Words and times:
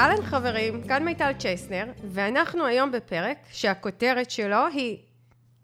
אהלן 0.00 0.22
חברים, 0.22 0.82
כאן 0.82 1.04
מיטל 1.04 1.32
צ'ייסנר, 1.38 1.84
ואנחנו 2.04 2.66
היום 2.66 2.92
בפרק 2.92 3.38
שהכותרת 3.52 4.30
שלו 4.30 4.66
היא 4.72 4.98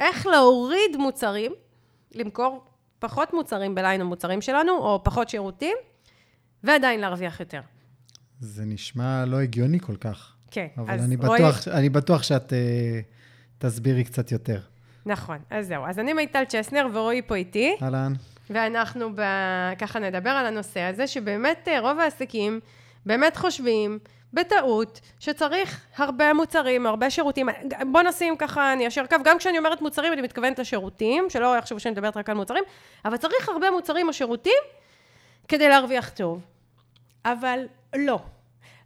איך 0.01 0.27
להוריד 0.27 0.97
מוצרים, 0.99 1.53
למכור 2.15 2.65
פחות 2.99 3.35
מוצרים 3.35 3.75
בליין 3.75 4.01
המוצרים 4.01 4.41
שלנו, 4.41 4.73
או 4.73 5.01
פחות 5.05 5.29
שירותים, 5.29 5.77
ועדיין 6.65 7.01
להרוויח 7.01 7.41
יותר. 7.41 7.61
זה 8.41 8.65
נשמע 8.65 9.25
לא 9.25 9.41
הגיוני 9.41 9.81
כל 9.81 9.97
כך. 9.97 10.37
כן, 10.51 10.67
אבל 10.79 10.99
אני 11.01 11.17
בטוח, 11.17 11.69
אני 11.69 11.89
בטוח 11.89 12.23
שאת 12.23 12.53
אה, 12.53 13.01
תסבירי 13.59 14.05
קצת 14.05 14.33
יותר. 14.33 14.61
נכון, 15.07 15.39
אז 15.51 15.67
זהו. 15.67 15.83
אז 15.87 15.99
אני 15.99 16.13
מיטל 16.13 16.45
צ'סנר 16.49 16.87
ורועי 16.93 17.23
פה 17.23 17.35
איתי, 17.35 17.77
אהלן. 17.83 18.13
ואנחנו 18.51 19.13
ב... 19.15 19.21
ככה 19.79 19.99
נדבר 19.99 20.31
על 20.31 20.47
הנושא 20.47 20.81
הזה, 20.81 21.07
שבאמת 21.07 21.69
אה, 21.69 21.81
רוב 21.81 21.99
העסקים 21.99 22.61
באמת 23.07 23.37
חושבים, 23.37 23.99
בטעות, 24.33 25.01
שצריך 25.19 25.87
הרבה 25.97 26.33
מוצרים, 26.33 26.87
הרבה 26.87 27.11
שירותים. 27.11 27.49
בוא 27.93 28.03
נשים 28.03 28.37
ככה, 28.37 28.73
אני 28.73 28.89
אשר 28.89 29.07
קו, 29.07 29.17
גם 29.25 29.39
כשאני 29.39 29.59
אומרת 29.59 29.81
מוצרים, 29.81 30.13
אני 30.13 30.23
מתכוונת 30.23 30.59
לשירותים, 30.59 31.31
שלא 31.31 31.57
יחשבו 31.59 31.81
שאני 31.81 31.93
מדברת 31.93 32.17
רק 32.17 32.31
על 32.31 32.37
מוצרים, 32.37 32.65
אבל 33.05 33.17
צריך 33.17 33.49
הרבה 33.49 33.71
מוצרים 33.71 34.09
או 34.09 34.13
שירותים 34.13 34.63
כדי 35.49 35.69
להרוויח 35.69 36.09
טוב. 36.09 36.41
אבל 37.25 37.67
לא. 37.97 38.19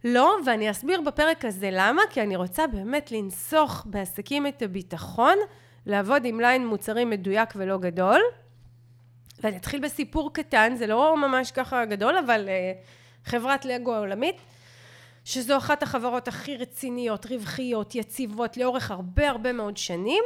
לא, 0.03 0.37
ואני 0.45 0.71
אסביר 0.71 1.01
בפרק 1.01 1.45
הזה 1.45 1.69
למה, 1.71 2.01
כי 2.09 2.21
אני 2.21 2.35
רוצה 2.35 2.67
באמת 2.67 3.11
לנסוך 3.11 3.83
בעסקים 3.85 4.47
את 4.47 4.61
הביטחון, 4.61 5.37
לעבוד 5.85 6.25
עם 6.25 6.39
ליין 6.39 6.67
מוצרים 6.67 7.09
מדויק 7.09 7.49
ולא 7.55 7.77
גדול. 7.77 8.21
ואני 9.43 9.57
אתחיל 9.57 9.79
בסיפור 9.79 10.33
קטן, 10.33 10.75
זה 10.75 10.87
לא 10.87 11.17
ממש 11.17 11.51
ככה 11.51 11.85
גדול, 11.85 12.17
אבל 12.17 12.49
uh, 12.49 13.29
חברת 13.29 13.65
לגו 13.65 13.95
העולמית, 13.95 14.35
שזו 15.25 15.57
אחת 15.57 15.83
החברות 15.83 16.27
הכי 16.27 16.57
רציניות, 16.57 17.25
רווחיות, 17.25 17.95
יציבות, 17.95 18.57
לאורך 18.57 18.91
הרבה 18.91 19.29
הרבה 19.29 19.53
מאוד 19.53 19.77
שנים. 19.77 20.23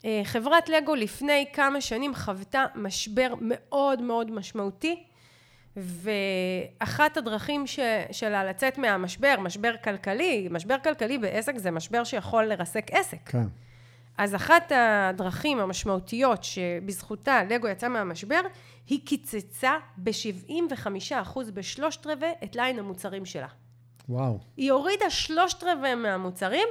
Uh, 0.00 0.04
חברת 0.24 0.68
לגו 0.68 0.94
לפני 0.94 1.46
כמה 1.52 1.80
שנים 1.80 2.14
חוותה 2.14 2.64
משבר 2.74 3.34
מאוד 3.40 4.02
מאוד 4.02 4.30
משמעותי, 4.30 5.04
ואחת 5.76 7.16
הדרכים 7.16 7.66
ש, 7.66 7.78
שלה 8.10 8.44
לצאת 8.44 8.78
מהמשבר, 8.78 9.34
משבר 9.38 9.74
כלכלי, 9.84 10.48
משבר 10.50 10.76
כלכלי 10.84 11.18
בעסק 11.18 11.56
זה 11.56 11.70
משבר 11.70 12.04
שיכול 12.04 12.44
לרסק 12.44 12.90
עסק. 12.90 13.28
כן. 13.28 13.46
אז 14.18 14.34
אחת 14.34 14.72
הדרכים 14.74 15.58
המשמעותיות 15.58 16.44
שבזכותה 16.44 17.44
לגו 17.44 17.68
יצאה 17.68 17.88
מהמשבר, 17.88 18.40
היא 18.86 19.00
קיצצה 19.06 19.72
ב-75% 19.96 21.38
בשלושת 21.54 22.06
רבעי 22.06 22.32
את 22.44 22.56
ליין 22.56 22.78
המוצרים 22.78 23.24
שלה. 23.24 23.48
וואו. 24.08 24.38
היא 24.56 24.72
הורידה 24.72 25.10
שלושת 25.10 25.62
רבעי 25.64 25.94
מהמוצרים, 25.94 26.68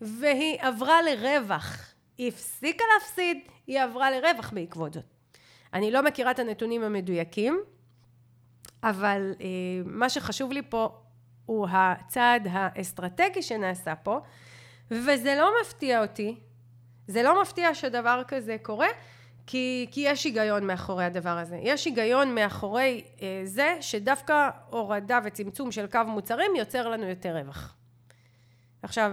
והיא 0.00 0.58
עברה 0.60 1.02
לרווח. 1.02 1.94
היא 2.18 2.28
הפסיקה 2.28 2.84
להפסיד, 2.94 3.38
היא 3.66 3.80
עברה 3.80 4.10
לרווח 4.10 4.50
בעקבות 4.52 4.94
זאת. 4.94 5.04
אני 5.74 5.90
לא 5.90 6.02
מכירה 6.02 6.30
את 6.30 6.38
הנתונים 6.38 6.82
המדויקים, 6.82 7.60
אבל 8.82 9.34
אה, 9.40 9.46
מה 9.84 10.08
שחשוב 10.08 10.52
לי 10.52 10.62
פה 10.68 10.88
הוא 11.46 11.68
הצעד 11.70 12.48
האסטרטגי 12.50 13.42
שנעשה 13.42 13.94
פה, 13.94 14.18
וזה 14.90 15.34
לא 15.38 15.50
מפתיע 15.62 16.02
אותי, 16.02 16.36
זה 17.06 17.22
לא 17.22 17.42
מפתיע 17.42 17.74
שדבר 17.74 18.22
כזה 18.28 18.56
קורה, 18.62 18.88
כי, 19.46 19.86
כי 19.90 20.00
יש 20.00 20.24
היגיון 20.24 20.66
מאחורי 20.66 21.04
הדבר 21.04 21.38
הזה. 21.38 21.58
יש 21.62 21.84
היגיון 21.84 22.34
מאחורי 22.34 23.04
אה, 23.22 23.40
זה 23.44 23.76
שדווקא 23.80 24.50
הורדה 24.70 25.20
וצמצום 25.24 25.72
של 25.72 25.86
קו 25.86 25.98
מוצרים 26.06 26.56
יוצר 26.56 26.88
לנו 26.88 27.08
יותר 27.08 27.36
רווח. 27.36 27.76
עכשיו, 28.82 29.12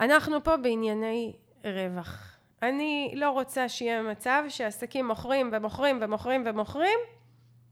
אנחנו 0.00 0.44
פה 0.44 0.56
בענייני 0.56 1.32
רווח. 1.64 2.36
אני 2.62 3.12
לא 3.16 3.30
רוצה 3.30 3.68
שיהיה 3.68 4.02
מצב 4.02 4.44
שעסקים 4.48 5.08
מוכרים 5.08 5.50
ומוכרים 5.52 5.98
ומוכרים 6.02 6.42
ומוכרים 6.46 6.98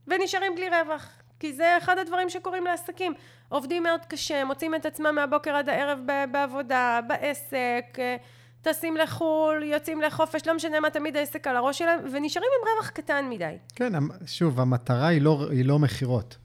ונשארים 0.07 0.55
בלי 0.55 0.69
רווח. 0.69 1.23
כי 1.39 1.53
זה 1.53 1.77
אחד 1.77 1.97
הדברים 1.97 2.29
שקורים 2.29 2.65
לעסקים. 2.65 3.13
עובדים 3.49 3.83
מאוד 3.83 4.05
קשה, 4.05 4.45
מוצאים 4.45 4.75
את 4.75 4.85
עצמם 4.85 5.15
מהבוקר 5.15 5.55
עד 5.55 5.69
הערב 5.69 5.99
בעבודה, 6.31 6.99
בעסק, 7.07 7.85
אה, 7.99 8.15
טסים 8.63 8.97
לחו"ל, 8.97 9.63
יוצאים 9.63 10.01
לחופש, 10.01 10.47
לא 10.47 10.55
משנה 10.55 10.79
מה, 10.79 10.89
תמיד 10.89 11.17
העסק 11.17 11.47
על 11.47 11.55
הראש 11.55 11.77
שלהם, 11.77 11.99
ונשארים 12.11 12.49
עם 12.61 12.67
רווח 12.69 12.89
קטן 12.89 13.25
מדי. 13.29 13.57
כן, 13.75 13.93
שוב, 14.25 14.59
המטרה 14.59 15.07
היא 15.07 15.21
לא, 15.21 15.47
היא 15.51 15.65
לא 15.65 15.79
מכירות. 15.79 16.37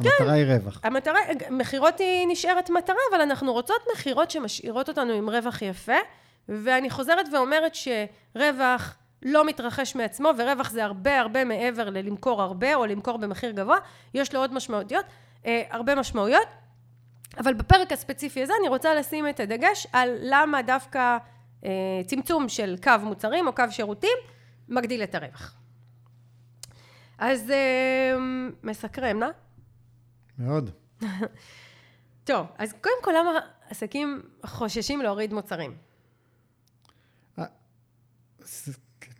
המטרה 0.00 0.32
היא 0.32 0.44
רווח. 0.44 0.80
המטרה, 0.82 1.18
מכירות 1.50 1.98
היא 1.98 2.26
נשארת 2.28 2.70
מטרה, 2.70 2.96
אבל 3.10 3.20
אנחנו 3.20 3.52
רוצות 3.52 3.80
מכירות 3.94 4.30
שמשאירות 4.30 4.88
אותנו 4.88 5.12
עם 5.12 5.30
רווח 5.30 5.62
יפה, 5.62 5.96
ואני 6.48 6.90
חוזרת 6.90 7.26
ואומרת 7.32 7.74
שרווח 7.74 8.96
לא 9.22 9.46
מתרחש 9.46 9.96
מעצמו, 9.96 10.30
ורווח 10.38 10.70
זה 10.70 10.84
הרבה 10.84 11.20
הרבה 11.20 11.44
מעבר 11.44 11.90
ללמכור 11.90 12.42
הרבה, 12.42 12.74
או 12.74 12.86
למכור 12.86 13.18
במחיר 13.18 13.50
גבוה, 13.50 13.76
יש 14.14 14.34
לו 14.34 14.40
עוד 14.40 14.54
משמעותיות, 14.54 15.04
אה, 15.46 15.62
הרבה 15.70 15.94
משמעויות, 15.94 16.48
אבל 17.38 17.54
בפרק 17.54 17.92
הספציפי 17.92 18.42
הזה 18.42 18.52
אני 18.60 18.68
רוצה 18.68 18.94
לשים 18.94 19.28
את 19.28 19.40
הדגש 19.40 19.86
על 19.92 20.16
למה 20.20 20.62
דווקא 20.62 21.16
צמצום 22.06 22.48
של 22.48 22.76
קו 22.82 22.90
מוצרים 23.02 23.46
או 23.46 23.54
קו 23.54 23.64
שירותים 23.70 24.18
מגדיל 24.68 25.02
את 25.02 25.14
הרווח. 25.14 25.54
אז 27.18 27.50
אה, 27.50 28.16
מסקרן, 28.62 29.22
אה? 29.22 29.28
מאוד. 30.38 30.70
טוב, 32.24 32.46
אז 32.58 32.72
קודם 32.72 32.96
כל, 33.02 33.12
למה 33.18 33.30
עסקים 33.68 34.22
חוששים 34.46 35.02
להוריד 35.02 35.32
מוצרים? 35.32 35.76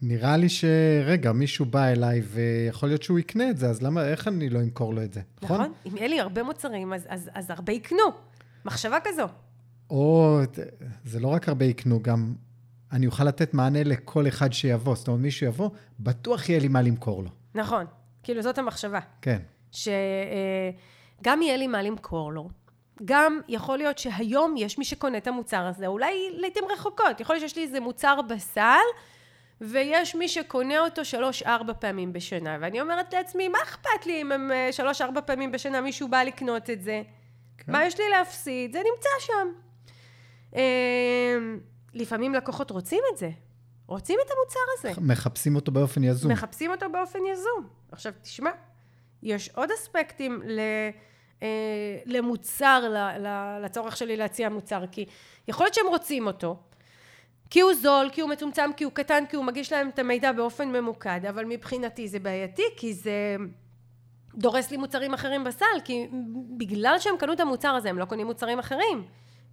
נראה 0.02 0.36
לי 0.36 0.48
שרגע, 0.48 1.32
מישהו 1.32 1.64
בא 1.64 1.84
אליי 1.84 2.20
ויכול 2.20 2.88
להיות 2.88 3.02
שהוא 3.02 3.18
יקנה 3.18 3.50
את 3.50 3.58
זה, 3.58 3.70
אז 3.70 3.82
למה, 3.82 4.08
איך 4.08 4.28
אני 4.28 4.48
לא 4.48 4.58
אמכור 4.58 4.94
לו 4.94 5.02
את 5.02 5.12
זה? 5.12 5.20
נכון? 5.42 5.60
נכון? 5.60 5.72
אם 5.86 5.96
יהיה 5.96 6.08
לי 6.08 6.20
הרבה 6.20 6.42
מוצרים, 6.42 6.92
אז, 6.92 7.06
אז, 7.08 7.30
אז 7.34 7.50
הרבה 7.50 7.72
יקנו. 7.72 8.04
מחשבה 8.64 8.98
כזו. 9.04 9.26
או, 9.90 10.38
זה 11.04 11.20
לא 11.20 11.28
רק 11.28 11.48
הרבה 11.48 11.64
יקנו, 11.64 12.02
גם 12.02 12.34
אני 12.92 13.06
אוכל 13.06 13.24
לתת 13.24 13.54
מענה 13.54 13.84
לכל 13.84 14.28
אחד 14.28 14.52
שיבוא. 14.52 14.96
זאת 14.96 15.08
אומרת, 15.08 15.20
מישהו 15.20 15.46
יבוא, 15.46 15.70
בטוח 16.00 16.48
יהיה 16.48 16.60
לי 16.60 16.68
מה 16.68 16.82
למכור 16.82 17.22
לו. 17.22 17.30
נכון. 17.54 17.86
כאילו, 18.22 18.42
זאת 18.42 18.58
המחשבה. 18.58 19.00
כן. 19.22 19.38
שגם 19.72 21.42
יהיה 21.42 21.56
לי 21.56 21.66
מה 21.66 21.82
למכור 21.82 22.32
לו. 22.32 22.48
גם 23.04 23.40
יכול 23.48 23.78
להיות 23.78 23.98
שהיום 23.98 24.54
יש 24.56 24.78
מי 24.78 24.84
שקונה 24.84 25.18
את 25.18 25.26
המוצר 25.26 25.66
הזה, 25.66 25.86
אולי 25.86 26.30
לעיתים 26.30 26.64
רחוקות. 26.72 27.20
יכול 27.20 27.36
להיות 27.36 27.48
שיש 27.48 27.56
לי 27.56 27.62
איזה 27.62 27.80
מוצר 27.80 28.20
בסל, 28.28 28.86
ויש 29.60 30.14
מי 30.14 30.28
שקונה 30.28 30.78
אותו 30.78 31.04
שלוש-ארבע 31.04 31.72
פעמים 31.72 32.12
בשנה. 32.12 32.56
ואני 32.60 32.80
אומרת 32.80 33.14
לעצמי, 33.14 33.48
מה 33.48 33.58
אכפת 33.62 34.06
לי 34.06 34.22
אם 34.22 34.32
הם 34.32 34.52
אה, 34.52 34.68
שלוש-ארבע 34.72 35.20
פעמים 35.20 35.52
בשנה 35.52 35.80
מישהו 35.80 36.08
בא 36.08 36.22
לקנות 36.22 36.70
את 36.70 36.82
זה? 36.82 37.02
כן. 37.58 37.72
מה 37.72 37.84
יש 37.84 37.98
לי 37.98 38.04
להפסיד? 38.10 38.72
זה 38.72 38.78
נמצא 38.78 39.08
שם. 39.20 39.65
אה, 40.56 40.62
לפעמים 41.94 42.34
לקוחות 42.34 42.70
רוצים 42.70 43.02
את 43.12 43.18
זה. 43.18 43.30
רוצים 43.86 44.18
את 44.26 44.30
המוצר 44.30 44.60
הזה. 44.78 45.00
מחפשים 45.06 45.56
אותו 45.56 45.72
באופן 45.72 46.04
יזום. 46.04 46.32
מחפשים 46.32 46.70
אותו 46.70 46.86
באופן 46.92 47.18
יזום. 47.32 47.68
עכשיו, 47.92 48.12
תשמע, 48.22 48.50
יש 49.22 49.50
עוד 49.54 49.70
אספקטים 49.70 50.42
ל, 50.44 50.60
אה, 51.42 51.48
למוצר, 52.06 52.88
ל, 52.88 53.26
ל, 53.26 53.58
לצורך 53.64 53.96
שלי 53.96 54.16
להציע 54.16 54.48
מוצר, 54.48 54.84
כי 54.92 55.06
יכול 55.48 55.66
להיות 55.66 55.74
שהם 55.74 55.86
רוצים 55.86 56.26
אותו, 56.26 56.56
כי 57.50 57.60
הוא 57.60 57.74
זול, 57.74 58.08
כי 58.12 58.20
הוא 58.20 58.30
מצומצם, 58.30 58.70
כי 58.76 58.84
הוא 58.84 58.92
קטן, 58.92 59.24
כי 59.28 59.36
הוא 59.36 59.44
מגיש 59.44 59.72
להם 59.72 59.88
את 59.88 59.98
המידע 59.98 60.32
באופן 60.32 60.68
ממוקד, 60.68 61.20
אבל 61.28 61.44
מבחינתי 61.44 62.08
זה 62.08 62.18
בעייתי, 62.18 62.62
כי 62.76 62.94
זה 62.94 63.36
דורס 64.34 64.70
לי 64.70 64.76
מוצרים 64.76 65.14
אחרים 65.14 65.44
בסל, 65.44 65.66
כי 65.84 66.08
בגלל 66.56 66.96
שהם 66.98 67.16
קנו 67.18 67.32
את 67.32 67.40
המוצר 67.40 67.68
הזה, 67.68 67.90
הם 67.90 67.98
לא 67.98 68.04
קונים 68.04 68.26
מוצרים 68.26 68.58
אחרים. 68.58 69.04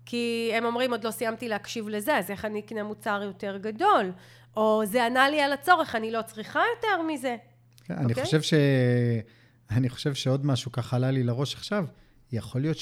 כי 0.06 0.52
הם 0.54 0.66
אומרים, 0.66 0.92
עוד 0.92 1.04
לא 1.04 1.12
סיימתי 1.12 1.50
להקשיב 1.50 1.90
לזה, 1.90 2.18
אז 2.18 2.32
איך 2.32 2.46
אני 2.46 2.60
אקנה 2.60 2.84
מוצר 2.84 3.22
יותר 3.24 3.58
גדול? 3.58 4.12
או 4.58 4.84
זה 4.86 5.06
ענה 5.06 5.30
לי 5.30 5.42
על 5.42 5.54
הצורך, 5.54 5.96
אני 5.96 6.12
לא 6.12 6.22
צריכה 6.22 6.62
יותר 6.76 7.02
מזה. 7.02 7.36
כן, 7.84 7.94
אני 7.94 8.10
אוקיי? 8.10 8.24
חושב 8.24 8.42
ש... 8.42 8.54
אני 9.72 9.90
חושב 9.90 10.14
שעוד 10.14 10.46
משהו 10.46 10.72
ככה 10.72 10.96
עלה 10.96 11.12
לי 11.12 11.24
לראש 11.24 11.56
עכשיו, 11.56 11.86
יכול 12.32 12.62
להיות 12.62 12.78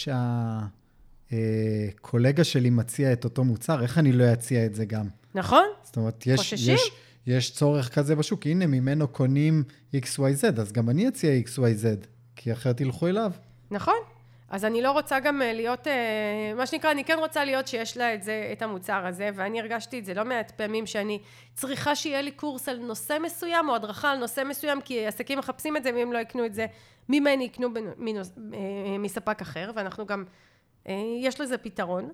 שהקולגה 1.32 2.44
שלי 2.44 2.70
מציע 2.70 3.14
את 3.14 3.24
אותו 3.24 3.44
מוצר, 3.44 3.84
איך 3.84 3.98
אני 3.98 4.12
לא 4.12 4.34
אציע 4.34 4.66
את 4.66 4.76
זה 4.76 4.86
גם? 4.86 5.08
נכון? 5.36 5.66
זאת 5.84 5.98
אומרת, 5.98 6.28
יש, 6.28 6.40
חוששים? 6.40 6.76
יש, 6.76 6.92
יש 7.28 7.52
צורך 7.52 7.96
כזה 7.96 8.16
בשוק, 8.16 8.46
הנה, 8.48 8.68
ממנו 8.68 9.08
קונים 9.08 9.64
XYZ, 9.96 10.62
אז 10.62 10.72
גם 10.72 10.90
אני 10.90 11.08
אציע 11.08 11.32
XYZ, 11.46 11.86
כי 12.36 12.54
אחרת 12.54 12.82
ילכו 12.82 13.08
אליו. 13.08 13.32
נכון. 13.72 13.98
אז 14.52 14.66
אני 14.66 14.82
לא 14.82 14.92
רוצה 14.92 15.20
גם 15.20 15.42
אה, 15.42 15.54
להיות, 15.54 15.88
אה, 15.88 16.54
מה 16.56 16.66
שנקרא, 16.66 16.92
אני 16.92 17.04
כן 17.04 17.18
רוצה 17.20 17.46
להיות 17.46 17.68
שיש 17.68 17.98
לה 17.98 18.14
את 18.14 18.24
זה, 18.24 18.50
את 18.52 18.62
המוצר 18.62 19.06
הזה, 19.06 19.30
ואני 19.34 19.60
הרגשתי 19.60 20.00
את 20.00 20.06
זה 20.06 20.14
לא 20.14 20.26
מעט 20.26 20.52
פעמים 20.52 20.86
שאני 20.86 21.20
צריכה 21.54 21.96
שיהיה 21.96 22.22
לי 22.22 22.32
קורס 22.32 22.70
על 22.70 22.78
נושא 22.78 23.18
מסוים, 23.24 23.70
או 23.70 23.76
הדרכה 23.76 24.12
על 24.12 24.18
נושא 24.18 24.44
מסוים, 24.46 24.82
כי 24.82 25.06
עסקים 25.08 25.40
מחפשים 25.40 25.78
את 25.78 25.84
זה, 25.84 25.92
ואם 25.96 26.14
לא 26.14 26.18
יקנו 26.18 26.46
את 26.46 26.54
זה, 26.54 26.66
ממני 27.10 27.44
יקנו 27.44 27.70
מנוס- 27.98 28.38
אה, 28.54 28.98
מספק 29.00 29.42
אחר, 29.42 29.72
ואנחנו 29.76 30.06
גם 30.06 30.24
יש 31.22 31.42
לזה 31.42 31.58
פתרון. 31.58 32.10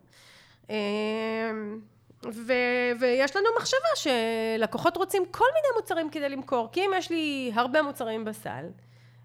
ו- 2.33 2.91
ויש 2.99 3.35
לנו 3.35 3.47
מחשבה 3.57 3.87
שלקוחות 3.95 4.97
רוצים 4.97 5.23
כל 5.31 5.45
מיני 5.55 5.67
מוצרים 5.81 6.09
כדי 6.09 6.29
למכור, 6.29 6.69
כי 6.71 6.81
אם 6.85 6.91
יש 6.95 7.09
לי 7.09 7.51
הרבה 7.55 7.81
מוצרים 7.81 8.25
בסל, 8.25 8.65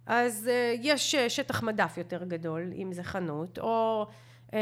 אז 0.07 0.51
uh, 0.51 0.81
יש 0.83 1.15
שטח 1.15 1.63
מדף 1.63 1.95
יותר 1.99 2.25
גדול, 2.25 2.73
אם 2.75 2.93
זה 2.93 3.03
חנות, 3.03 3.59
או 3.59 4.07
uh, 4.51 4.55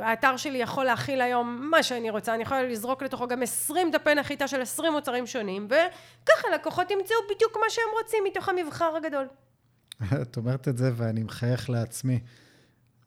האתר 0.00 0.36
שלי 0.36 0.58
יכול 0.58 0.84
להכיל 0.84 1.20
היום 1.20 1.68
מה 1.70 1.82
שאני 1.82 2.10
רוצה, 2.10 2.34
אני 2.34 2.42
יכולה 2.42 2.62
לזרוק 2.62 3.02
לתוכו 3.02 3.28
גם 3.28 3.42
20 3.42 3.90
דפי 3.90 4.14
נחיתה 4.14 4.48
של 4.48 4.60
20 4.60 4.92
מוצרים 4.92 5.26
שונים, 5.26 5.66
וככה 5.66 6.48
לקוחות 6.54 6.90
ימצאו 6.90 7.16
בדיוק 7.34 7.56
מה 7.56 7.66
שהם 7.68 7.84
רוצים 8.02 8.24
מתוך 8.24 8.48
המבחר 8.48 8.96
הגדול. 8.96 9.26
את 10.22 10.36
אומרת 10.36 10.68
את 10.68 10.78
זה 10.78 10.90
ואני 10.96 11.22
מחייך 11.22 11.70
לעצמי. 11.70 12.20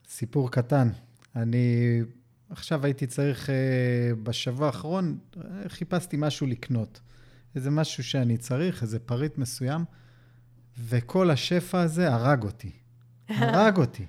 סיפור 0.08 0.52
קטן. 0.52 0.90
אני 1.36 2.00
עכשיו 2.50 2.86
הייתי 2.86 3.08
צריך, 3.08 3.50
בשבוע 4.24 4.68
האחרון, 4.68 5.18
חיפשתי 5.68 6.18
משהו 6.20 6.48
לקנות. 6.48 7.00
איזה 7.56 7.72
משהו 7.72 8.04
שאני 8.04 8.38
צריך, 8.38 8.82
איזה 8.82 9.00
פריט 9.00 9.38
מסוים. 9.38 9.86
וכל 10.80 11.30
השפע 11.30 11.82
הזה 11.82 12.14
הרג 12.14 12.44
אותי. 12.44 12.72
הרג 13.30 13.78
אותי. 13.78 14.06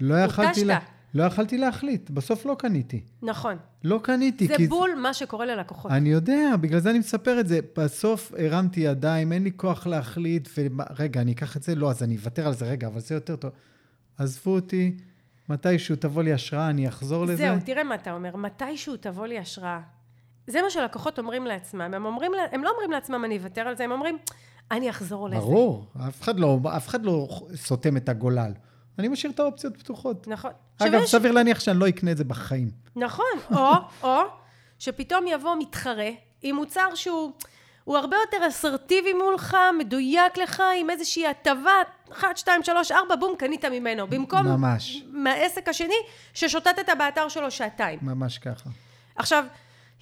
לא 0.00 0.14
יכלתי, 0.14 0.64
לה, 0.64 0.78
לא 1.14 1.22
יכלתי 1.22 1.58
להחליט, 1.58 2.10
בסוף 2.10 2.46
לא 2.46 2.56
קניתי. 2.58 3.00
נכון. 3.22 3.56
לא 3.84 4.00
קניתי. 4.02 4.46
זה 4.46 4.54
בול 4.68 4.90
זה... 4.94 5.00
מה 5.00 5.14
שקורה 5.14 5.46
ללקוחות. 5.46 5.90
אני 5.90 6.08
יודע, 6.08 6.56
בגלל 6.60 6.80
זה 6.80 6.90
אני 6.90 6.98
מספר 6.98 7.40
את 7.40 7.48
זה. 7.48 7.60
בסוף 7.78 8.32
הרמתי 8.38 8.80
ידיים, 8.80 9.32
אין 9.32 9.44
לי 9.44 9.50
כוח 9.56 9.86
להחליט, 9.86 10.48
ורגע, 10.58 11.20
אני 11.20 11.32
אקח 11.32 11.56
את 11.56 11.62
זה? 11.62 11.74
לא, 11.74 11.90
אז 11.90 12.02
אני 12.02 12.16
אוותר 12.16 12.46
על 12.46 12.54
זה, 12.54 12.66
רגע, 12.66 12.86
אבל 12.86 13.00
זה 13.00 13.14
יותר 13.14 13.36
טוב. 13.36 13.50
עזבו 14.18 14.54
אותי, 14.54 14.96
מתישהו 15.48 15.96
תבוא 15.96 16.22
לי 16.22 16.32
השראה, 16.32 16.70
אני 16.70 16.88
אחזור 16.88 17.26
זהו, 17.26 17.34
לזה. 17.34 17.48
זהו, 17.48 17.56
תראה 17.64 17.84
מה 17.84 17.94
אתה 17.94 18.12
אומר, 18.12 18.36
מתישהו 18.36 18.96
תבוא 18.96 19.26
לי 19.26 19.38
השראה. 19.38 19.80
זה 20.46 20.62
מה 20.62 20.70
שלקוחות 20.70 21.18
אומרים 21.18 21.46
לעצמם. 21.46 21.94
הם, 21.94 22.06
אומרים, 22.06 22.32
הם 22.52 22.64
לא 22.64 22.70
אומרים 22.70 22.90
לעצמם, 22.90 23.24
אני 23.24 23.38
אוותר 23.38 23.60
על 23.60 23.76
זה, 23.76 23.84
הם 23.84 23.92
אומרים, 23.92 24.18
אני 24.70 24.90
אחזור 24.90 25.28
לזה. 25.28 25.38
ברור, 25.38 25.86
אף 26.08 26.22
אחד 26.22 26.40
לא, 26.40 26.58
אף 26.76 26.88
אחד 26.88 27.04
לא 27.04 27.28
סותם 27.54 27.96
את 27.96 28.08
הגולל. 28.08 28.52
אני 28.98 29.08
משאיר 29.08 29.32
את 29.32 29.40
האופציות 29.40 29.76
פתוחות. 29.76 30.28
נכון. 30.28 30.50
אגב, 30.78 31.00
יש... 31.02 31.10
סביר 31.10 31.32
להניח 31.32 31.60
שאני 31.60 31.78
לא 31.78 31.88
אקנה 31.88 32.12
את 32.12 32.16
זה 32.16 32.24
בחיים. 32.24 32.70
נכון, 32.96 33.26
או, 33.54 33.72
או 34.08 34.20
שפתאום 34.78 35.26
יבוא 35.26 35.56
מתחרה 35.58 36.10
עם 36.42 36.56
מוצר 36.56 36.94
שהוא 36.94 37.32
הוא 37.88 37.96
הרבה 37.96 38.16
יותר 38.16 38.48
אסרטיבי 38.48 39.12
מולך, 39.12 39.56
מדויק 39.78 40.38
לך, 40.38 40.62
עם 40.80 40.90
איזושהי 40.90 41.26
הטבה, 41.26 41.72
1, 42.12 42.36
2, 42.36 42.62
3, 42.62 42.92
4, 42.92 43.16
בום, 43.16 43.36
קנית 43.38 43.64
ממנו. 43.64 44.06
במקום... 44.06 44.46
ממש. 44.46 45.04
מהעסק 45.12 45.68
השני, 45.68 45.94
ששוטטת 46.34 46.88
באתר 46.98 47.28
שלו 47.28 47.50
שעתיים. 47.50 47.98
ממש 48.02 48.38
ככה. 48.38 48.70
עכשיו, 49.16 49.44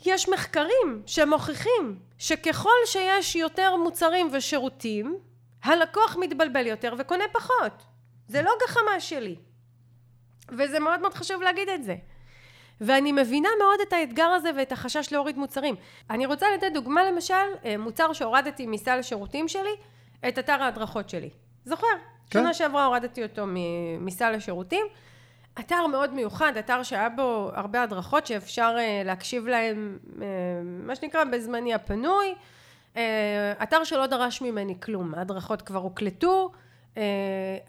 יש 0.05 0.29
מחקרים 0.29 1.03
שמוכיחים 1.07 1.99
שככל 2.19 2.79
שיש 2.87 3.37
יותר 3.37 3.77
מוצרים 3.77 4.29
ושירותים, 4.33 5.19
הלקוח 5.63 6.17
מתבלבל 6.21 6.67
יותר 6.67 6.95
וקונה 6.99 7.25
פחות. 7.33 7.83
זה 8.29 8.43
לא 8.43 8.53
גחמה 8.65 9.01
שלי. 9.01 9.37
וזה 10.49 10.81
מאוד 10.81 11.01
מאוד 11.01 11.15
חשוב 11.15 11.43
להגיד 11.43 11.69
את 11.69 11.85
זה. 11.85 11.97
ואני 12.81 13.13
מבינה 13.13 13.49
מאוד 13.59 13.81
את 13.89 13.93
האתגר 13.93 14.27
הזה 14.27 14.51
ואת 14.57 14.73
החשש 14.73 15.13
להוריד 15.13 15.39
מוצרים. 15.39 15.75
אני 16.11 16.27
רוצה 16.27 16.47
לתת 16.55 16.73
דוגמה 16.75 17.05
למשל, 17.11 17.35
אה, 17.65 17.79
מוצר 17.79 18.13
שהורדתי 18.13 18.67
מסל 18.67 18.99
השירותים 18.99 19.49
שלי, 19.49 19.71
את 20.29 20.39
אתר 20.39 20.63
ההדרכות 20.63 21.11
שלי. 21.11 21.31
זוכר? 21.65 21.87
כן. 22.31 22.39
שנה 22.41 22.55
שעברה 22.55 22.85
הורדתי 22.85 23.23
אותו 23.23 23.45
מסל 24.01 24.35
השירותים. 24.35 24.87
אתר 25.61 25.87
מאוד 25.87 26.15
מיוחד, 26.15 26.53
אתר 26.59 26.83
שהיה 26.83 27.09
בו 27.09 27.51
הרבה 27.55 27.83
הדרכות 27.83 28.27
שאפשר 28.27 28.75
אה, 28.79 29.03
להקשיב 29.05 29.47
להם, 29.47 29.99
אה, 30.23 30.27
מה 30.63 30.97
שנקרא, 30.97 31.25
בזמני 31.25 31.75
הפנוי. 31.75 32.35
אה, 32.97 33.53
אתר 33.63 33.85
שלא 33.85 34.07
דרש 34.07 34.43
ממני 34.43 34.75
כלום, 34.83 35.15
ההדרכות 35.15 35.63
כבר 35.63 35.79
הוקלטו, 35.79 36.51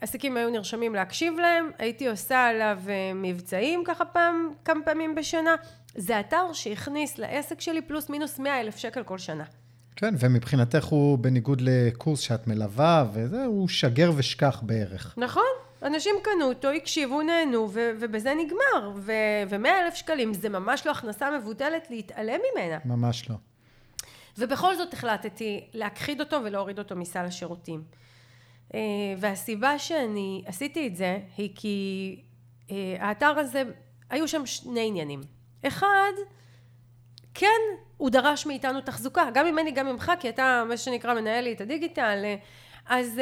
עסקים 0.00 0.36
היו 0.36 0.50
נרשמים 0.50 0.94
להקשיב 0.94 1.34
להם, 1.38 1.70
הייתי 1.78 2.08
עושה 2.08 2.46
עליו 2.46 2.78
מבצעים 3.14 3.82
ככה 3.86 4.04
פעם, 4.04 4.50
כמה 4.64 4.80
פעמים 4.84 5.14
בשנה. 5.14 5.54
זה 5.94 6.20
אתר 6.20 6.52
שהכניס 6.52 7.18
לעסק 7.18 7.60
שלי 7.60 7.82
פלוס 7.82 8.10
מינוס 8.10 8.38
100 8.38 8.60
אלף 8.60 8.76
שקל 8.76 9.02
כל 9.02 9.18
שנה. 9.18 9.44
כן, 9.96 10.14
ומבחינתך 10.18 10.84
הוא 10.84 11.18
בניגוד 11.18 11.60
לקורס 11.60 12.20
שאת 12.20 12.46
מלווה, 12.46 13.04
וזה, 13.12 13.44
הוא 13.44 13.68
שגר 13.68 14.12
ושכח 14.16 14.60
בערך. 14.62 15.14
נכון, 15.16 15.67
אנשים 15.82 16.14
קנו 16.22 16.44
אותו, 16.44 16.68
הקשיבו, 16.68 17.22
נהנו, 17.22 17.68
ו- 17.72 17.90
ובזה 18.00 18.34
נגמר. 18.34 18.92
ו-100 18.96 19.68
אלף 19.68 19.94
שקלים 19.94 20.34
זה 20.34 20.48
ממש 20.48 20.86
לא 20.86 20.90
הכנסה 20.90 21.30
מבוטלת 21.38 21.90
להתעלם 21.90 22.40
ממנה. 22.52 22.78
ממש 22.84 23.30
לא. 23.30 23.36
ובכל 24.38 24.76
זאת 24.76 24.92
החלטתי 24.92 25.68
להכחיד 25.74 26.20
אותו 26.20 26.40
ולהוריד 26.44 26.78
אותו 26.78 26.96
מסל 26.96 27.24
השירותים. 27.24 27.82
אה, 28.74 28.80
והסיבה 29.18 29.78
שאני 29.78 30.42
עשיתי 30.46 30.86
את 30.86 30.96
זה 30.96 31.18
היא 31.36 31.50
כי 31.54 32.16
אה, 32.70 32.96
האתר 32.98 33.38
הזה, 33.38 33.62
היו 34.10 34.28
שם 34.28 34.46
שני 34.46 34.86
עניינים. 34.86 35.20
אחד, 35.66 36.12
כן, 37.34 37.60
הוא 37.96 38.10
דרש 38.10 38.46
מאיתנו 38.46 38.80
תחזוקה, 38.80 39.28
גם 39.34 39.46
ממני, 39.46 39.70
גם 39.70 39.86
ממך, 39.86 40.12
כי 40.20 40.28
אתה, 40.28 40.64
מה 40.68 40.76
שנקרא, 40.76 41.14
מנהל 41.14 41.44
לי 41.44 41.52
את 41.52 41.60
הדיגיטל, 41.60 42.22
אה, 42.24 42.36
אז... 42.86 43.20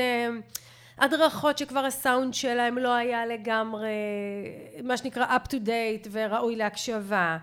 הדרכות 0.99 1.59
שכבר 1.59 1.85
הסאונד 1.85 2.35
שלהם 2.35 2.79
לא 2.79 2.95
היה 2.95 3.27
לגמרי 3.27 3.89
מה 4.83 4.97
שנקרא 4.97 5.37
up 5.37 5.49
to 5.49 5.57
date 5.67 6.09
וראוי 6.11 6.57
להקשבה. 6.57 7.37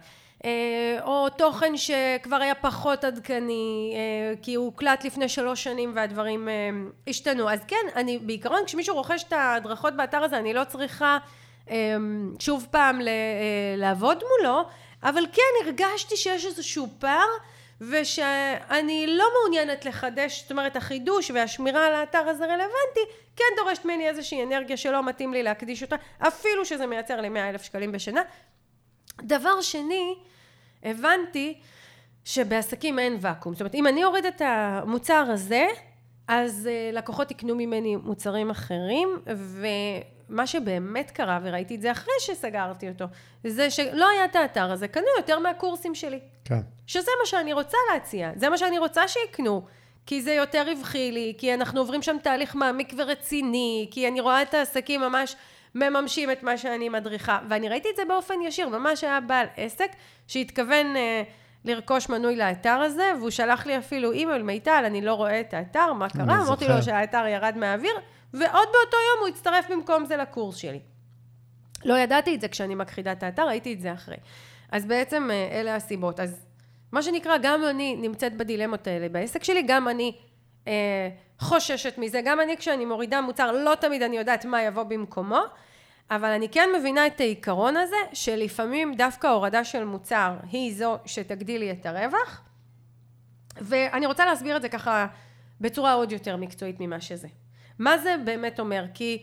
אה, 0.46 0.98
או 1.02 1.30
תוכן 1.30 1.78
שכבר 1.78 2.36
היה 2.36 2.56
פחות 2.56 3.04
עדכני 3.04 3.94
אה, 3.96 4.36
כי 4.42 4.56
הוא 4.56 4.66
הוקלט 4.66 5.06
לפני 5.06 5.30
שלוש 5.30 5.64
שנים 5.64 5.92
והדברים 5.96 6.50
אה, 6.50 6.70
השתנו. 7.08 7.50
אז 7.50 7.60
כן 7.68 7.86
אני 7.96 8.18
בעיקרון 8.18 8.60
כשמישהו 8.66 8.96
רוכש 8.96 9.24
את 9.24 9.34
ההדרכות 9.34 9.96
באתר 9.96 10.24
הזה 10.24 10.38
אני 10.38 10.54
לא 10.54 10.64
צריכה 10.64 11.18
שוב 12.40 12.68
פעם 12.72 13.02
לעבוד 13.78 14.24
מולו 14.38 14.66
אבל 15.04 15.24
כן 15.34 15.66
הרגשתי 15.66 16.18
שיש 16.18 16.46
איזשהו 16.46 16.88
פער 17.00 17.28
ושאני 17.92 19.08
לא 19.08 19.26
מעוניינת 19.40 19.86
לחדש, 19.86 20.42
זאת 20.42 20.52
אומרת 20.52 20.76
החידוש 20.76 21.32
והשמירה 21.32 21.88
על 21.88 21.96
האתר 21.96 22.18
הזה 22.18 22.46
רלוונטי, 22.46 23.00
כן 23.36 23.44
דורשת 23.58 23.86
ממני 23.86 24.10
איזושהי 24.10 24.44
אנרגיה 24.44 24.78
שלא 24.78 25.04
מתאים 25.04 25.34
לי 25.34 25.44
להקדיש 25.44 25.84
אותה, 25.84 25.96
אפילו 26.20 26.66
שזה 26.66 26.86
מייצר 26.86 27.22
לי 27.22 27.30
100 27.30 27.50
אלף 27.50 27.64
שקלים 27.64 27.92
בשנה. 27.92 28.22
דבר 29.22 29.62
שני, 29.62 30.16
הבנתי 30.84 31.60
שבעסקים 32.26 33.00
אין 33.00 33.18
ואקום. 33.22 33.54
זאת 33.54 33.62
אומרת, 33.62 33.76
אם 33.76 33.88
אני 33.88 34.04
אוריד 34.04 34.26
את 34.26 34.42
המוצר 34.46 35.26
הזה, 35.30 35.68
אז 36.28 36.70
אה, 36.72 36.90
לקוחות 36.94 37.32
יקנו 37.32 37.56
ממני 37.56 37.96
מוצרים 37.96 38.50
אחרים, 38.50 39.10
ומה 40.34 40.48
שבאמת 40.48 41.12
קרה, 41.12 41.40
וראיתי 41.44 41.76
את 41.76 41.82
זה 41.82 41.92
אחרי 41.92 42.14
שסגרתי 42.20 42.90
אותו, 42.90 43.06
זה 43.44 43.70
שלא 43.70 44.10
היה 44.10 44.26
את 44.26 44.36
האתר 44.36 44.72
הזה, 44.72 44.88
קנו 44.88 45.06
יותר 45.18 45.40
מהקורסים 45.40 45.96
שלי. 45.96 46.20
כן. 46.46 46.62
שזה 46.88 47.12
מה 47.22 47.26
שאני 47.26 47.54
רוצה 47.54 47.78
להציע, 47.94 48.32
זה 48.36 48.50
מה 48.50 48.58
שאני 48.58 48.78
רוצה 48.78 49.08
שיקנו. 49.08 49.62
כי 50.06 50.22
זה 50.22 50.34
יותר 50.34 50.64
רווחי 50.68 51.12
לי, 51.12 51.34
כי 51.38 51.54
אנחנו 51.54 51.80
עוברים 51.80 52.02
שם 52.02 52.18
תהליך 52.24 52.56
מעמיק 52.56 52.94
ורציני, 52.98 53.88
כי 53.92 54.08
אני 54.08 54.20
רואה 54.20 54.42
את 54.42 54.54
העסקים 54.54 55.02
ממש 55.02 55.36
מממשים 55.76 56.32
את 56.32 56.44
מה 56.44 56.58
שאני 56.58 56.90
מדריכה, 56.90 57.40
ואני 57.50 57.70
ראיתי 57.70 57.90
את 57.92 57.96
זה 57.96 58.02
באופן 58.08 58.34
ישיר, 58.42 58.70
ממש 58.70 59.04
היה 59.04 59.20
בעל 59.22 59.48
עסק 59.58 59.92
שהתכוון 60.28 60.96
אה, 60.96 61.24
לרכוש 61.66 62.10
מנוי 62.10 62.36
לאתר 62.36 62.70
הזה, 62.70 63.12
והוא 63.20 63.30
שלח 63.30 63.66
לי 63.66 63.78
אפילו 63.78 64.12
אימייל, 64.12 64.44
מיטל, 64.44 64.84
אני 64.86 65.02
לא 65.02 65.14
רואה 65.14 65.40
את 65.40 65.54
האתר, 65.54 65.94
מה 65.94 66.10
קרה? 66.10 66.24
אמרתי 66.24 66.68
לו 66.68 66.84
שהאתר 66.84 67.26
ירד 67.28 67.54
מהאוויר, 67.58 67.96
ועוד 68.34 68.68
באותו 68.74 68.98
יום 68.98 69.20
הוא 69.20 69.28
הצטרף 69.28 69.72
במקום 69.72 70.06
זה 70.06 70.18
לקורס 70.18 70.56
שלי. 70.56 70.80
לא 71.86 71.98
ידעתי 71.98 72.36
את 72.36 72.42
זה 72.42 72.48
כשאני 72.48 72.76
מכחידה 72.76 73.12
את 73.12 73.24
האתר, 73.24 73.48
ראיתי 73.48 73.74
את 73.74 73.82
זה 73.82 73.94
אחרי. 73.94 74.18
אז 74.72 74.86
בעצם 74.86 75.30
אה, 75.32 75.60
אלה 75.60 75.76
הסיבות. 75.76 76.20
אז 76.20 76.46
מה 76.92 77.02
שנקרא, 77.02 77.38
גם 77.42 77.64
אני 77.70 77.96
נמצאת 77.96 78.38
בדילמות 78.38 78.88
האלה 78.88 79.10
בעסק 79.10 79.44
שלי, 79.44 79.64
גם 79.68 79.88
אני 79.88 80.16
אה, 80.68 81.10
חוששת 81.40 81.98
מזה, 81.98 82.22
גם 82.26 82.42
אני 82.42 82.58
כשאני 82.58 82.86
מורידה 82.86 83.22
מוצר, 83.22 83.52
לא 83.52 83.76
תמיד 83.76 84.02
אני 84.02 84.18
יודעת 84.18 84.46
מה 84.46 84.62
יבוא 84.62 84.84
במקומו, 84.84 85.40
אבל 86.12 86.30
אני 86.30 86.50
כן 86.50 86.70
מבינה 86.80 87.08
את 87.08 87.20
העיקרון 87.20 87.78
הזה, 87.78 87.96
שלפעמים 88.14 88.96
דווקא 88.96 89.28
הורדה 89.28 89.64
של 89.64 89.84
מוצר 89.84 90.36
היא 90.52 90.76
זו 90.76 90.98
שתגדיל 91.06 91.60
לי 91.60 91.72
את 91.72 91.86
הרווח, 91.86 92.42
ואני 93.62 94.06
רוצה 94.06 94.26
להסביר 94.26 94.58
את 94.58 94.62
זה 94.62 94.70
ככה 94.70 95.08
בצורה 95.62 95.94
עוד 95.94 96.12
יותר 96.12 96.38
מקצועית 96.38 96.80
ממה 96.80 97.02
שזה. 97.02 97.28
מה 97.80 97.98
זה 97.98 98.16
באמת 98.26 98.60
אומר? 98.60 98.86
כי 98.94 99.22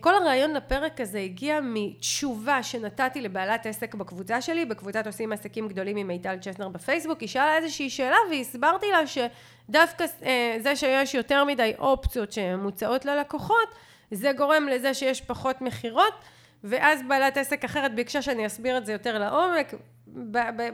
כל 0.00 0.14
הרעיון 0.14 0.54
לפרק 0.54 1.00
הזה 1.00 1.18
הגיע 1.18 1.60
מתשובה 1.62 2.62
שנתתי 2.62 3.20
לבעלת 3.20 3.66
עסק 3.66 3.94
בקבוצה 3.94 4.40
שלי, 4.40 4.64
בקבוצת 4.64 5.06
עושים 5.06 5.32
עסקים 5.32 5.68
גדולים 5.68 5.96
עם 5.96 6.06
מיטל 6.06 6.36
צ'סנר 6.40 6.68
בפייסבוק, 6.68 7.20
היא 7.20 7.28
שאלה 7.28 7.56
איזושהי 7.56 7.90
שאלה 7.90 8.16
והסברתי 8.30 8.86
לה 8.92 9.06
שדווקא 9.06 10.04
אה, 10.22 10.56
זה 10.60 10.76
שיש 10.76 11.14
יותר 11.14 11.44
מדי 11.44 11.72
אופציות 11.78 12.32
שמוצעות 12.32 13.04
ללקוחות, 13.04 13.74
זה 14.10 14.32
גורם 14.36 14.68
לזה 14.68 14.94
שיש 14.94 15.20
פחות 15.20 15.60
מכירות 15.60 16.14
ואז 16.64 17.00
בעלת 17.08 17.36
עסק 17.36 17.64
אחרת 17.64 17.94
ביקשה 17.94 18.22
שאני 18.22 18.46
אסביר 18.46 18.78
את 18.78 18.86
זה 18.86 18.92
יותר 18.92 19.18
לעומק, 19.18 19.74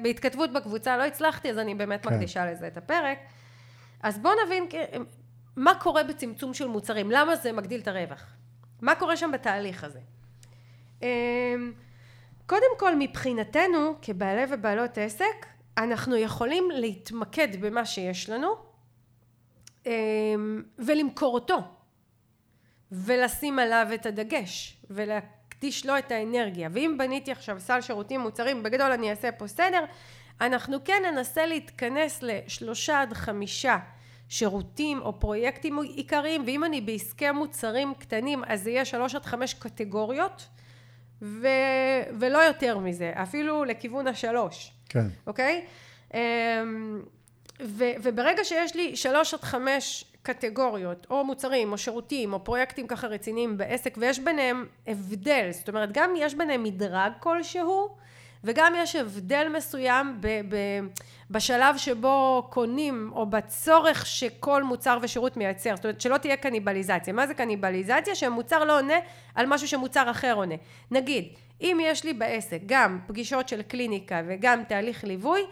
בהתכתבות 0.02 0.52
בקבוצה 0.52 0.96
לא 0.96 1.02
הצלחתי, 1.02 1.50
אז 1.50 1.58
אני 1.58 1.74
באמת 1.74 2.06
כן. 2.06 2.14
מקדישה 2.14 2.52
לזה 2.52 2.66
את 2.66 2.76
הפרק. 2.76 3.18
אז 4.02 4.18
בואו 4.18 4.34
נבין 4.46 4.66
מה 5.56 5.74
קורה 5.74 6.04
בצמצום 6.04 6.54
של 6.54 6.66
מוצרים, 6.66 7.10
למה 7.10 7.36
זה 7.36 7.52
מגדיל 7.52 7.80
את 7.80 7.88
הרווח, 7.88 8.26
מה 8.82 8.94
קורה 8.94 9.16
שם 9.16 9.30
בתהליך 9.32 9.84
הזה. 9.84 10.00
אמ, 11.02 11.72
קודם 12.46 12.78
כל 12.78 12.96
מבחינתנו 12.98 13.94
כבעלי 14.02 14.42
ובעלות 14.50 14.98
עסק 14.98 15.46
אנחנו 15.78 16.16
יכולים 16.16 16.70
להתמקד 16.70 17.60
במה 17.60 17.84
שיש 17.86 18.30
לנו 18.30 18.48
אמ, 19.86 20.62
ולמכור 20.78 21.34
אותו 21.34 21.58
ולשים 22.92 23.58
עליו 23.58 23.86
את 23.94 24.06
הדגש 24.06 24.76
ולהקדיש 24.90 25.86
לו 25.86 25.98
את 25.98 26.12
האנרגיה. 26.12 26.68
ואם 26.72 26.94
בניתי 26.98 27.32
עכשיו 27.32 27.60
סל 27.60 27.80
שירותים 27.80 28.20
מוצרים 28.20 28.62
בגדול 28.62 28.92
אני 28.92 29.10
אעשה 29.10 29.32
פה 29.32 29.46
סדר 29.46 29.84
אנחנו 30.40 30.84
כן 30.84 31.02
ננסה 31.12 31.46
להתכנס 31.46 32.22
לשלושה 32.22 33.00
עד 33.00 33.12
חמישה 33.12 33.78
שירותים 34.28 35.02
או 35.02 35.20
פרויקטים 35.20 35.78
עיקריים 35.78 36.42
ואם 36.46 36.64
אני 36.64 36.80
בעסקי 36.80 37.30
מוצרים 37.30 37.94
קטנים 37.94 38.42
אז 38.46 38.62
זה 38.62 38.70
יהיה 38.70 38.84
שלוש 38.84 39.14
עד 39.14 39.24
חמש 39.26 39.54
קטגוריות 39.54 40.48
ו... 41.22 41.48
ולא 42.18 42.38
יותר 42.38 42.78
מזה 42.78 43.12
אפילו 43.14 43.64
לכיוון 43.64 44.06
השלוש. 44.06 44.72
כן. 44.88 45.06
אוקיי? 45.26 45.64
אמ, 46.14 47.02
ו... 47.62 47.84
וברגע 48.02 48.44
שיש 48.44 48.76
לי 48.76 48.96
שלוש 48.96 49.34
עד 49.34 49.40
חמש 49.40 50.04
קטגוריות 50.22 51.06
או 51.10 51.24
מוצרים 51.24 51.72
או 51.72 51.78
שירותים 51.78 52.32
או 52.32 52.44
פרויקטים 52.44 52.86
ככה 52.86 53.06
רציניים 53.06 53.58
בעסק 53.58 53.94
ויש 53.98 54.18
ביניהם 54.18 54.66
הבדל 54.86 55.48
זאת 55.50 55.68
אומרת 55.68 55.92
גם 55.92 56.14
יש 56.16 56.34
ביניהם 56.34 56.62
מדרג 56.62 57.12
כלשהו 57.20 57.96
וגם 58.44 58.72
יש 58.76 58.96
הבדל 58.96 59.46
מסוים 59.56 60.16
ב, 60.20 60.26
ב, 60.26 60.56
בשלב 61.30 61.76
שבו 61.76 62.46
קונים 62.50 63.10
או 63.14 63.26
בצורך 63.26 64.06
שכל 64.06 64.62
מוצר 64.62 64.98
ושירות 65.02 65.36
מייצר. 65.36 65.76
זאת 65.76 65.84
אומרת 65.84 66.00
שלא 66.00 66.16
תהיה 66.16 66.36
קניבליזציה. 66.36 67.12
מה 67.12 67.26
זה 67.26 67.34
קניבליזציה? 67.34 68.14
שמוצר 68.14 68.64
לא 68.64 68.78
עונה 68.78 68.98
על 69.34 69.46
משהו 69.46 69.68
שמוצר 69.68 70.10
אחר 70.10 70.34
עונה. 70.34 70.54
נגיד 70.90 71.28
אם 71.60 71.78
יש 71.82 72.04
לי 72.04 72.12
בעסק 72.12 72.58
גם 72.66 72.98
פגישות 73.06 73.48
של 73.48 73.62
קליניקה 73.62 74.22
וגם 74.26 74.64
תהליך 74.64 75.04
ליווי 75.04 75.42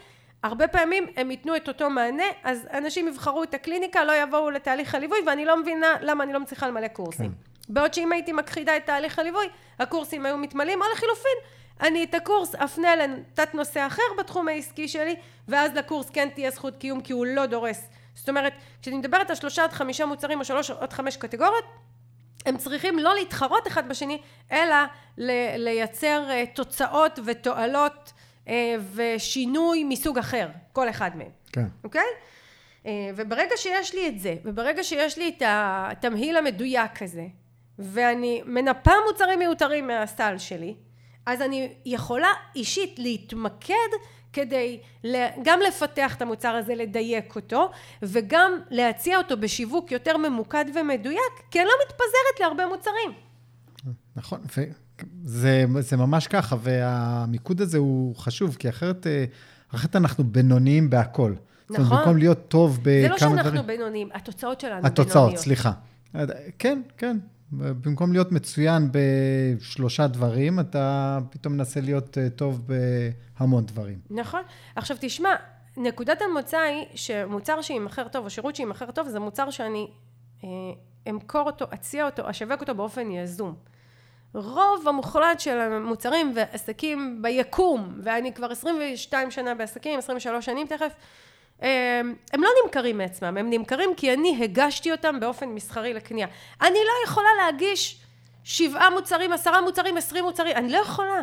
הרבה 0.42 0.68
פעמים 0.68 1.06
הם 1.16 1.30
ייתנו 1.30 1.56
את 1.56 1.68
אותו 1.68 1.90
מענה 1.90 2.24
אז 2.42 2.68
אנשים 2.72 3.08
יבחרו 3.08 3.42
את 3.42 3.54
הקליניקה 3.54 4.04
לא 4.04 4.12
יבואו 4.22 4.50
לתהליך 4.50 4.94
הליווי 4.94 5.18
ואני 5.26 5.44
לא 5.44 5.60
מבינה 5.60 5.96
למה 6.00 6.24
אני 6.24 6.32
לא 6.32 6.40
מצליחה 6.40 6.68
למלא 6.68 6.88
קורסים. 6.88 7.30
כן. 7.30 7.54
בעוד 7.68 7.94
שאם 7.94 8.12
הייתי 8.12 8.32
מכחידה 8.32 8.76
את 8.76 8.86
תהליך 8.86 9.18
הליווי 9.18 9.46
הקורסים 9.78 10.26
היו 10.26 10.38
מתמלאים 10.38 10.82
או 10.82 10.86
לחילופין 10.92 11.36
אני 11.80 12.04
את 12.04 12.14
הקורס 12.14 12.54
אפנה 12.54 12.96
לתת 12.96 13.54
נושא 13.54 13.86
אחר 13.86 14.02
בתחום 14.18 14.48
העסקי 14.48 14.88
שלי 14.88 15.16
ואז 15.48 15.72
לקורס 15.74 16.10
כן 16.10 16.28
תהיה 16.34 16.50
זכות 16.50 16.76
קיום 16.76 17.00
כי 17.00 17.12
הוא 17.12 17.26
לא 17.26 17.46
דורס. 17.46 17.88
זאת 18.14 18.28
אומרת 18.28 18.52
כשאני 18.82 18.96
מדברת 18.96 19.30
על 19.30 19.36
שלושה 19.36 19.64
עד 19.64 19.72
חמישה 19.72 20.06
מוצרים 20.06 20.40
או 20.40 20.44
שלוש 20.44 20.70
עד 20.70 20.92
חמש 20.92 21.16
קטגוריות 21.16 21.64
הם 22.46 22.56
צריכים 22.56 22.98
לא 22.98 23.14
להתחרות 23.14 23.66
אחד 23.66 23.88
בשני 23.88 24.20
אלא 24.52 24.76
לייצר 25.56 26.30
אה, 26.30 26.44
תוצאות 26.54 27.18
ותועלות 27.24 28.12
אה, 28.48 28.76
ושינוי 28.94 29.84
מסוג 29.84 30.18
אחר 30.18 30.48
כל 30.72 30.88
אחד 30.88 31.16
מהם. 31.16 31.30
כן. 31.52 31.66
אוקיי? 31.84 32.06
אה, 32.86 33.10
וברגע 33.16 33.56
שיש 33.56 33.94
לי 33.94 34.08
את 34.08 34.20
זה 34.20 34.34
וברגע 34.44 34.84
שיש 34.84 35.18
לי 35.18 35.28
את 35.28 35.42
התמהיל 35.46 36.36
המדויק 36.36 37.02
הזה 37.02 37.26
ואני 37.78 38.42
מנפה 38.46 38.92
מוצרים 39.08 39.38
מיותרים 39.38 39.86
מהסל 39.86 40.38
שלי 40.38 40.74
אז 41.26 41.40
אני 41.40 41.72
יכולה 41.84 42.28
אישית 42.56 42.98
להתמקד 42.98 43.88
כדי 44.32 44.80
גם 45.44 45.60
לפתח 45.68 46.14
את 46.16 46.22
המוצר 46.22 46.48
הזה, 46.48 46.74
לדייק 46.74 47.36
אותו, 47.36 47.70
וגם 48.02 48.52
להציע 48.70 49.18
אותו 49.18 49.36
בשיווק 49.36 49.92
יותר 49.92 50.16
ממוקד 50.16 50.64
ומדויק, 50.74 51.32
כי 51.50 51.58
אני 51.58 51.66
לא 51.66 51.72
מתפזרת 51.86 52.40
להרבה 52.40 52.66
מוצרים. 52.66 53.12
נכון, 54.16 54.40
וזה 55.24 55.64
זה 55.80 55.96
ממש 55.96 56.26
ככה, 56.26 56.56
והמיקוד 56.60 57.60
הזה 57.60 57.78
הוא 57.78 58.16
חשוב, 58.16 58.56
כי 58.58 58.68
אחרת, 58.68 59.06
אה, 59.06 59.24
אחרת 59.74 59.96
אנחנו 59.96 60.24
בינוניים 60.24 60.90
בהכל. 60.90 61.32
נכון. 61.32 61.44
זאת 61.68 61.78
אומרת, 61.78 62.00
במקום 62.00 62.18
להיות 62.18 62.48
טוב 62.48 62.78
בכמה 62.82 62.82
דברים... 62.82 63.02
זה 63.02 63.08
לא 63.08 63.18
שאנחנו 63.18 63.50
דברים... 63.50 63.66
בינוניים, 63.66 64.08
התוצאות 64.14 64.60
שלנו 64.60 64.86
התוצאות, 64.86 65.06
בינוניות. 65.06 65.34
התוצאות, 65.34 65.44
סליחה. 65.44 65.72
כן, 66.58 66.82
כן, 66.98 67.16
במקום 67.52 68.12
להיות 68.12 68.32
מצוין 68.32 68.90
בשלושה 68.92 70.06
דברים, 70.06 70.60
אתה 70.60 71.18
פתאום 71.30 71.54
מנסה 71.54 71.80
להיות 71.80 72.18
אה, 72.18 72.30
טוב 72.30 72.62
בהמון 73.38 73.66
דברים. 73.66 73.98
נכון. 74.10 74.42
עכשיו 74.76 74.96
תשמע, 75.00 75.34
נקודת 75.76 76.22
המוצא 76.22 76.58
היא 76.58 76.86
שמוצר 76.94 77.62
שימכר 77.62 78.08
טוב, 78.08 78.24
או 78.24 78.30
שירות 78.30 78.56
שימכר 78.56 78.90
טוב, 78.90 79.08
זה 79.08 79.20
מוצר 79.20 79.50
שאני 79.50 79.90
אה, 80.44 80.48
אמכור 81.10 81.42
אותו, 81.46 81.64
אציע 81.74 82.06
אותו, 82.06 82.30
אשווק 82.30 82.60
אותו 82.60 82.74
באופן 82.74 83.10
יזום. 83.10 83.54
רוב 84.34 84.88
המוחלט 84.88 85.40
של 85.40 85.58
המוצרים 85.58 86.32
ועסקים 86.36 87.22
ביקום, 87.22 87.94
ואני 88.02 88.32
כבר 88.32 88.52
22 88.52 89.30
שנה 89.30 89.54
בעסקים, 89.54 89.98
23 89.98 90.44
שנים 90.44 90.66
תכף, 90.66 90.92
הם 91.61 92.42
לא 92.42 92.49
נמכרים 92.64 92.99
מעצמם, 92.99 93.37
הם 93.37 93.50
נמכרים 93.50 93.94
כי 93.96 94.12
אני 94.14 94.44
הגשתי 94.44 94.92
אותם 94.92 95.20
באופן 95.20 95.49
מסחרי 95.49 95.94
לקנייה. 95.94 96.26
אני 96.62 96.78
לא 96.78 97.08
יכולה 97.08 97.28
להגיש 97.44 98.00
שבעה 98.44 98.90
מוצרים, 98.90 99.32
עשרה 99.32 99.61
מוצרים, 99.61 99.96
עשרים 99.96 100.25
מוצרים, 100.25 100.56
אני 100.56 100.73
לא 100.73 100.78
יכולה. 100.78 101.23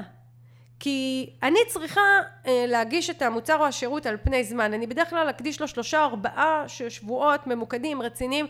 כי 0.80 1.30
אני 1.44 1.60
צריכה 1.68 2.02
אה, 2.48 2.66
להגיש 2.68 3.10
את 3.10 3.22
המוצר 3.22 3.56
או 3.60 3.66
השירות 3.66 4.06
על 4.06 4.18
פני 4.24 4.44
זמן. 4.44 4.74
אני 4.74 4.88
בדרך 4.88 5.10
כלל 5.10 5.30
אקדיש 5.30 5.62
לו 5.62 5.68
שלושה 5.68 6.04
ארבעה 6.04 6.64
שבועות 6.68 7.48
ממוקדים, 7.48 8.02
רציניים, 8.02 8.48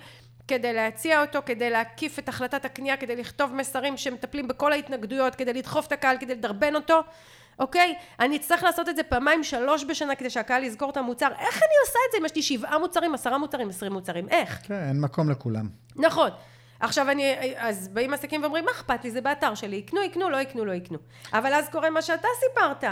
כדי 0.47 0.73
להציע 0.73 1.21
אותו, 1.21 1.39
כדי 1.45 1.69
להקיף 1.69 2.19
את 2.19 2.29
החלטת 2.29 2.65
הקנייה, 2.65 2.97
כדי 2.97 3.15
לכתוב 3.15 3.53
מסרים 3.53 3.97
שמטפלים 3.97 4.47
בכל 4.47 4.71
ההתנגדויות, 4.71 5.35
כדי 5.35 5.53
לדחוף 5.53 5.87
את 5.87 5.91
הקהל, 5.91 6.17
כדי 6.17 6.35
לדרבן 6.35 6.75
אותו. 6.75 7.01
אוקיי? 7.59 7.95
אני 8.19 8.37
אצטרך 8.37 8.63
לעשות 8.63 8.89
את 8.89 8.95
זה 8.95 9.03
פעמיים 9.03 9.43
שלוש 9.43 9.85
בשנה 9.89 10.15
כדי 10.15 10.29
שהקהל 10.29 10.63
יזכור 10.63 10.89
את 10.89 10.97
המוצר. 10.97 11.27
איך 11.27 11.57
אני 11.57 11.75
עושה 11.87 11.99
את 12.07 12.11
זה 12.11 12.17
אם 12.19 12.25
יש 12.25 12.35
לי 12.35 12.41
שבעה 12.41 12.79
מוצרים, 12.79 13.13
עשרה 13.13 13.37
מוצרים, 13.37 13.69
עשרים 13.69 13.93
מוצרים? 13.93 14.29
איך? 14.29 14.59
כן, 14.63 14.87
אין 14.87 15.01
מקום 15.01 15.29
לכולם. 15.29 15.69
נכון. 15.95 16.29
עכשיו 16.79 17.11
אני, 17.11 17.35
אז 17.57 17.87
באים 17.87 18.13
עסקים 18.13 18.43
ואומרים, 18.43 18.65
מה 18.65 18.71
אכפת 18.71 19.03
לי? 19.03 19.11
זה 19.11 19.21
באתר 19.21 19.55
שלי. 19.55 19.75
יקנו, 19.75 20.01
יקנו, 20.01 20.29
לא 20.29 20.37
יקנו, 20.37 20.65
לא 20.65 20.71
יקנו. 20.71 20.97
אבל 21.33 21.53
אז 21.53 21.69
קורה 21.69 21.89
מה 21.89 22.01
שאתה 22.01 22.27
סיפרת. 22.39 22.83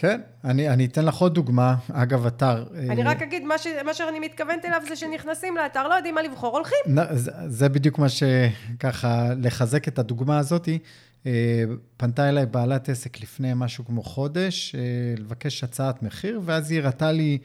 כן, 0.00 0.20
אני, 0.44 0.68
אני 0.68 0.86
אתן 0.86 1.04
לך 1.04 1.14
עוד 1.14 1.34
דוגמה, 1.34 1.74
אגב, 1.92 2.26
אתר. 2.26 2.64
אני 2.90 3.02
רק 3.02 3.22
אגיד, 3.22 3.44
מה, 3.44 3.58
ש, 3.58 3.66
מה 3.84 3.94
שאני 3.94 4.20
מתכוונת 4.20 4.64
אליו 4.64 4.82
זה 4.88 4.96
שנכנסים 4.96 5.56
לאתר, 5.56 5.88
לא 5.88 5.94
יודעים 5.94 6.14
מה 6.14 6.22
לבחור, 6.22 6.56
הולכים. 6.56 6.78
זה, 7.12 7.30
זה 7.46 7.68
בדיוק 7.68 7.98
מה 7.98 8.06
שככה, 8.08 9.26
לחזק 9.42 9.88
את 9.88 9.98
הדוגמה 9.98 10.38
הזאתי. 10.38 10.78
אה, 11.26 11.64
פנתה 11.96 12.28
אליי 12.28 12.46
בעלת 12.46 12.88
עסק 12.88 13.20
לפני 13.20 13.52
משהו 13.56 13.84
כמו 13.84 14.02
חודש, 14.02 14.74
אה, 14.74 14.80
לבקש 15.18 15.64
הצעת 15.64 16.02
מחיר, 16.02 16.40
ואז 16.44 16.70
היא 16.70 16.80
הראתה 16.80 17.12
לי 17.12 17.38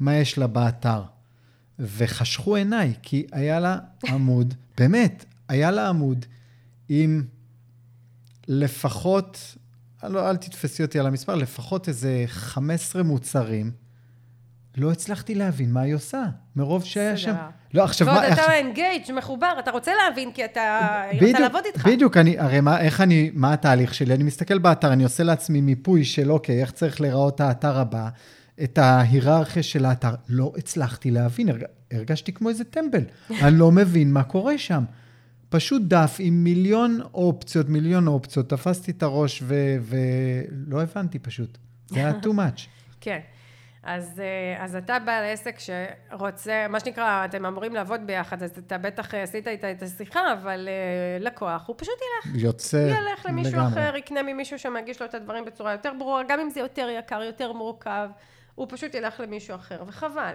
מה 0.00 0.14
יש 0.14 0.38
לה 0.38 0.46
באתר. 0.46 1.02
וחשכו 1.78 2.56
עיניי, 2.56 2.94
כי 3.02 3.26
היה 3.32 3.60
לה 3.60 3.78
עמוד, 4.06 4.54
באמת, 4.78 5.24
היה 5.48 5.70
לה 5.70 5.88
עמוד 5.88 6.26
עם 6.88 7.24
לפחות, 8.48 9.56
לא, 10.02 10.30
אל 10.30 10.36
תתפסי 10.36 10.82
אותי 10.82 10.98
על 10.98 11.06
המספר, 11.06 11.34
לפחות 11.34 11.88
איזה 11.88 12.24
15 12.26 13.02
מוצרים. 13.02 13.72
לא 14.76 14.92
הצלחתי 14.92 15.34
להבין 15.34 15.72
מה 15.72 15.80
היא 15.80 15.94
עושה, 15.94 16.24
מרוב 16.56 16.84
שהיה 16.84 17.16
שם. 17.16 17.34
לא, 17.74 17.84
עכשיו 17.84 18.06
מה... 18.06 18.12
ועוד 18.12 18.24
אתה 18.24 18.52
אינגייג', 18.52 19.12
מחובר, 19.16 19.52
אתה 19.58 19.70
רוצה 19.70 19.92
להבין, 19.94 20.32
כי 20.32 20.44
אתה... 20.44 21.02
היא 21.10 21.26
רוצה 21.26 21.40
לעבוד 21.40 21.64
איתך. 21.66 21.86
בדיוק, 21.86 22.16
אני, 22.16 22.38
הרי 22.38 22.60
מה, 22.60 22.80
איך 22.80 23.00
אני, 23.00 23.30
מה 23.34 23.52
התהליך 23.52 23.94
שלי? 23.94 24.14
אני 24.14 24.24
מסתכל 24.24 24.58
באתר, 24.58 24.92
אני 24.92 25.04
עושה 25.04 25.22
לעצמי 25.22 25.60
מיפוי 25.60 26.04
של, 26.04 26.32
אוקיי, 26.32 26.60
איך 26.60 26.70
צריך 26.70 27.00
להיראות 27.00 27.40
האתר 27.40 27.78
הבא, 27.78 28.08
את 28.62 28.78
ההיררכיה 28.78 29.62
של 29.62 29.84
האתר. 29.84 30.14
לא 30.28 30.52
הצלחתי 30.56 31.10
להבין, 31.10 31.48
הרג, 31.48 31.62
הרגשתי 31.92 32.32
כמו 32.32 32.48
איזה 32.48 32.64
טמבל. 32.64 33.02
אני 33.42 33.58
לא 33.58 33.72
מבין 33.72 34.12
מה 34.12 34.22
קורה 34.22 34.58
שם. 34.58 34.84
פשוט 35.48 35.82
דף 35.82 36.16
עם 36.18 36.44
מיליון 36.44 37.00
אופציות, 37.14 37.68
מיליון 37.68 38.06
אופציות, 38.06 38.48
תפסתי 38.48 38.90
את 38.90 39.02
הראש 39.02 39.42
ולא 39.82 40.82
הבנתי 40.82 41.18
פשוט. 41.18 41.58
זה 41.86 41.98
היה 41.98 42.12
too 42.22 42.26
much. 42.26 42.60
כן. 43.00 43.18
אז, 43.82 44.20
אה, 44.20 44.64
אז 44.64 44.76
אתה 44.76 44.98
בעל 44.98 45.24
עסק 45.24 45.56
שרוצה, 45.58 46.66
מה 46.68 46.80
שנקרא, 46.80 47.24
אתם 47.24 47.46
אמורים 47.46 47.74
לעבוד 47.74 48.00
ביחד, 48.06 48.42
אז 48.42 48.50
אתה 48.58 48.78
בטח 48.78 49.14
עשית 49.14 49.48
איתה 49.48 49.70
את 49.70 49.82
השיחה, 49.82 50.32
אבל 50.32 50.68
אה, 50.68 51.24
לקוח, 51.24 51.64
הוא 51.66 51.76
פשוט 51.78 51.94
ילך. 51.94 52.36
יוצא 52.42 52.78
לגמרי. 52.78 53.10
ילך 53.10 53.26
למישהו 53.26 53.52
לגמרי. 53.52 53.68
אחר, 53.68 53.96
יקנה 53.96 54.22
ממישהו 54.22 54.58
שמגיש 54.58 55.00
לו 55.00 55.06
את 55.06 55.14
הדברים 55.14 55.44
בצורה 55.44 55.72
יותר 55.72 55.92
ברורה, 55.98 56.22
גם 56.28 56.40
אם 56.40 56.50
זה 56.50 56.60
יותר 56.60 56.88
יקר, 56.98 57.22
יותר 57.22 57.52
מורכב, 57.52 58.08
הוא 58.54 58.66
פשוט 58.70 58.94
ילך 58.94 59.20
למישהו 59.20 59.56
אחר, 59.56 59.82
וחבל. 59.86 60.34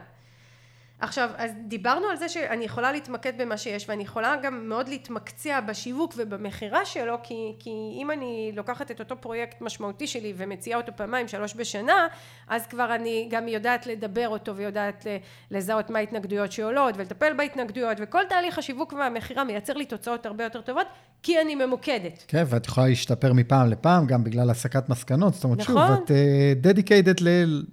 עכשיו, 0.99 1.29
אז 1.37 1.51
דיברנו 1.67 2.07
על 2.07 2.17
זה 2.17 2.29
שאני 2.29 2.65
יכולה 2.65 2.91
להתמקד 2.91 3.33
במה 3.37 3.57
שיש, 3.57 3.89
ואני 3.89 4.03
יכולה 4.03 4.35
גם 4.43 4.69
מאוד 4.69 4.89
להתמקצע 4.89 5.59
בשיווק 5.59 6.13
ובמכירה 6.17 6.85
שלו, 6.85 7.15
כי, 7.23 7.53
כי 7.59 7.69
אם 8.01 8.11
אני 8.11 8.51
לוקחת 8.55 8.91
את 8.91 8.99
אותו 8.99 9.21
פרויקט 9.21 9.61
משמעותי 9.61 10.07
שלי 10.07 10.33
ומציעה 10.37 10.79
אותו 10.79 10.91
פעמיים, 10.95 11.27
שלוש 11.27 11.55
בשנה, 11.55 12.07
אז 12.47 12.67
כבר 12.67 12.95
אני 12.95 13.27
גם 13.31 13.47
יודעת 13.47 13.87
לדבר 13.87 14.27
אותו 14.27 14.55
ויודעת 14.55 15.07
לזהות 15.51 15.89
מה 15.89 15.99
ההתנגדויות 15.99 16.51
שעולות 16.51 16.97
ולטפל 16.97 17.33
בהתנגדויות, 17.37 17.97
וכל 18.01 18.21
תהליך 18.29 18.57
השיווק 18.57 18.93
והמכירה 18.93 19.43
מייצר 19.43 19.73
לי 19.73 19.85
תוצאות 19.85 20.25
הרבה 20.25 20.43
יותר 20.43 20.61
טובות, 20.61 20.87
כי 21.23 21.41
אני 21.41 21.55
ממוקדת. 21.55 22.23
כן, 22.27 22.43
ואת 22.47 22.65
יכולה 22.65 22.87
להשתפר 22.87 23.33
מפעם 23.33 23.69
לפעם, 23.69 24.05
גם 24.05 24.23
בגלל 24.23 24.49
הסקת 24.49 24.89
מסקנות, 24.89 25.33
זאת 25.33 25.43
אומרת, 25.43 25.59
נכון. 25.59 25.87
שוב, 25.87 26.03
את 26.03 26.09
uh, 26.09 26.13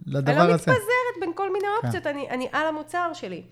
לדבר 0.06 0.32
הזה. 0.32 0.40
אני 0.40 0.48
לא 0.48 0.54
מתפזרת 0.54 1.03
בין 1.20 1.32
כל 1.34 1.52
מיני 1.52 1.66
אופציות, 1.82 2.04
כן. 2.04 2.10
אני, 2.10 2.30
אני 2.30 2.48
על 2.52 2.66
המוצר 2.66 3.12
שלי. 3.12 3.42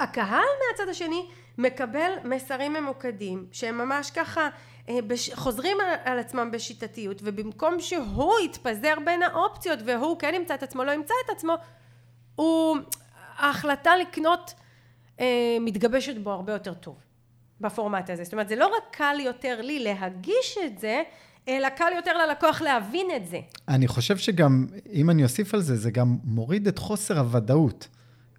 הקהל 0.00 0.48
מהצד 0.68 0.88
השני 0.88 1.26
מקבל 1.58 2.12
מסרים 2.24 2.72
ממוקדים, 2.72 3.46
שהם 3.52 3.78
ממש 3.78 4.10
ככה 4.10 4.48
אה, 4.88 4.98
בש... 5.06 5.34
חוזרים 5.34 5.80
על, 5.80 5.94
על 6.04 6.18
עצמם 6.18 6.50
בשיטתיות, 6.52 7.20
ובמקום 7.24 7.80
שהוא 7.80 8.40
יתפזר 8.40 8.94
בין 9.04 9.22
האופציות 9.22 9.78
והוא 9.84 10.18
כן 10.18 10.34
ימצא 10.34 10.54
את 10.54 10.62
עצמו, 10.62 10.84
לא 10.84 10.90
ימצא 10.90 11.14
את 11.24 11.30
עצמו, 11.30 11.54
הוא, 12.36 12.76
ההחלטה 13.36 13.96
לקנות 13.96 14.54
אה, 15.20 15.56
מתגבשת 15.60 16.16
בו 16.16 16.30
הרבה 16.30 16.52
יותר 16.52 16.74
טוב 16.74 16.96
בפורמט 17.60 18.10
הזה. 18.10 18.24
זאת 18.24 18.32
אומרת, 18.32 18.48
זה 18.48 18.56
לא 18.56 18.66
רק 18.66 18.82
קל 18.90 19.16
יותר 19.20 19.60
לי 19.60 19.78
להגיש 19.78 20.58
את 20.66 20.78
זה, 20.78 21.02
אלא 21.48 21.68
קל 21.68 21.92
יותר 21.96 22.12
ללקוח 22.26 22.62
להבין 22.62 23.06
את 23.16 23.26
זה. 23.26 23.40
אני 23.68 23.88
חושב 23.88 24.16
שגם, 24.16 24.66
אם 24.92 25.10
אני 25.10 25.24
אוסיף 25.24 25.54
על 25.54 25.60
זה, 25.60 25.76
זה 25.76 25.90
גם 25.90 26.16
מוריד 26.24 26.68
את 26.68 26.78
חוסר 26.78 27.18
הוודאות. 27.18 27.88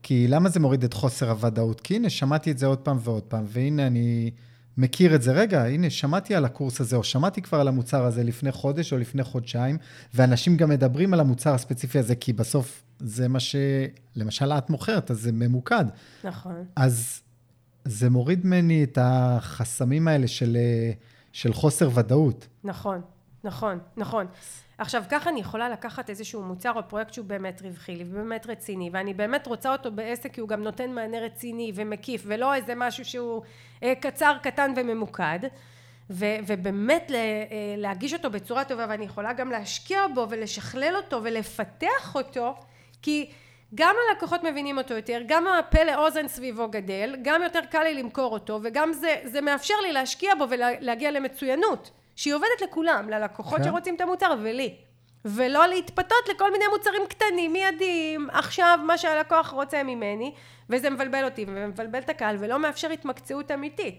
כי 0.03 0.27
למה 0.27 0.49
זה 0.49 0.59
מוריד 0.59 0.83
את 0.83 0.93
חוסר 0.93 1.29
הוודאות? 1.29 1.81
כי 1.81 1.95
הנה, 1.95 2.09
שמעתי 2.09 2.51
את 2.51 2.57
זה 2.57 2.65
עוד 2.65 2.77
פעם 2.77 2.97
ועוד 3.01 3.23
פעם, 3.23 3.43
והנה 3.47 3.87
אני 3.87 4.31
מכיר 4.77 5.15
את 5.15 5.21
זה. 5.21 5.31
רגע, 5.31 5.65
הנה, 5.65 5.89
שמעתי 5.89 6.35
על 6.35 6.45
הקורס 6.45 6.81
הזה, 6.81 6.95
או 6.95 7.03
שמעתי 7.03 7.41
כבר 7.41 7.59
על 7.59 7.67
המוצר 7.67 8.05
הזה 8.05 8.23
לפני 8.23 8.51
חודש 8.51 8.93
או 8.93 8.97
לפני 8.97 9.23
חודשיים, 9.23 9.77
ואנשים 10.13 10.57
גם 10.57 10.69
מדברים 10.69 11.13
על 11.13 11.19
המוצר 11.19 11.53
הספציפי 11.53 11.99
הזה, 11.99 12.15
כי 12.15 12.33
בסוף 12.33 12.83
זה 12.99 13.27
מה 13.27 13.39
ש... 13.39 13.55
למשל, 14.15 14.51
את 14.51 14.69
מוכרת, 14.69 15.11
אז 15.11 15.19
זה 15.19 15.31
ממוקד. 15.31 15.85
נכון. 16.23 16.65
אז 16.75 17.21
זה 17.85 18.09
מוריד 18.09 18.45
ממני 18.45 18.83
את 18.83 18.97
החסמים 19.01 20.07
האלה 20.07 20.27
של... 20.27 20.57
של 21.33 21.53
חוסר 21.53 21.89
ודאות. 21.93 22.47
נכון, 22.63 23.01
נכון, 23.43 23.79
נכון. 23.97 24.27
עכשיו, 24.77 25.03
ככה 25.09 25.29
אני 25.29 25.39
יכולה 25.39 25.69
לקחת 25.69 26.09
איזשהו 26.09 26.41
מוצר 26.43 26.71
או 26.71 26.81
פרויקט 26.87 27.13
שהוא 27.13 27.25
באמת 27.25 27.61
רווחי 27.61 28.03
ובאמת 28.05 28.47
רציני, 28.47 28.89
ואני 28.93 29.13
באמת 29.13 29.47
רוצה 29.47 29.71
אותו 29.71 29.91
בעסק 29.91 30.33
כי 30.33 30.41
הוא 30.41 30.49
גם 30.49 30.63
נותן 30.63 30.91
מענה 30.91 31.19
רציני 31.19 31.71
ומקיף, 31.75 32.23
ולא 32.25 32.53
איזה 32.53 32.73
משהו 32.75 33.05
שהוא 33.05 33.41
אה, 33.83 33.93
קצר, 33.95 34.35
קטן 34.43 34.73
וממוקד, 34.75 35.39
ו- 36.09 36.35
ובאמת 36.47 37.11
אה, 37.11 37.17
להגיש 37.77 38.13
אותו 38.13 38.29
בצורה 38.29 38.63
טובה, 38.63 38.85
ואני 38.89 39.05
יכולה 39.05 39.33
גם 39.33 39.51
להשקיע 39.51 39.99
בו 40.15 40.27
ולשכלל 40.29 40.93
אותו 40.95 41.19
ולפתח 41.23 42.15
אותו, 42.15 42.55
כי 43.01 43.31
גם 43.75 43.95
הלקוחות 44.09 44.43
מבינים 44.43 44.77
אותו 44.77 44.93
יותר, 44.93 45.21
גם 45.27 45.47
הפה 45.47 45.83
לאוזן 45.83 46.27
סביבו 46.27 46.67
גדל, 46.67 47.15
גם 47.21 47.43
יותר 47.43 47.59
קל 47.69 47.83
לי 47.83 47.93
למכור 47.93 48.33
אותו, 48.33 48.59
וגם 48.63 48.93
זה, 48.93 49.15
זה 49.23 49.41
מאפשר 49.41 49.73
לי 49.83 49.91
להשקיע 49.91 50.35
בו 50.35 50.45
ולהגיע 50.49 51.11
למצוינות, 51.11 51.91
שהיא 52.15 52.33
עובדת 52.33 52.61
לכולם, 52.63 53.09
ללקוחות 53.09 53.57
כן. 53.57 53.63
שרוצים 53.63 53.95
את 53.95 54.01
המוצר 54.01 54.33
ולי. 54.41 54.75
ולא 55.25 55.67
להתפתות 55.67 56.29
לכל 56.29 56.51
מיני 56.51 56.65
מוצרים 56.77 57.01
קטנים, 57.09 57.53
מיידיים, 57.53 58.29
עכשיו 58.29 58.79
מה 58.87 58.97
שהלקוח 58.97 59.49
רוצה 59.49 59.83
ממני, 59.83 60.33
וזה 60.69 60.89
מבלבל 60.89 61.25
אותי 61.25 61.45
ומבלבל 61.47 61.99
את 61.99 62.09
הקהל 62.09 62.35
ולא 62.39 62.59
מאפשר 62.59 62.89
התמקצעות 62.89 63.51
אמיתית. 63.51 63.95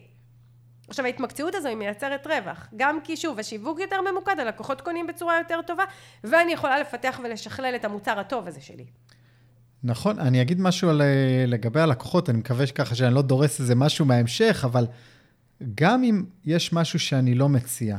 עכשיו 0.88 1.04
ההתמקצעות 1.04 1.54
הזו 1.54 1.68
היא 1.68 1.76
מייצרת 1.76 2.26
רווח, 2.26 2.68
גם 2.76 3.00
כי 3.00 3.16
שוב 3.16 3.38
השיווק 3.38 3.80
יותר 3.80 4.00
ממוקד, 4.00 4.40
הלקוחות 4.40 4.80
קונים 4.80 5.06
בצורה 5.06 5.38
יותר 5.38 5.62
טובה, 5.62 5.85
ואני 6.24 6.52
יכולה 6.52 6.80
לפתח 6.80 7.20
ולשכלל 7.24 7.74
את 7.74 7.85
המוצר 7.85 8.20
הטוב 8.20 8.48
הזה 8.48 8.61
שלי. 8.61 8.85
נכון, 9.84 10.18
אני 10.18 10.42
אגיד 10.42 10.60
משהו 10.60 10.90
על, 10.90 11.02
אה, 11.02 11.44
לגבי 11.46 11.80
הלקוחות, 11.80 12.30
אני 12.30 12.38
מקווה 12.38 12.66
שככה 12.66 12.94
שאני 12.94 13.14
לא 13.14 13.22
דורס 13.22 13.60
איזה 13.60 13.74
משהו 13.74 14.04
מההמשך, 14.04 14.62
אבל 14.64 14.86
גם 15.74 16.04
אם 16.04 16.24
יש 16.44 16.72
משהו 16.72 16.98
שאני 16.98 17.34
לא 17.34 17.48
מציע, 17.48 17.98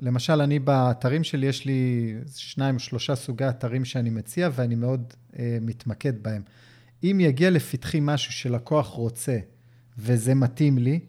למשל, 0.00 0.40
אני 0.40 0.58
באתרים 0.58 1.24
שלי, 1.24 1.46
יש 1.46 1.64
לי 1.64 2.14
שניים 2.36 2.74
או 2.74 2.80
שלושה 2.80 3.14
סוגי 3.14 3.48
אתרים 3.48 3.84
שאני 3.84 4.10
מציע, 4.10 4.48
ואני 4.52 4.74
מאוד 4.74 5.14
אה, 5.38 5.58
מתמקד 5.60 6.22
בהם. 6.22 6.42
אם 7.04 7.18
יגיע 7.20 7.50
לפתחי 7.50 7.98
משהו 8.00 8.32
שלקוח 8.32 8.86
רוצה, 8.86 9.38
וזה 9.98 10.34
מתאים 10.34 10.78
לי, 10.78 11.00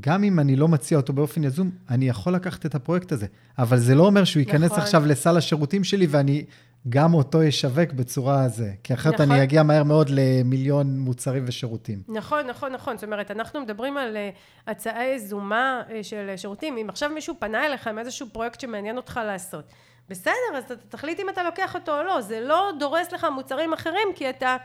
גם 0.00 0.24
אם 0.24 0.40
אני 0.40 0.56
לא 0.56 0.68
מציע 0.68 0.98
אותו 0.98 1.12
באופן 1.12 1.44
יזום, 1.44 1.70
אני 1.90 2.08
יכול 2.08 2.34
לקחת 2.34 2.66
את 2.66 2.74
הפרויקט 2.74 3.12
הזה. 3.12 3.26
אבל 3.58 3.78
זה 3.78 3.94
לא 3.94 4.06
אומר 4.06 4.24
שהוא 4.24 4.40
ייכנס 4.40 4.70
נכון. 4.70 4.82
עכשיו 4.82 5.06
לסל 5.06 5.36
השירותים 5.36 5.84
שלי 5.84 6.06
ואני 6.06 6.44
גם 6.88 7.14
אותו 7.14 7.42
ישווק 7.42 7.92
בצורה 7.92 8.44
הזה, 8.44 8.72
כי 8.84 8.94
אחרת 8.94 9.14
נכון. 9.14 9.30
אני 9.30 9.42
אגיע 9.42 9.62
מהר 9.62 9.82
מאוד 9.82 10.10
למיליון 10.10 10.98
מוצרים 10.98 11.44
ושירותים. 11.46 12.02
נכון, 12.08 12.46
נכון, 12.46 12.72
נכון. 12.72 12.96
זאת 12.96 13.04
אומרת, 13.04 13.30
אנחנו 13.30 13.60
מדברים 13.60 13.96
על 13.96 14.16
uh, 14.16 14.70
הצעה 14.70 15.06
יזומה 15.06 15.82
uh, 15.88 15.92
של 16.02 16.32
שירותים. 16.36 16.76
אם 16.76 16.88
עכשיו 16.88 17.10
מישהו 17.10 17.34
פנה 17.38 17.66
אליך 17.66 17.86
עם 17.86 17.98
איזשהו 17.98 18.26
פרויקט 18.32 18.60
שמעניין 18.60 18.96
אותך 18.96 19.20
לעשות, 19.24 19.64
בסדר, 20.08 20.32
אז 20.56 20.64
אתה 20.64 20.76
תחליט 20.76 21.20
אם 21.20 21.28
אתה 21.28 21.42
לוקח 21.42 21.74
אותו 21.74 21.98
או 21.98 22.02
לא. 22.02 22.20
זה 22.20 22.40
לא 22.40 22.70
דורס 22.78 23.12
לך 23.12 23.26
מוצרים 23.34 23.72
אחרים, 23.72 24.08
כי 24.14 24.30
אתה... 24.30 24.56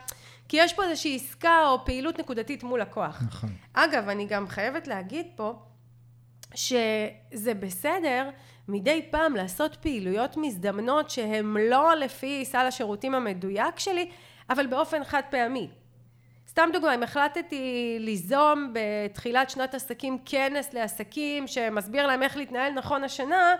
כי 0.48 0.56
יש 0.56 0.72
פה 0.72 0.84
איזושהי 0.84 1.16
עסקה 1.16 1.68
או 1.68 1.84
פעילות 1.84 2.18
נקודתית 2.18 2.62
מול 2.62 2.80
לקוח. 2.80 3.22
נכון. 3.26 3.50
אגב, 3.72 4.08
אני 4.08 4.26
גם 4.26 4.48
חייבת 4.48 4.88
להגיד 4.88 5.26
פה, 5.36 5.54
שזה 6.54 7.54
בסדר 7.60 8.30
מדי 8.68 9.06
פעם 9.10 9.36
לעשות 9.36 9.76
פעילויות 9.76 10.36
מזדמנות 10.36 11.10
שהן 11.10 11.56
לא 11.56 11.94
לפי 11.94 12.44
סל 12.44 12.66
השירותים 12.66 13.14
המדויק 13.14 13.78
שלי, 13.78 14.10
אבל 14.50 14.66
באופן 14.66 15.04
חד 15.04 15.22
פעמי. 15.30 15.68
סתם 16.48 16.70
דוגמא, 16.72 16.94
אם 16.94 17.02
החלטתי 17.02 17.96
ליזום 18.00 18.72
בתחילת 18.72 19.50
שנת 19.50 19.74
עסקים 19.74 20.18
כנס 20.24 20.72
לעסקים 20.72 21.46
שמסביר 21.46 22.06
להם 22.06 22.22
איך 22.22 22.36
להתנהל 22.36 22.72
נכון 22.72 23.04
השנה, 23.04 23.54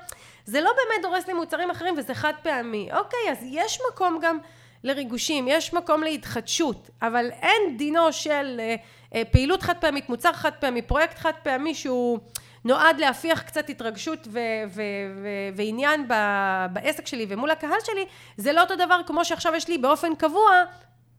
זה 0.44 0.60
לא 0.60 0.70
באמת 0.70 1.02
דורס 1.02 1.26
לי 1.26 1.32
מוצרים 1.32 1.70
אחרים 1.70 1.94
וזה 1.98 2.14
חד 2.14 2.32
פעמי. 2.42 2.88
אוקיי, 2.92 3.30
אז 3.30 3.38
יש 3.42 3.80
מקום 3.92 4.18
גם 4.22 4.38
לריגושים, 4.84 5.48
יש 5.48 5.74
מקום 5.74 6.02
להתחדשות, 6.02 6.90
אבל 7.02 7.30
אין 7.42 7.76
דינו 7.76 8.12
של 8.12 8.60
אה, 8.60 8.74
אה, 9.14 9.22
פעילות 9.24 9.62
חד 9.62 9.76
פעמית, 9.80 10.08
מוצר 10.08 10.32
חד 10.32 10.52
פעמי, 10.60 10.82
פרויקט 10.82 11.18
חד 11.18 11.32
פעמי 11.42 11.74
שהוא 11.74 12.18
נועד 12.64 13.00
להפיח 13.00 13.42
קצת 13.42 13.70
התרגשות 13.70 14.18
ו- 14.26 14.38
ו- 14.68 14.82
ו- 15.22 15.56
ועניין 15.56 16.08
ב- 16.08 16.66
בעסק 16.72 17.06
שלי 17.06 17.26
ומול 17.28 17.50
הקהל 17.50 17.80
שלי, 17.84 18.06
זה 18.36 18.52
לא 18.52 18.60
אותו 18.60 18.76
דבר 18.76 19.00
כמו 19.06 19.24
שעכשיו 19.24 19.54
יש 19.54 19.68
לי 19.68 19.78
באופן 19.78 20.14
קבוע, 20.14 20.64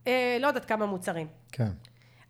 אה, 0.06 0.36
לא 0.40 0.46
יודעת 0.46 0.64
כמה 0.64 0.86
מוצרים. 0.86 1.26
כן. 1.52 1.68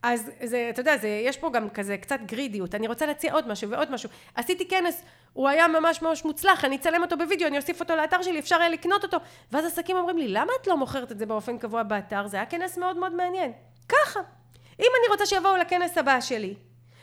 אז 0.02 0.30
זה, 0.44 0.66
אתה 0.70 0.80
יודע, 0.80 0.96
זה, 0.96 1.08
יש 1.08 1.36
פה 1.36 1.50
גם 1.50 1.70
כזה 1.70 1.96
קצת 1.96 2.18
גרידיות, 2.26 2.74
אני 2.74 2.86
רוצה 2.86 3.06
להציע 3.06 3.32
עוד 3.32 3.48
משהו 3.48 3.70
ועוד 3.70 3.90
משהו. 3.90 4.10
עשיתי 4.34 4.68
כנס, 4.68 5.02
הוא 5.32 5.48
היה 5.48 5.68
ממש 5.68 6.02
ממש 6.02 6.24
מוצלח, 6.24 6.64
אני 6.64 6.76
אצלם 6.76 7.02
אותו 7.02 7.18
בווידאו, 7.18 7.46
אני 7.48 7.56
אוסיף 7.56 7.80
אותו 7.80 7.96
לאתר 7.96 8.22
שלי, 8.22 8.38
אפשר 8.38 8.56
היה 8.60 8.68
לקנות 8.68 9.04
אותו. 9.04 9.16
ואז 9.52 9.64
עסקים 9.64 9.96
אומרים 9.96 10.18
לי, 10.18 10.28
למה 10.28 10.52
את 10.62 10.66
לא 10.66 10.76
מוכרת 10.76 11.12
את 11.12 11.18
זה 11.18 11.26
באופן 11.26 11.58
קבוע 11.58 11.82
באתר? 11.82 12.26
זה 12.26 12.36
היה 12.36 12.46
כנס 12.46 12.78
מאוד 12.78 12.96
מאוד 12.96 13.14
מעניין. 13.14 13.52
ככה. 13.88 14.20
אם 14.80 14.86
אני 15.00 15.12
רוצה 15.12 15.26
שיבואו 15.26 15.56
לכנס 15.56 15.98
הבא 15.98 16.20
שלי, 16.20 16.54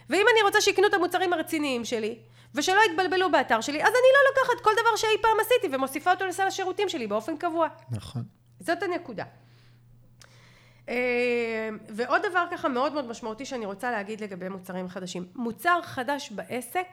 ואם 0.09 0.25
אני 0.33 0.41
רוצה 0.41 0.61
שיקנו 0.61 0.87
את 0.87 0.93
המוצרים 0.93 1.33
הרציניים 1.33 1.85
שלי, 1.85 2.19
ושלא 2.55 2.79
יתבלבלו 2.91 3.31
באתר 3.31 3.61
שלי, 3.61 3.83
אז 3.83 3.89
אני 3.89 4.09
לא 4.13 4.29
לוקחת 4.29 4.63
כל 4.63 4.71
דבר 4.81 4.95
שאי 4.95 5.21
פעם 5.21 5.37
עשיתי 5.41 5.75
ומוסיפה 5.75 6.11
אותו 6.11 6.25
לסל 6.25 6.47
השירותים 6.47 6.89
שלי 6.89 7.07
באופן 7.07 7.37
קבוע. 7.37 7.67
נכון. 7.91 8.23
זאת 8.59 8.83
הנקודה. 8.83 9.23
אה, 10.89 11.69
ועוד 11.89 12.21
דבר 12.29 12.45
ככה 12.51 12.67
מאוד 12.67 12.93
מאוד 12.93 13.07
משמעותי 13.07 13.45
שאני 13.45 13.65
רוצה 13.65 13.91
להגיד 13.91 14.21
לגבי 14.21 14.49
מוצרים 14.49 14.89
חדשים. 14.89 15.25
מוצר 15.35 15.79
חדש 15.83 16.31
בעסק, 16.31 16.87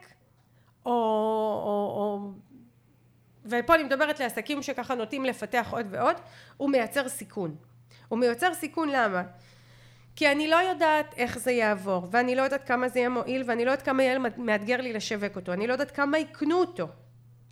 או, 0.87 0.93
או, 0.93 1.93
או 1.97 2.31
ופה 3.45 3.75
אני 3.75 3.83
מדברת 3.85 4.21
לעסקים 4.21 4.63
שככה 4.63 4.95
נוטים 4.95 5.25
לפתח 5.25 5.69
עוד 5.71 5.87
ועוד, 5.91 6.17
הוא 6.57 6.71
מייצר 6.71 7.09
סיכון. 7.09 7.57
הוא 8.09 8.19
מייצר 8.19 8.55
סיכון 8.55 8.89
למה? 8.89 9.23
כי 10.17 10.33
אני 10.33 10.49
לא 10.49 10.57
יודעת 10.57 11.15
איך 11.17 11.39
זה 11.39 11.53
יעבור, 11.53 12.09
ואני 12.11 12.35
לא 12.37 12.43
יודעת 12.43 12.65
כמה 12.69 12.89
זה 12.89 12.99
יהיה 12.99 13.09
מועיל, 13.09 13.43
ואני 13.47 13.65
לא 13.65 13.71
יודעת 13.71 13.85
כמה 13.87 14.03
יהיה 14.03 14.19
מאתגר 14.37 14.81
לי 14.81 14.93
לשווק 14.93 15.37
אותו, 15.37 15.53
אני 15.53 15.67
לא 15.67 15.73
יודעת 15.73 15.91
כמה 15.91 16.19
יקנו 16.19 16.61
אותו, 16.61 16.89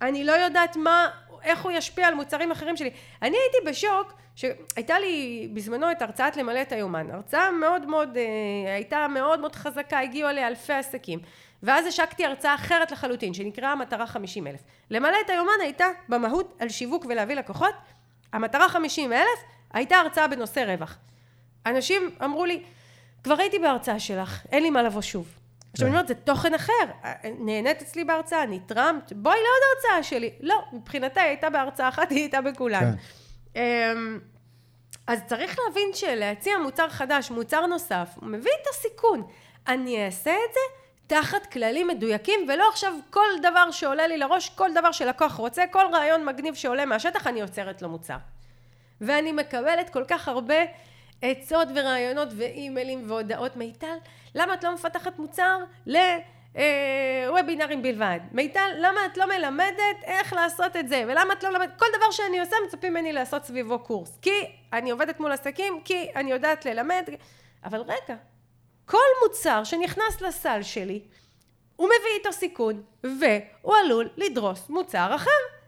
אני 0.01 0.23
לא 0.23 0.31
יודעת 0.31 0.75
מה, 0.75 1.09
איך 1.43 1.63
הוא 1.63 1.71
ישפיע 1.71 2.07
על 2.07 2.13
מוצרים 2.13 2.51
אחרים 2.51 2.77
שלי. 2.77 2.91
אני 3.21 3.37
הייתי 3.37 3.69
בשוק 3.69 4.13
שהייתה 4.35 4.99
לי 4.99 5.47
בזמנו 5.53 5.91
את 5.91 6.01
הרצאת 6.01 6.37
למלא 6.37 6.61
את 6.61 6.71
היומן, 6.71 7.11
הרצאה 7.11 7.51
מאוד 7.51 7.85
מאוד, 7.85 8.17
אה, 8.17 8.73
הייתה 8.73 9.07
מאוד 9.07 9.39
מאוד 9.39 9.55
חזקה, 9.55 9.99
הגיעו 9.99 10.29
אליה 10.29 10.47
אלפי 10.47 10.73
עסקים, 10.73 11.19
ואז 11.63 11.85
השקתי 11.85 12.25
הרצאה 12.25 12.55
אחרת 12.55 12.91
לחלוטין, 12.91 13.33
שנקראה 13.33 13.71
המטרה 13.71 14.07
50 14.07 14.47
אלף. 14.47 14.59
למלא 14.89 15.17
את 15.25 15.29
היומן 15.29 15.51
הייתה 15.61 15.85
במהות 16.09 16.57
על 16.59 16.69
שיווק 16.69 17.05
ולהביא 17.09 17.35
לקוחות, 17.35 17.73
המטרה 18.33 18.69
50 18.69 19.13
אלף 19.13 19.39
הייתה 19.73 19.95
הרצאה 19.95 20.27
בנושא 20.27 20.59
רווח. 20.59 20.97
אנשים 21.65 22.09
אמרו 22.23 22.45
לי, 22.45 22.63
כבר 23.23 23.35
הייתי 23.39 23.59
בהרצאה 23.59 23.99
שלך, 23.99 24.45
אין 24.51 24.63
לי 24.63 24.69
מה 24.69 24.83
לבוא 24.83 25.01
שוב. 25.01 25.27
עכשיו 25.73 25.87
אני 25.87 25.95
אומרת, 25.95 26.07
זה 26.07 26.15
תוכן 26.15 26.53
אחר. 26.53 26.73
נהנית 27.39 27.81
אצלי 27.81 28.03
בהרצאה, 28.03 28.45
נתרמת, 28.45 29.13
בואי 29.13 29.35
לעוד 29.35 29.91
הרצאה 29.93 30.03
שלי. 30.03 30.31
לא, 30.39 30.63
מבחינתה 30.73 31.21
היא 31.21 31.27
הייתה 31.27 31.49
בהרצאה 31.49 31.89
אחת, 31.89 32.11
היא 32.11 32.19
הייתה 32.19 32.41
בכולן. 32.41 32.79
כן. 33.53 33.59
אמ, 33.59 34.19
אז 35.07 35.19
צריך 35.25 35.59
להבין 35.59 35.89
שלהציע 35.93 36.57
מוצר 36.57 36.89
חדש, 36.89 37.31
מוצר 37.31 37.65
נוסף, 37.65 38.09
הוא 38.15 38.29
מביא 38.29 38.51
את 38.61 38.67
הסיכון. 38.69 39.27
אני 39.67 40.05
אעשה 40.05 40.31
את 40.31 40.53
זה 40.53 40.59
תחת 41.07 41.45
כללים 41.45 41.87
מדויקים, 41.87 42.39
ולא 42.47 42.69
עכשיו 42.69 42.93
כל 43.09 43.27
דבר 43.41 43.71
שעולה 43.71 44.07
לי 44.07 44.17
לראש, 44.17 44.49
כל 44.49 44.69
דבר 44.75 44.91
שלקוח 44.91 45.33
רוצה, 45.33 45.63
כל 45.71 45.85
רעיון 45.93 46.25
מגניב 46.25 46.55
שעולה 46.55 46.85
מהשטח, 46.85 47.27
אני 47.27 47.41
עוצרת 47.41 47.81
לו 47.81 47.89
מוצר. 47.89 48.17
ואני 49.01 49.31
מקבלת 49.31 49.89
כל 49.89 50.03
כך 50.07 50.27
הרבה 50.27 50.55
עצות 51.21 51.67
ורעיונות 51.75 52.27
ואימיילים 52.37 53.11
והודעות 53.11 53.55
מיטל, 53.55 53.97
למה 54.35 54.53
את 54.53 54.63
לא 54.63 54.73
מפתחת 54.73 55.19
מוצר 55.19 55.57
לוובינרים 55.85 57.81
בלבד? 57.81 58.19
מיטל, 58.31 58.69
למה 58.77 59.05
את 59.05 59.17
לא 59.17 59.25
מלמדת 59.25 60.03
איך 60.03 60.33
לעשות 60.33 60.75
את 60.75 60.89
זה? 60.89 61.03
ולמה 61.07 61.33
את 61.33 61.43
לא 61.43 61.49
מלמדת? 61.49 61.79
כל 61.79 61.85
דבר 61.97 62.11
שאני 62.11 62.39
עושה 62.39 62.55
מצפים 62.67 62.93
ממני 62.93 63.13
לעשות 63.13 63.45
סביבו 63.45 63.79
קורס. 63.79 64.17
כי 64.21 64.45
אני 64.73 64.91
עובדת 64.91 65.19
מול 65.19 65.31
עסקים, 65.31 65.81
כי 65.85 66.11
אני 66.15 66.31
יודעת 66.31 66.65
ללמד. 66.65 67.09
אבל 67.63 67.81
רגע, 67.81 68.15
כל 68.85 68.97
מוצר 69.23 69.63
שנכנס 69.63 70.21
לסל 70.21 70.61
שלי, 70.61 71.01
הוא 71.75 71.87
מביא 71.87 72.17
איתו 72.17 72.33
סיכון, 72.33 72.83
והוא 73.03 73.75
עלול 73.75 74.09
לדרוס 74.17 74.69
מוצר 74.69 75.15
אחר. 75.15 75.58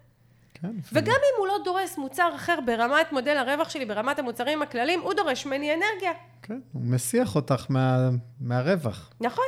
כן, 0.61 0.75
וגם 0.93 1.13
אם 1.13 1.39
הוא 1.39 1.47
לא 1.47 1.57
דורס 1.65 1.97
מוצר 1.97 2.31
אחר 2.35 2.59
ברמת 2.65 3.11
מודל 3.11 3.37
הרווח 3.37 3.69
שלי, 3.69 3.85
ברמת 3.85 4.19
המוצרים 4.19 4.61
הכלליים, 4.61 5.01
הוא 5.01 5.13
דורש 5.13 5.45
ממני 5.45 5.69
אנרגיה. 5.73 6.11
כן, 6.41 6.59
הוא 6.71 6.81
מסיח 6.85 7.35
אותך 7.35 7.65
מה, 7.69 8.09
מהרווח. 8.39 9.13
נכון. 9.21 9.45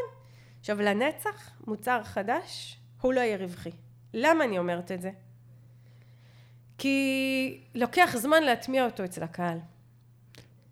עכשיו, 0.59 0.81
לנצח, 0.81 1.51
מוצר 1.67 2.03
חדש, 2.03 2.77
הוא 3.01 3.13
לא 3.13 3.19
יהיה 3.19 3.37
רווחי. 3.37 3.71
למה 4.13 4.43
אני 4.43 4.59
אומרת 4.59 4.91
את 4.91 5.01
זה? 5.01 5.11
כי 6.77 7.61
לוקח 7.75 8.15
זמן 8.15 8.43
להטמיע 8.43 8.85
אותו 8.85 9.03
אצל 9.05 9.23
הקהל. 9.23 9.57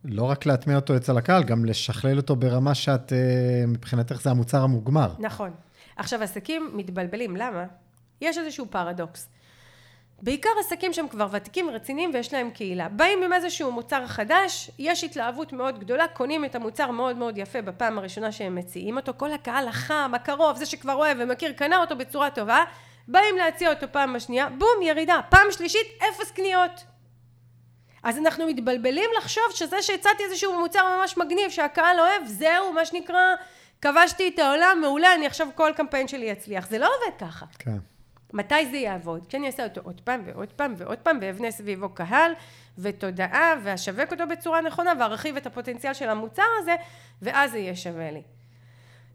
לא 0.06 0.24
רק 0.24 0.46
להטמיע 0.46 0.76
אותו 0.76 0.96
אצל 0.96 1.18
הקהל, 1.18 1.44
גם 1.44 1.66
לשכלל 1.66 2.18
אותו 2.18 2.36
ברמה 2.36 2.76
שאת, 2.76 3.14
אה, 3.14 3.64
מבחינתך 3.68 4.22
זה 4.22 4.30
המוצר 4.30 4.64
המוגמר. 4.64 5.14
נכון. 5.20 5.52
עכשיו, 5.96 6.24
עסקים 6.24 6.72
מתבלבלים, 6.74 7.36
למה? 7.36 7.66
יש 8.22 8.38
איזשהו 8.38 8.66
פרדוקס. 8.70 9.30
בעיקר 10.22 10.50
עסקים 10.60 10.94
שהם 10.94 11.08
כבר 11.08 11.28
ותיקים 11.32 11.70
ורציניים 11.70 12.12
ויש 12.14 12.34
להם 12.34 12.52
קהילה. 12.52 12.90
באים 12.90 13.24
עם 13.24 13.34
איזשהו 13.34 13.72
מוצר 13.72 14.08
חדש, 14.08 14.72
יש 14.80 15.04
התלהבות 15.04 15.54
מאוד 15.54 15.80
גדולה, 15.80 16.08
קונים 16.08 16.46
את 16.46 16.56
המוצר 16.56 16.92
מאוד 16.92 17.18
מאוד 17.18 17.38
יפה 17.38 17.62
בפעם 17.62 17.98
הראשונה 17.98 18.32
שהם 18.32 18.56
מציעים 18.56 18.98
אותו, 18.98 19.14
כל 19.18 19.32
הקהל 19.32 19.68
החם, 19.68 20.12
הקרוב, 20.16 20.58
זה 20.58 20.66
שכבר 20.66 20.94
אוהב 20.94 21.18
ומכיר, 21.20 21.52
קנה 21.52 21.78
אותו 21.78 21.96
בצורה 21.96 22.30
טובה, 22.30 22.64
באים 23.08 23.38
להציע 23.38 23.74
אותו 23.74 23.88
פעם 23.92 24.16
השנייה, 24.16 24.50
בום, 24.50 24.82
ירידה, 24.82 25.20
פעם 25.30 25.48
שלישית, 25.52 25.88
אפס 25.98 26.32
קניות. 26.32 26.84
אז 28.04 28.18
אנחנו 28.18 28.48
מתבלבלים 28.48 29.10
לחשוב 29.18 29.44
שזה 29.54 29.82
שהצעתי 29.82 30.24
איזשהו 30.24 30.60
מוצר 30.60 30.98
ממש 30.98 31.18
מגניב 31.18 31.50
שהקהל 31.50 32.00
אוהב, 32.00 32.26
זהו 32.26 32.74
מה 32.74 32.86
שנקרא, 32.86 33.36
כבשתי 33.82 34.32
את 34.34 34.40
העולם, 34.40 34.78
מעולה, 34.82 35.16
אני 35.16 35.28
עכשיו 35.28 35.48
כל 35.56 35.72
קמפיין 35.76 36.08
שלי 36.08 36.26
יצליח. 36.26 36.68
זה 36.68 36.78
לא 36.78 36.86
עובד 36.88 37.18
ככה. 37.20 37.46
כן. 37.60 37.91
מתי 38.34 38.66
זה 38.72 38.78
יעבוד? 38.78 39.28
כשאני 39.28 39.48
אעשה 39.48 39.64
אותו 39.64 39.82
עוד 39.84 40.02
פעם 40.04 40.22
ועוד 40.26 40.52
פעם 40.56 40.74
ועוד 40.78 40.98
פעם 40.98 41.18
ואבנה 41.22 41.52
סביבו 41.52 41.90
קהל 41.90 42.32
ותודעה 42.78 43.54
ואשווק 43.64 44.12
אותו 44.12 44.28
בצורה 44.28 44.62
נכונה 44.62 44.94
וארחיב 45.00 45.38
את 45.38 45.46
הפוטנציאל 45.46 45.94
של 45.94 46.10
המוצר 46.10 46.44
הזה 46.62 46.76
ואז 47.22 47.52
זה 47.52 47.58
יהיה 47.58 47.76
שווה 47.76 48.12
לי. 48.12 48.22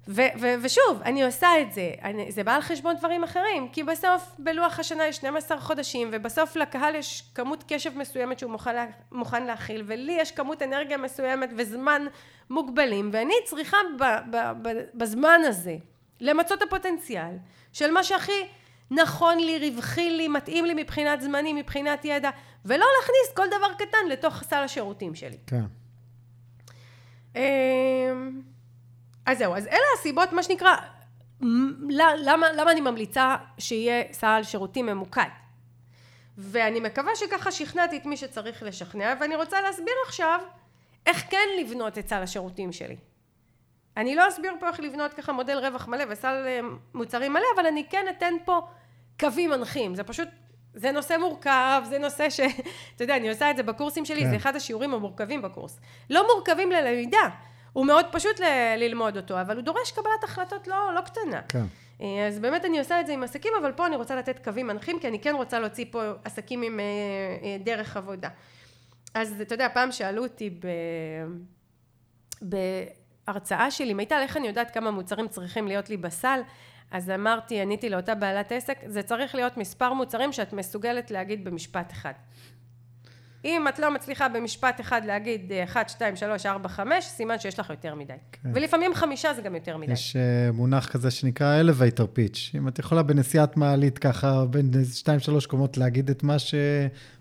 ו- 0.09 0.41
ו- 0.41 0.55
ושוב, 0.63 1.03
אני 1.05 1.23
עושה 1.23 1.49
את 1.61 1.73
זה, 1.73 1.91
אני, 2.03 2.33
זה 2.33 2.45
בא 2.45 2.55
על 2.55 2.61
חשבון 2.63 2.97
דברים 2.97 3.25
אחרים, 3.25 3.69
כי 3.73 3.83
בסוף 3.83 4.35
בלוח 4.39 4.79
השנה 4.79 5.07
יש 5.07 5.17
12 5.17 5.61
חודשים, 5.61 6.09
ובסוף 6.13 6.57
לקהל 6.57 6.95
יש 6.95 7.25
כמות 7.35 7.65
קשב 7.69 7.99
מסוימת 7.99 8.39
שהוא 8.39 8.53
מוכן, 8.53 8.75
לה, 8.75 8.87
מוכן 9.13 9.47
להכיל, 9.47 9.83
ולי 9.87 10.13
יש 10.13 10.31
כמות 10.33 10.63
אנרגיה 10.63 10.97
מסוימת 10.97 11.51
וזמן 11.57 12.07
מוגבלים, 12.51 13.11
ואני 13.13 13.35
צריכה 13.45 13.77
ב- 13.99 14.37
ב- 14.37 14.53
ב- 14.63 14.85
בזמן 14.95 15.41
הזה 15.45 15.77
למצות 16.21 16.59
את 16.59 16.67
הפוטנציאל 16.67 17.37
של 17.73 17.91
מה 17.91 18.05
שהכי 18.05 18.47
נכון 18.91 19.39
לי, 19.39 19.71
רווחי 19.71 20.11
לי, 20.11 20.29
מתאים 20.29 20.65
לי 20.65 20.75
מבחינת 20.75 21.21
זמנים, 21.21 21.57
מבחינת 21.57 22.05
ידע, 22.05 22.31
ולא 22.65 22.87
להכניס 22.99 23.37
כל 23.37 23.47
דבר 23.47 23.75
קטן 23.75 24.09
לתוך 24.11 24.43
סל 24.43 24.57
השירותים 24.57 25.15
שלי. 25.15 25.39
כן. 25.47 25.65
אמ, 27.37 28.43
אז 29.27 29.39
זהו, 29.39 29.57
אז 29.57 29.67
אלה 29.67 29.87
הסיבות, 29.99 30.33
מה 30.33 30.43
שנקרא, 30.43 30.77
למה, 31.91 32.53
למה 32.57 32.73
אני 32.73 32.81
ממליצה 32.81 33.37
שיהיה 33.59 34.03
סל 34.13 34.41
שירותים 34.43 34.87
ממוקד. 34.87 35.29
ואני 36.39 36.81
מקווה 36.81 37.17
שככה 37.17 37.53
שכנעתי 37.53 37.97
את 37.97 38.07
מי 38.07 38.17
שצריך 38.17 38.63
לשכנע, 38.63 39.15
ואני 39.21 39.37
רוצה 39.37 39.61
להסביר 39.61 39.95
עכשיו 40.07 40.41
איך 41.07 41.25
כן 41.31 41.49
לבנות 41.61 41.99
את 41.99 42.09
סל 42.09 42.23
השירותים 42.23 42.73
שלי. 42.73 42.97
אני 43.97 44.15
לא 44.15 44.29
אסביר 44.29 44.53
פה 44.61 44.69
איך 44.69 44.81
לבנות 44.81 45.15
ככה 45.15 45.33
מודל 45.33 45.59
רווח 45.59 45.89
מלא 45.89 46.05
וסל 46.09 46.45
אה, 46.47 46.61
מוצרים 46.95 47.33
מלא, 47.33 47.47
אבל 47.55 47.67
אני 47.67 47.85
כן 47.91 48.07
אתן 48.11 48.35
פה 48.45 48.61
קווים 49.21 49.51
מנחים. 49.51 49.95
זה 49.95 50.05
פשוט, 50.05 50.29
זה 50.75 50.93
נושא 50.93 51.17
מורכב, 51.21 51.83
זה 51.89 51.99
נושא 51.99 52.31
ש... 52.31 52.41
אתה 52.97 53.05
יודע, 53.05 53.17
אני 53.17 53.29
עושה 53.29 53.51
את 53.51 53.57
זה 53.57 53.63
בקורסים 53.63 54.05
שלי, 54.05 54.21
כן. 54.21 54.31
זה 54.31 54.37
אחד 54.37 54.57
השיעורים 54.57 54.95
המורכבים 54.95 55.43
בקורס. 55.43 55.81
לא 56.11 56.27
מורכבים 56.35 56.71
ללמידה, 56.71 57.29
הוא 57.73 57.87
מאוד 57.87 58.07
פשוט 58.13 58.41
ל- 58.41 58.75
ללמוד 58.77 59.17
אותו, 59.17 59.41
אבל 59.41 59.57
הוא 59.57 59.65
דורש 59.65 59.93
קבלת 59.93 60.25
החלטות 60.25 60.69
לא, 60.69 60.95
לא 60.95 61.01
קטנה. 61.01 61.41
כן. 61.49 61.65
אה, 62.01 62.27
אז 62.27 62.39
באמת 62.39 62.65
אני 62.65 62.79
עושה 62.79 63.01
את 63.01 63.07
זה 63.07 63.13
עם 63.13 63.23
עסקים, 63.23 63.53
אבל 63.61 63.73
פה 63.73 63.87
אני 63.87 63.97
רוצה 63.97 64.17
לתת 64.17 64.45
קווים 64.45 64.67
מנחים, 64.67 64.99
כי 65.01 65.09
אני 65.09 65.21
כן 65.21 65.35
רוצה 65.35 65.61
להוציא 65.61 65.85
פה 65.91 66.03
עסקים 66.25 66.63
עם 66.63 66.81
אה, 66.81 67.57
דרך 67.65 67.97
עבודה. 67.97 68.29
אז 69.15 69.41
אתה 69.41 69.55
יודע, 69.55 69.69
פעם 69.75 69.93
שאלו 69.93 70.23
אותי 70.23 70.51
ב... 70.51 70.67
בהרצאה 73.27 73.71
שלי, 73.71 73.95
מיטל, 73.95 74.19
איך 74.23 74.37
אני 74.37 74.47
יודעת 74.47 74.71
כמה 74.71 74.91
מוצרים 74.91 75.29
צריכים 75.29 75.69
להיות 75.69 75.91
לי 75.91 75.97
בסל? 75.97 76.41
אז 76.91 77.11
אמרתי, 77.11 77.61
עניתי 77.61 77.91
לאותה 77.91 78.15
בעלת 78.15 78.53
עסק, 78.53 78.79
זה 78.87 79.03
צריך 79.03 79.35
להיות 79.35 79.57
מספר 79.57 79.93
מוצרים 79.93 80.33
שאת 80.33 80.53
מסוגלת 80.53 81.11
להגיד 81.11 81.45
במשפט 81.45 81.93
אחד. 81.93 82.13
אם 83.47 83.69
את 83.69 83.79
לא 83.79 83.95
מצליחה 83.95 84.29
במשפט 84.29 84.81
אחד 84.81 85.05
להגיד 85.05 85.53
1, 85.65 85.89
2, 85.89 86.17
3, 86.17 86.47
4, 86.47 86.69
5, 86.69 87.05
סימן 87.05 87.39
שיש 87.39 87.59
לך 87.59 87.71
יותר 87.71 87.95
מדי. 87.95 88.13
כן. 88.33 88.51
ולפעמים 88.55 88.95
חמישה 88.95 89.35
זה 89.35 89.43
גם 89.43 89.55
יותר 89.55 89.77
מדי. 89.77 89.93
יש 89.93 90.17
uh, 90.17 90.53
מונח 90.53 90.89
כזה 90.89 91.11
שנקרא 91.11 91.63
elevator 91.63 92.03
pitch. 92.19 92.57
אם 92.57 92.69
את 92.69 92.79
יכולה 92.79 93.03
בנסיעת 93.03 93.57
מעלית 93.57 93.99
ככה 93.99 94.45
בין 94.51 94.71
2-3 95.45 95.47
קומות 95.49 95.77
להגיד 95.77 96.11
את 96.11 96.23
מה, 96.23 96.39
ש... 96.39 96.55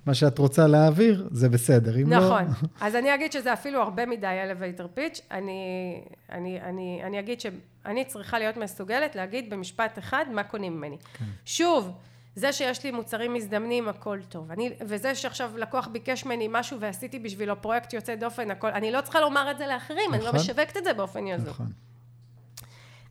מה 0.05 0.13
שאת 0.13 0.37
רוצה 0.37 0.67
להעביר, 0.67 1.27
זה 1.31 1.49
בסדר. 1.49 1.97
אם 2.01 2.09
לא- 2.11 2.17
נכון. 2.17 2.43
לא... 2.43 2.67
אז 2.85 2.95
אני 2.95 3.15
אגיד 3.15 3.31
שזה 3.31 3.53
אפילו 3.53 3.81
הרבה 3.81 4.05
מדי 4.05 4.27
elevator 4.27 4.97
pitch. 4.97 5.21
אני, 5.31 6.01
אני, 6.31 6.61
אני, 6.61 7.01
אני 7.03 7.19
אגיד 7.19 7.41
שאני 7.41 8.05
צריכה 8.05 8.39
להיות 8.39 8.57
מסוגלת 8.57 9.15
להגיד 9.15 9.49
במשפט 9.49 9.99
אחד 9.99 10.25
מה 10.31 10.43
קונים 10.43 10.77
ממני. 10.77 10.97
כן. 11.13 11.25
שוב, 11.45 11.91
זה 12.35 12.53
שיש 12.53 12.83
לי 12.83 12.91
מוצרים 12.91 13.33
מזדמנים 13.33 13.89
הכל 13.89 14.19
טוב 14.29 14.51
אני, 14.51 14.71
וזה 14.81 15.15
שעכשיו 15.15 15.51
לקוח 15.57 15.87
ביקש 15.87 16.25
ממני 16.25 16.47
משהו 16.51 16.79
ועשיתי 16.79 17.19
בשבילו 17.19 17.61
פרויקט 17.61 17.93
יוצא 17.93 18.15
דופן 18.15 18.51
הכל 18.51 18.67
אני 18.67 18.91
לא 18.91 19.01
צריכה 19.01 19.19
לומר 19.19 19.51
את 19.51 19.57
זה 19.57 19.67
לאחרים 19.67 19.99
נכון. 19.99 20.13
אני 20.13 20.23
לא 20.23 20.29
נכון. 20.29 20.39
משווקת 20.39 20.77
את 20.77 20.83
זה 20.83 20.93
באופן 20.93 21.27
יזום 21.27 21.49
נכון. 21.49 21.67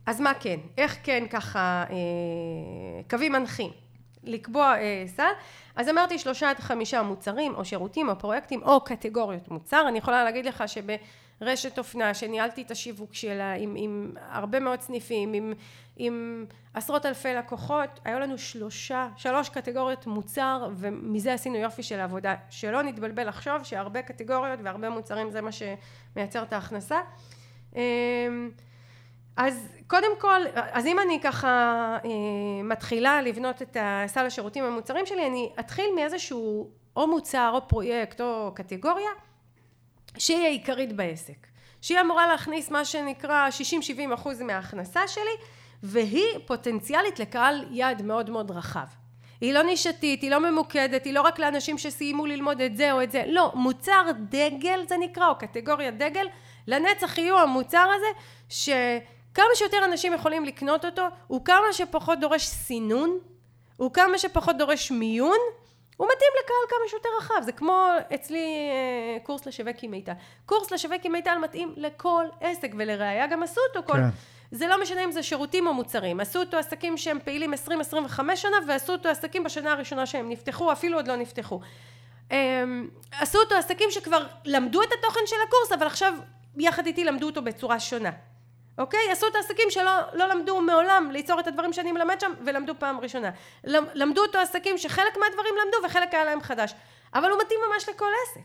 אז 0.05 0.21
מה 0.21 0.33
כן 0.39 0.59
איך 0.77 0.97
כן 1.03 1.23
ככה 1.29 1.83
אה, 1.89 1.95
קווים 3.09 3.31
מנחים 3.31 3.71
לקבוע 4.23 4.75
אה, 4.77 5.03
סל 5.07 5.31
אז 5.75 5.89
אמרתי 5.89 6.19
שלושה 6.19 6.49
עד 6.49 6.59
חמישה 6.59 7.01
מוצרים 7.01 7.55
או 7.55 7.65
שירותים 7.65 8.09
או 8.09 8.19
פרויקטים 8.19 8.63
או 8.63 8.81
קטגוריות 8.81 9.47
מוצר 9.47 9.85
אני 9.87 9.97
יכולה 9.97 10.23
להגיד 10.23 10.45
לך 10.45 10.63
שב 10.67 10.85
רשת 11.41 11.77
אופנה 11.77 12.13
שניהלתי 12.13 12.61
את 12.61 12.71
השיווק 12.71 13.13
שלה 13.13 13.53
עם, 13.53 13.75
עם 13.77 14.11
הרבה 14.29 14.59
מאוד 14.59 14.81
סניפים, 14.81 15.33
עם, 15.33 15.53
עם 15.97 16.45
עשרות 16.73 17.05
אלפי 17.05 17.33
לקוחות, 17.33 17.99
היו 18.05 18.19
לנו 18.19 18.37
שלושה, 18.37 19.07
שלוש 19.17 19.49
קטגוריות 19.49 20.07
מוצר 20.07 20.69
ומזה 20.75 21.33
עשינו 21.33 21.55
יופי 21.55 21.83
של 21.83 21.99
עבודה, 21.99 22.35
שלא 22.49 22.83
נתבלבל 22.83 23.27
לחשוב 23.27 23.63
שהרבה 23.63 24.01
קטגוריות 24.01 24.59
והרבה 24.63 24.89
מוצרים 24.89 25.31
זה 25.31 25.41
מה 25.41 25.49
שמייצר 25.51 26.43
את 26.43 26.53
ההכנסה. 26.53 26.99
אמ, 27.75 28.51
אז 29.37 29.67
קודם 29.87 30.19
כל, 30.19 30.41
אז 30.55 30.85
אם 30.85 30.99
אני 30.99 31.19
ככה 31.23 31.47
אה, 32.05 32.63
מתחילה 32.63 33.21
לבנות 33.21 33.61
את 33.61 33.77
סל 34.07 34.25
השירותים 34.25 34.63
המוצרים 34.63 35.05
שלי, 35.05 35.27
אני 35.27 35.51
אתחיל 35.59 35.85
מאיזשהו 35.95 36.69
או 36.95 37.07
מוצר 37.07 37.51
או 37.53 37.67
פרויקט 37.67 38.21
או 38.21 38.51
קטגוריה 38.55 39.09
שהיא 40.17 40.45
העיקרית 40.45 40.93
בעסק, 40.93 41.47
שהיא 41.81 42.01
אמורה 42.01 42.27
להכניס 42.27 42.71
מה 42.71 42.85
שנקרא 42.85 43.49
60-70 44.09 44.13
אחוז 44.13 44.41
מההכנסה 44.41 45.07
שלי 45.07 45.35
והיא 45.83 46.39
פוטנציאלית 46.45 47.19
לקהל 47.19 47.65
יעד 47.71 48.01
מאוד 48.01 48.29
מאוד 48.29 48.51
רחב. 48.51 48.85
היא 49.41 49.53
לא 49.53 49.63
נישתית, 49.63 50.21
היא 50.21 50.31
לא 50.31 50.39
ממוקדת, 50.51 51.05
היא 51.05 51.13
לא 51.13 51.21
רק 51.21 51.39
לאנשים 51.39 51.77
שסיימו 51.77 52.25
ללמוד 52.25 52.61
את 52.61 52.77
זה 52.77 52.91
או 52.91 53.03
את 53.03 53.11
זה, 53.11 53.23
לא, 53.27 53.51
מוצר 53.55 54.05
דגל 54.29 54.79
זה 54.89 54.95
נקרא, 54.97 55.29
או 55.29 55.35
קטגוריה 55.35 55.91
דגל, 55.91 56.27
לנצח 56.67 57.17
יהיו 57.17 57.39
המוצר 57.39 57.87
הזה, 57.95 58.19
שכמה 58.49 59.45
שיותר 59.55 59.85
אנשים 59.85 60.13
יכולים 60.13 60.45
לקנות 60.45 60.85
אותו, 60.85 61.07
הוא 61.27 61.45
כמה 61.45 61.65
שפחות 61.71 62.19
דורש 62.19 62.45
סינון, 62.47 63.19
הוא 63.77 63.93
כמה 63.93 64.17
שפחות 64.17 64.57
דורש 64.57 64.91
מיון, 64.91 65.37
הוא 65.97 66.07
מתאים 66.07 66.31
לקהל 66.43 66.69
כמה 66.69 66.89
שיותר 66.89 67.09
רחב, 67.19 67.41
זה 67.41 67.51
כמו 67.51 67.87
אצלי 68.13 68.69
אה, 68.71 69.19
קורס 69.23 69.45
לשווק 69.45 69.75
עם 69.81 69.91
מיטל. 69.91 70.11
קורס 70.45 70.71
לשווק 70.71 71.01
עם 71.03 71.11
מיטל 71.11 71.37
מתאים 71.37 71.73
לכל 71.77 72.25
עסק, 72.41 72.71
ולראיה 72.77 73.27
גם 73.27 73.43
עשו 73.43 73.61
אותו 73.69 73.87
כל... 73.87 73.97
כן. 73.97 74.09
זה 74.55 74.67
לא 74.67 74.81
משנה 74.81 75.03
אם 75.03 75.11
זה 75.11 75.23
שירותים 75.23 75.67
או 75.67 75.73
מוצרים. 75.73 76.19
עשו 76.19 76.39
אותו 76.39 76.57
עסקים 76.57 76.97
שהם 76.97 77.19
פעילים 77.23 77.53
20-25 77.53 78.35
שנה, 78.35 78.57
ועשו 78.67 78.93
אותו 78.93 79.09
עסקים 79.09 79.43
בשנה 79.43 79.71
הראשונה 79.71 80.05
שהם 80.05 80.29
נפתחו, 80.29 80.71
אפילו 80.71 80.97
עוד 80.97 81.07
לא 81.07 81.15
נפתחו. 81.15 81.59
אמ, 82.31 82.89
עשו 83.11 83.39
אותו 83.39 83.55
עסקים 83.55 83.91
שכבר 83.91 84.25
למדו 84.45 84.83
את 84.83 84.89
התוכן 84.99 85.19
של 85.25 85.35
הקורס, 85.47 85.71
אבל 85.71 85.87
עכשיו 85.87 86.13
יחד 86.57 86.85
איתי 86.85 87.03
למדו 87.03 87.25
אותו 87.25 87.41
בצורה 87.41 87.79
שונה. 87.79 88.09
אוקיי? 88.77 89.11
עשו 89.11 89.27
את 89.27 89.35
העסקים 89.35 89.69
שלא 89.69 89.91
לא 90.13 90.27
למדו 90.27 90.61
מעולם 90.61 91.09
ליצור 91.11 91.39
את 91.39 91.47
הדברים 91.47 91.73
שאני 91.73 91.91
מלמד 91.91 92.19
שם, 92.19 92.31
ולמדו 92.45 92.73
פעם 92.79 92.99
ראשונה. 92.99 93.29
למדו 93.93 94.21
אותו 94.21 94.37
עסקים 94.37 94.77
שחלק 94.77 95.17
מהדברים 95.17 95.55
למדו 95.65 95.77
וחלק 95.85 96.13
היה 96.13 96.25
להם 96.25 96.41
חדש. 96.41 96.73
אבל 97.13 97.31
הוא 97.31 97.39
מתאים 97.45 97.59
ממש 97.71 97.89
לכל 97.89 98.09
עסק. 98.23 98.41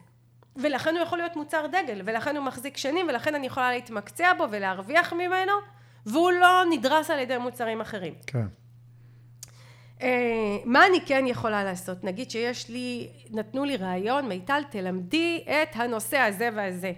ולכן 0.57 0.96
הוא 0.96 1.03
יכול 1.03 1.18
להיות 1.18 1.37
מוצר 1.37 1.66
דגל, 1.66 2.01
ולכן 2.05 2.37
הוא 2.37 2.44
מחזיק 2.44 2.77
שנים, 2.77 3.07
ולכן 3.09 3.35
אני 3.35 3.46
יכולה 3.46 3.70
להתמקצע 3.73 4.33
בו 4.33 4.46
ולהרוויח 4.51 5.12
ממנו, 5.12 5.53
והוא 6.07 6.31
לא 6.33 6.65
נדרס 6.71 7.11
על 7.11 7.19
ידי 7.19 7.39
מוצרים 7.39 7.81
אחרים. 7.81 8.15
כן. 8.27 8.47
Uh, 9.99 10.03
מה 10.65 10.87
אני 10.87 11.01
כן 11.07 11.25
יכולה 11.27 11.65
לעשות? 11.65 12.05
נגיד 12.05 12.31
שיש 12.31 12.69
לי, 12.69 13.09
נתנו 13.31 13.65
לי 13.65 13.77
רעיון, 13.77 14.29
מיטל 14.29 14.63
תלמדי 14.71 15.45
את 15.47 15.69
הנושא 15.75 16.19
הזה 16.19 16.49
והזה. 16.55 16.93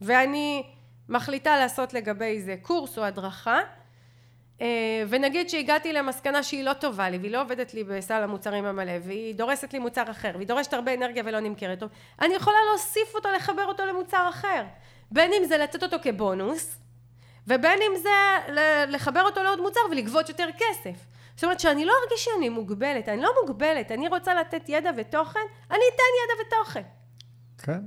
ואני 0.00 0.62
מחליטה 1.08 1.56
לעשות 1.56 1.94
לגבי 1.94 2.42
זה 2.42 2.56
קורס 2.62 2.98
או 2.98 3.04
הדרכה 3.04 3.60
אה, 4.60 5.04
ונגיד 5.08 5.48
שהגעתי 5.48 5.92
למסקנה 5.92 6.42
שהיא 6.42 6.64
לא 6.64 6.72
טובה 6.72 7.10
לי 7.10 7.18
והיא 7.18 7.30
לא 7.30 7.42
עובדת 7.42 7.74
לי 7.74 7.84
בסל 7.84 8.22
המוצרים 8.22 8.64
המלא 8.64 8.92
והיא 9.04 9.34
דורסת 9.34 9.72
לי 9.72 9.78
מוצר 9.78 10.10
אחר 10.10 10.30
והיא 10.34 10.48
דורשת 10.48 10.74
הרבה 10.74 10.94
אנרגיה 10.94 11.22
ולא 11.26 11.40
נמכרת 11.40 11.82
אני 12.20 12.34
יכולה 12.34 12.56
להוסיף 12.70 13.14
אותו 13.14 13.28
לחבר 13.36 13.64
אותו 13.64 13.86
למוצר 13.86 14.26
אחר 14.28 14.62
בין 15.10 15.32
אם 15.32 15.44
זה 15.44 15.58
לתת 15.58 15.82
אותו 15.82 15.96
כבונוס 16.02 16.76
ובין 17.46 17.78
אם 17.82 17.96
זה 18.02 18.54
לחבר 18.88 19.22
אותו 19.22 19.42
לעוד 19.42 19.60
מוצר 19.60 19.80
ולגבות 19.90 20.28
יותר 20.28 20.48
כסף 20.58 21.06
זאת 21.34 21.44
אומרת 21.44 21.60
שאני 21.60 21.84
לא 21.84 21.92
ארגיש 22.04 22.24
שאני 22.24 22.48
מוגבלת 22.48 23.08
אני 23.08 23.22
לא 23.22 23.30
מוגבלת 23.42 23.92
אני 23.92 24.08
רוצה 24.08 24.34
לתת 24.34 24.68
ידע 24.68 24.90
ותוכן 24.96 25.40
אני 25.70 25.80
אתן 25.94 26.12
ידע 26.24 26.46
ותוכן 26.46 26.82
כן 27.58 27.80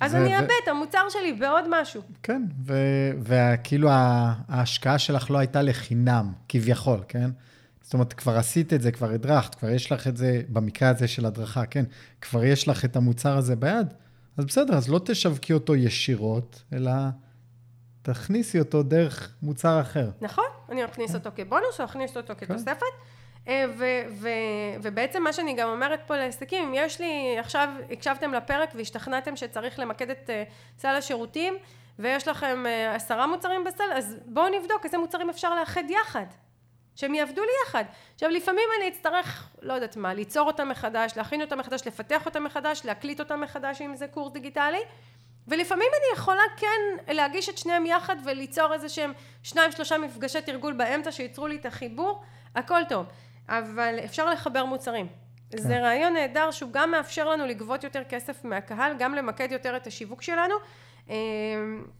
אז 0.00 0.14
אני 0.14 0.36
אאבד 0.36 0.48
את 0.62 0.68
המוצר 0.68 1.08
שלי 1.08 1.32
בעוד 1.32 1.64
משהו. 1.70 2.02
כן, 2.22 2.42
וכאילו 3.22 3.88
ההשקעה 3.92 4.98
שלך 4.98 5.30
לא 5.30 5.38
הייתה 5.38 5.62
לחינם, 5.62 6.32
כביכול, 6.48 7.00
כן? 7.08 7.30
זאת 7.82 7.94
אומרת, 7.94 8.12
כבר 8.12 8.36
עשית 8.36 8.72
את 8.72 8.82
זה, 8.82 8.92
כבר 8.92 9.10
הדרכת, 9.10 9.54
כבר 9.54 9.70
יש 9.70 9.92
לך 9.92 10.06
את 10.06 10.16
זה, 10.16 10.42
במקרה 10.48 10.88
הזה 10.88 11.08
של 11.08 11.26
הדרכה, 11.26 11.66
כן? 11.66 11.84
כבר 12.20 12.44
יש 12.44 12.68
לך 12.68 12.84
את 12.84 12.96
המוצר 12.96 13.36
הזה 13.36 13.56
ביד, 13.56 13.86
אז 14.36 14.44
בסדר, 14.44 14.74
אז 14.74 14.88
לא 14.88 15.00
תשווקי 15.04 15.52
אותו 15.52 15.76
ישירות, 15.76 16.62
אלא 16.72 16.92
תכניסי 18.02 18.58
אותו 18.58 18.82
דרך 18.82 19.34
מוצר 19.42 19.80
אחר. 19.80 20.10
נכון, 20.20 20.44
אני 20.68 20.84
אכניס 20.84 21.14
אותו 21.14 21.30
כבונוס, 21.36 21.80
או 21.80 21.84
אכניס 21.84 22.16
אותו 22.16 22.34
כן. 22.38 22.46
כתוספת. 22.46 22.86
אה, 23.48 23.64
ו- 23.78 24.02
ו- 24.10 24.28
ובעצם 24.82 25.22
מה 25.22 25.32
שאני 25.32 25.54
גם 25.54 25.68
אומרת 25.68 26.00
פה 26.06 26.16
לעסקים, 26.16 26.64
אם 26.64 26.74
יש 26.74 27.00
לי, 27.00 27.38
עכשיו 27.38 27.68
הקשבתם 27.90 28.34
לפרק 28.34 28.70
והשתכנעתם 28.74 29.36
שצריך 29.36 29.78
למקד 29.78 30.10
את 30.10 30.30
אה, 30.30 30.44
סל 30.78 30.88
השירותים 30.88 31.54
ויש 31.98 32.28
לכם 32.28 32.66
אה, 32.66 32.94
עשרה 32.94 33.26
מוצרים 33.26 33.64
בסל, 33.64 33.92
אז 33.94 34.16
בואו 34.26 34.48
נבדוק 34.48 34.84
איזה 34.84 34.98
מוצרים 34.98 35.30
אפשר 35.30 35.54
לאחד 35.54 35.84
יחד, 35.88 36.26
שהם 36.94 37.14
יעבדו 37.14 37.42
לי 37.42 37.50
יחד. 37.66 37.84
עכשיו 38.14 38.30
לפעמים 38.30 38.68
אני 38.78 38.88
אצטרך, 38.88 39.50
לא 39.62 39.72
יודעת 39.72 39.96
מה, 39.96 40.14
ליצור 40.14 40.46
אותם 40.46 40.68
מחדש, 40.68 41.12
להכין 41.16 41.40
אותם 41.40 41.58
מחדש, 41.58 41.86
לפתח 41.86 42.26
אותם 42.26 42.44
מחדש, 42.44 42.82
להקליט 42.84 43.20
אותם 43.20 43.40
מחדש 43.40 43.82
אם 43.82 43.96
זה 43.96 44.08
קורס 44.08 44.32
דיגיטלי 44.32 44.80
ולפעמים 45.50 45.88
אני 45.98 46.18
יכולה 46.18 46.42
כן 46.56 47.14
להגיש 47.14 47.48
את 47.48 47.58
שניהם 47.58 47.86
יחד 47.86 48.16
וליצור 48.24 48.72
איזה 48.72 48.88
שהם 48.88 49.12
שניים 49.42 49.72
שלושה 49.72 49.98
מפגשי 49.98 50.42
תרגול 50.42 50.72
באמצע 50.72 51.12
שייצרו 51.12 51.46
לי 51.46 51.56
את 51.56 51.66
החיבור, 51.66 52.22
הכל 52.54 52.80
טוב. 52.88 53.06
אבל 53.48 53.98
אפשר 54.04 54.30
לחבר 54.30 54.64
מוצרים. 54.64 55.06
כן. 55.50 55.58
זה 55.58 55.80
רעיון 55.80 56.12
נהדר 56.12 56.50
שהוא 56.50 56.70
גם 56.72 56.90
מאפשר 56.90 57.28
לנו 57.28 57.46
לגבות 57.46 57.84
יותר 57.84 58.04
כסף 58.04 58.44
מהקהל, 58.44 58.92
גם 58.98 59.14
למקד 59.14 59.52
יותר 59.52 59.76
את 59.76 59.86
השיווק 59.86 60.22
שלנו, 60.22 60.54
אה, 61.10 61.14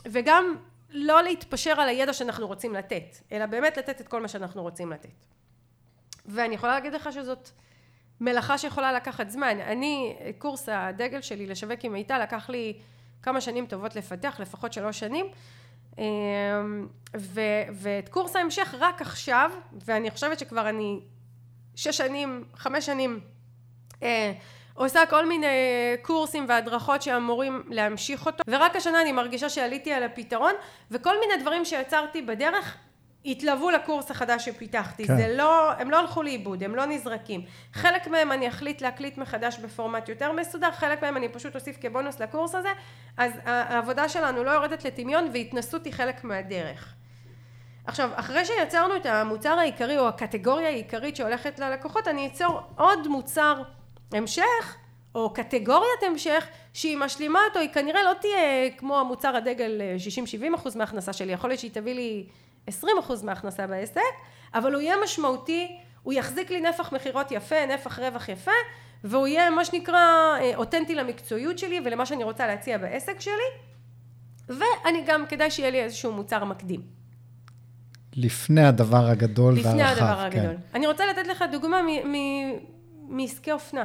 וגם 0.05 0.57
לא 0.91 1.23
להתפשר 1.23 1.81
על 1.81 1.89
הידע 1.89 2.13
שאנחנו 2.13 2.47
רוצים 2.47 2.75
לתת, 2.75 3.17
אלא 3.33 3.47
באמת 3.47 3.77
לתת 3.77 4.01
את 4.01 4.09
כל 4.09 4.23
מה 4.23 4.29
שאנחנו 4.29 4.63
רוצים 4.63 4.93
לתת. 4.93 5.27
ואני 6.27 6.55
יכולה 6.55 6.75
להגיד 6.75 6.93
לך 6.93 7.09
שזאת 7.13 7.49
מלאכה 8.21 8.59
שיכולה 8.59 8.93
לקחת 8.93 9.31
זמן. 9.31 9.61
אני, 9.61 10.17
קורס 10.39 10.69
הדגל 10.73 11.21
שלי 11.21 11.47
לשווק 11.47 11.85
עם 11.85 11.93
מיטל 11.93 12.23
לקח 12.23 12.51
לי 12.51 12.79
כמה 13.23 13.41
שנים 13.41 13.67
טובות 13.67 13.97
לפתח, 13.97 14.41
לפחות 14.41 14.73
שלוש 14.73 14.99
שנים. 14.99 15.27
אה, 15.99 16.05
ו, 17.17 17.41
ואת 17.75 18.09
קורס 18.09 18.37
ההמשך 18.37 18.75
רק 18.79 19.03
עכשיו, 19.03 19.51
ואני 19.85 20.11
חושבת 20.11 20.39
שכבר 20.39 20.69
אני 20.69 21.01
שש 21.75 21.97
שנים, 21.97 22.45
חמש 22.57 22.87
שנים, 22.87 23.21
אה, 24.03 24.33
עושה 24.75 25.01
כל 25.11 25.27
מיני 25.27 25.47
קורסים 26.03 26.45
והדרכות 26.49 27.03
שאמורים 27.03 27.63
להמשיך 27.69 28.27
אותו 28.27 28.45
ורק 28.49 28.77
השנה 28.77 29.03
אני 29.03 29.13
מרגישה 29.13 29.49
שעליתי 29.49 29.93
על 29.93 30.03
הפתרון 30.03 30.53
וכל 30.91 31.15
מיני 31.21 31.43
דברים 31.43 31.65
שיצרתי 31.65 32.23
בדרך 32.23 32.77
התלוו 33.25 33.71
לקורס 33.71 34.11
החדש 34.11 34.45
שפיתחתי, 34.45 35.07
כן. 35.07 35.17
זה 35.17 35.35
לא, 35.37 35.73
הם 35.73 35.91
לא 35.91 36.01
הלכו 36.01 36.23
לאיבוד, 36.23 36.63
הם 36.63 36.75
לא 36.75 36.87
נזרקים. 36.87 37.43
חלק 37.73 38.09
מהם 38.09 38.33
אני 38.33 38.49
אחליט 38.49 38.83
להקליט 38.83 39.19
מחדש 39.19 39.59
בפורמט 39.59 40.09
יותר 40.09 40.33
מסודר, 40.33 40.73
חלק 40.73 41.03
מהם 41.03 41.17
אני 41.17 41.29
פשוט 41.29 41.55
אוסיף 41.55 41.77
כבונוס 41.81 42.21
לקורס 42.21 42.55
הזה, 42.55 42.73
אז 43.17 43.33
העבודה 43.45 44.09
שלנו 44.09 44.45
לא 44.45 44.51
יורדת 44.51 44.85
לטמיון 44.85 45.29
והתנסות 45.33 45.85
היא 45.85 45.93
חלק 45.93 46.25
מהדרך. 46.25 46.95
עכשיו, 47.87 48.11
אחרי 48.15 48.45
שיצרנו 48.45 48.97
את 48.97 49.07
המוצר 49.07 49.59
העיקרי 49.59 49.99
או 49.99 50.09
הקטגוריה 50.09 50.69
העיקרית 50.69 51.17
שהולכת 51.17 51.59
ללקוחות, 51.59 52.09
אני 52.09 52.27
אצור 52.27 52.61
עוד 52.77 53.09
מוצר 53.09 53.63
המשך 54.13 54.77
או 55.15 55.35
קטגוריית 55.35 56.03
המשך 56.07 56.47
שהיא 56.75 56.97
משלימה 56.99 57.39
אותו, 57.49 57.59
היא 57.59 57.69
כנראה 57.69 58.03
לא 58.03 58.13
תהיה 58.21 58.71
כמו 58.77 59.01
המוצר 59.01 59.37
הדגל 59.37 59.81
60-70 60.53 60.55
אחוז 60.55 60.77
מההכנסה 60.77 61.13
שלי, 61.13 61.33
יכול 61.33 61.51
להיות 61.51 61.61
שהיא 61.61 61.71
תביא 61.71 61.95
לי 61.95 62.27
20 62.67 62.99
אחוז 62.99 63.23
מההכנסה 63.23 63.67
בעסק, 63.67 64.01
אבל 64.55 64.73
הוא 64.73 64.81
יהיה 64.81 64.95
משמעותי, 65.05 65.79
הוא 66.03 66.13
יחזיק 66.13 66.51
לי 66.51 66.61
נפח 66.61 66.93
מכירות 66.93 67.33
יפה, 67.33 67.67
נפח 67.67 67.99
רווח 67.99 68.29
יפה, 68.29 68.51
והוא 69.05 69.27
יהיה 69.27 69.51
מה 69.51 69.65
שנקרא 69.65 69.99
אה, 70.41 70.53
אותנטי 70.57 70.95
למקצועיות 70.95 71.59
שלי 71.59 71.81
ולמה 71.85 72.07
שאני 72.07 72.25
רוצה 72.25 72.47
להציע 72.47 72.79
בעסק 72.79 73.21
שלי, 73.21 73.51
ואני 74.49 75.05
גם, 75.07 75.27
כדאי 75.29 75.51
שיהיה 75.51 75.71
לי 75.71 75.83
איזשהו 75.83 76.13
מוצר 76.13 76.45
מקדים. 76.45 76.81
לפני 78.17 78.65
הדבר 78.65 79.07
הגדול 79.07 79.55
והרחב. 79.55 79.69
לפני 79.69 79.83
הדבר 79.83 80.31
כן. 80.31 80.39
הגדול. 80.39 80.57
אני 80.75 80.87
רוצה 80.87 81.07
לתת 81.07 81.27
לך 81.27 81.45
דוגמה 81.53 81.81
מעסקי 83.09 83.53
אופנה. 83.53 83.85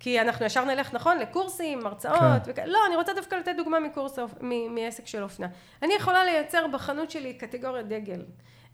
כי 0.00 0.20
אנחנו 0.20 0.46
ישר 0.46 0.64
נלך, 0.64 0.94
נכון, 0.94 1.18
לקורסים, 1.18 1.86
הרצאות, 1.86 2.44
כן. 2.44 2.50
וכ... 2.50 2.58
לא, 2.66 2.78
אני 2.88 2.96
רוצה 2.96 3.14
דווקא 3.14 3.34
לתת 3.34 3.54
דוגמה 3.56 3.80
מקורס, 3.80 4.18
מעסק 4.70 5.06
של 5.06 5.22
אופנה. 5.22 5.46
אני 5.82 5.94
יכולה 5.94 6.24
לייצר 6.24 6.66
בחנות 6.72 7.10
שלי 7.10 7.34
קטגוריה 7.34 7.82
דגל. 7.82 8.22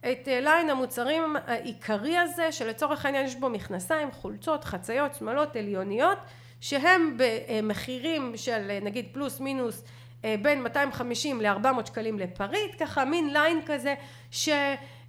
את 0.01 0.29
אה, 0.29 0.41
ליין 0.41 0.71
המוצרים 0.71 1.37
העיקרי 1.47 2.19
הזה, 2.19 2.53
שלצורך 2.53 3.07
העניין 3.07 3.27
יש 3.27 3.37
בו 3.37 3.49
מכנסיים, 3.49 4.13
חולצות, 4.13 4.65
חצאיות, 4.65 5.15
שמלות, 5.15 5.57
עליוניות, 5.57 6.19
שהם 6.61 7.17
במחירים 7.17 8.33
של 8.37 8.71
אה, 8.71 8.79
נגיד 8.83 9.09
פלוס 9.13 9.41
מינוס 9.41 9.85
אה, 10.25 10.35
בין 10.43 10.63
250 10.63 11.41
ל-400 11.41 11.87
שקלים 11.87 12.19
לפריט, 12.19 12.71
ככה 12.79 13.05
מין 13.05 13.33
ליין 13.33 13.61
כזה 13.67 13.95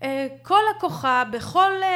שכל 0.04 0.60
לקוחה 0.76 1.24
בכל 1.32 1.72
אה, 1.84 1.88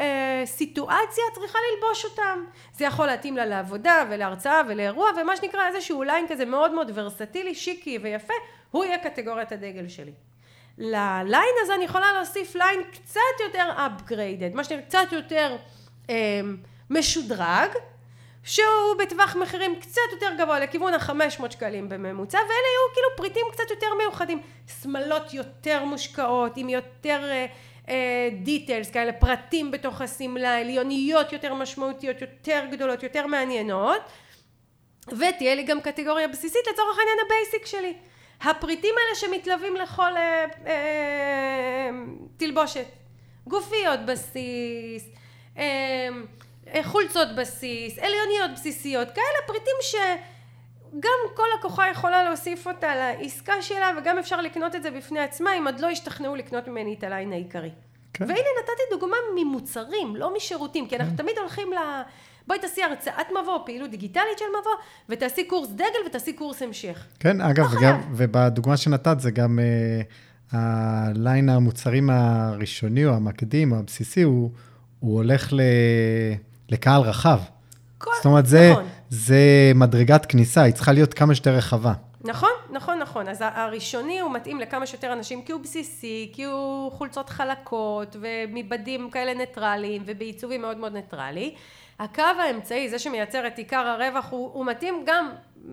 אה, 0.00 0.46
סיטואציה 0.46 1.24
צריכה 1.34 1.58
ללבוש 1.72 2.04
אותם. 2.04 2.44
זה 2.76 2.84
יכול 2.84 3.06
להתאים 3.06 3.36
לה 3.36 3.46
לעבודה 3.46 4.04
ולהרצאה 4.10 4.60
ולאירוע 4.68 5.10
ומה 5.20 5.36
שנקרא 5.36 5.68
איזשהו 5.68 6.02
ליין 6.02 6.26
כזה 6.28 6.44
מאוד 6.44 6.72
מאוד 6.72 6.90
ורסטילי, 6.94 7.54
שיקי 7.54 7.98
ויפה, 8.02 8.34
הוא 8.70 8.84
יהיה 8.84 8.98
קטגוריית 8.98 9.52
הדגל 9.52 9.88
שלי. 9.88 10.12
לליין 10.78 11.54
הזה 11.62 11.74
אני 11.74 11.84
יכולה 11.84 12.12
להוסיף 12.12 12.54
ליין 12.54 12.82
קצת 12.92 13.20
יותר 13.40 13.70
upgraded, 13.76 14.54
מה 14.54 14.64
שנקרא 14.64 14.80
קצת 14.80 15.12
יותר 15.12 15.56
אה, 16.10 16.40
משודרג 16.90 17.70
שהוא 18.48 18.94
בטווח 18.98 19.36
מחירים 19.36 19.80
קצת 19.80 20.00
יותר 20.12 20.28
גבוה 20.38 20.60
לכיוון 20.60 20.94
ה-500 20.94 21.50
שקלים 21.50 21.88
בממוצע 21.88 22.38
ואלה 22.38 22.48
יהיו 22.48 22.94
כאילו 22.94 23.08
פריטים 23.16 23.46
קצת 23.52 23.70
יותר 23.70 23.86
מיוחדים 23.98 24.40
שמלות 24.82 25.34
יותר 25.34 25.84
מושקעות 25.84 26.52
עם 26.56 26.68
יותר 26.68 27.30
אה, 27.88 28.28
details 28.42 28.90
כאלה, 28.90 29.12
פרטים 29.12 29.70
בתוך 29.70 30.00
השמלה, 30.00 30.58
עליוניות 30.58 31.32
יותר 31.32 31.54
משמעותיות, 31.54 32.20
יותר 32.20 32.64
גדולות, 32.72 33.02
יותר 33.02 33.26
מעניינות, 33.26 34.00
ותהיה 35.08 35.54
לי 35.54 35.62
גם 35.62 35.80
קטגוריה 35.80 36.28
בסיסית 36.28 36.62
לצורך 36.72 36.98
העניין 36.98 37.18
ה 37.26 37.33
basic 37.33 37.66
שלי. 37.66 37.94
הפריטים 38.40 38.94
האלה 38.98 39.14
שמתלווים 39.14 39.76
לכל 39.76 40.16
אה, 40.16 40.44
אה, 40.66 41.90
תלבושת. 42.36 42.86
גופיות 43.46 44.00
בסיס, 44.06 45.04
אה, 45.58 45.62
אה, 45.62 46.08
חולצות 46.82 47.28
בסיס, 47.36 47.98
עליוניות 47.98 48.50
בסיסיות, 48.54 49.08
כאלה 49.10 49.46
פריטים 49.46 49.74
שגם 49.80 51.34
כל 51.34 51.46
לקוחה 51.58 51.90
יכולה 51.90 52.24
להוסיף 52.24 52.66
אותה 52.66 52.94
לעסקה 52.94 53.62
שלה 53.62 53.90
וגם 53.98 54.18
אפשר 54.18 54.40
לקנות 54.40 54.74
את 54.74 54.82
זה 54.82 54.90
בפני 54.90 55.20
עצמה 55.20 55.58
אם 55.58 55.66
עוד 55.66 55.80
לא 55.80 55.86
ישתכנעו 55.86 56.36
לקנות 56.36 56.68
ממני 56.68 56.94
את 56.98 57.04
הליין 57.04 57.32
העיקרי. 57.32 57.70
כן. 58.12 58.24
והנה 58.24 58.48
נתתי 58.60 58.82
דוגמה 58.90 59.16
ממוצרים, 59.36 60.16
לא 60.16 60.36
משירותים, 60.36 60.88
כי 60.88 60.96
אנחנו 60.96 61.16
כן. 61.16 61.22
תמיד 61.22 61.38
הולכים 61.38 61.72
ל... 61.72 61.76
בואי 62.46 62.58
תעשי 62.58 62.82
הרצאת 62.82 63.26
מבוא, 63.42 63.58
פעילות 63.66 63.90
דיגיטלית 63.90 64.38
של 64.38 64.44
מבוא, 64.60 64.72
ותעשי 65.08 65.44
קורס 65.44 65.70
דגל 65.70 66.06
ותעשי 66.06 66.32
קורס 66.32 66.62
המשך. 66.62 67.06
כן, 67.20 67.40
אגב, 67.40 67.64
לא 67.72 67.78
וגם, 67.78 68.00
ובדוגמה 68.12 68.76
שנתת 68.76 69.20
זה 69.20 69.30
גם 69.30 69.58
אה, 69.58 70.56
הליין 70.56 71.48
המוצרים 71.48 72.10
הראשוני 72.10 73.06
או 73.06 73.10
המקדים 73.10 73.72
או 73.72 73.76
הבסיסי, 73.78 74.22
הוא, 74.22 74.50
הוא 75.00 75.14
הולך 75.14 75.52
ל, 75.52 75.60
לקהל 76.68 77.02
רחב. 77.02 77.40
כל, 77.98 78.10
זאת 78.16 78.26
אומרת, 78.26 78.46
זה, 78.46 78.68
נכון. 78.72 78.84
זה 79.10 79.72
מדרגת 79.74 80.26
כניסה, 80.26 80.62
היא 80.62 80.74
צריכה 80.74 80.92
להיות 80.92 81.14
כמה 81.14 81.34
שיותר 81.34 81.54
רחבה. 81.54 81.92
נכון, 82.24 82.50
נכון, 82.70 82.98
נכון. 82.98 83.28
אז 83.28 83.38
הראשוני 83.40 84.20
הוא 84.20 84.32
מתאים 84.32 84.60
לכמה 84.60 84.86
שיותר 84.86 85.12
אנשים, 85.12 85.42
כי 85.42 85.52
הוא 85.52 85.60
בסיסי, 85.60 86.30
כי 86.32 86.44
הוא 86.44 86.92
חולצות 86.92 87.30
חלקות, 87.30 88.16
ומבדים 88.20 89.10
כאלה 89.10 89.34
ניטרליים, 89.34 90.02
ובעיצובים 90.06 90.62
מאוד 90.62 90.76
מאוד 90.76 90.92
ניטרלי. 90.92 91.54
הקו 91.98 92.22
האמצעי, 92.22 92.88
זה 92.88 92.98
שמייצר 92.98 93.46
את 93.46 93.58
עיקר 93.58 93.86
הרווח, 93.86 94.26
הוא, 94.30 94.50
הוא 94.52 94.66
מתאים 94.66 95.04
גם 95.06 95.30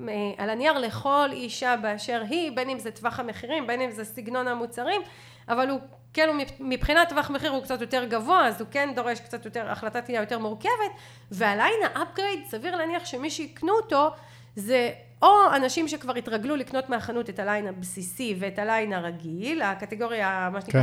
אה, 0.10 0.14
על 0.38 0.50
הנייר 0.50 0.78
לכל 0.78 1.30
אישה 1.32 1.76
באשר 1.82 2.22
היא, 2.30 2.52
בין 2.56 2.70
אם 2.70 2.80
זה 2.80 2.92
טווח 2.92 3.20
המחירים, 3.20 3.68
בין 3.68 3.82
אם 3.82 3.92
זה 3.92 4.06
סגנון 4.06 4.48
המוצרים, 4.48 5.02
אבל 5.50 5.70
הוא 5.70 5.80
כן, 6.16 6.28
הוא 6.28 6.36
מבחינת 6.60 7.10
טווח 7.10 7.30
מחיר 7.30 7.52
הוא 7.52 7.64
קצת 7.64 7.82
יותר 7.82 8.06
גבוה, 8.06 8.48
אז 8.48 8.62
הוא 8.62 8.68
כן 8.72 8.90
דורש 8.96 9.20
קצת 9.20 9.46
יותר, 9.46 9.72
החלטה 9.72 10.02
תהיה 10.02 10.22
יותר 10.22 10.40
מורכבת, 10.40 10.92
והליין 11.32 11.80
ה 11.84 11.90
upgrade, 11.90 12.40
סביר 12.48 12.76
להניח 12.76 13.06
שמי 13.06 13.30
שיקנו 13.30 13.74
אותו, 13.74 14.10
זה 14.56 14.92
או 15.22 15.56
אנשים 15.56 15.88
שכבר 15.88 16.16
התרגלו 16.16 16.56
לקנות 16.56 16.90
מהחנות 16.90 17.30
את 17.30 17.40
הליין 17.40 17.68
הבסיסי 17.68 18.36
ואת 18.40 18.60
הליין 18.60 18.94
הרגיל, 18.94 19.62
הקטגוריה, 19.62 20.50
מה 20.54 20.62
שנקרא, 20.62 20.82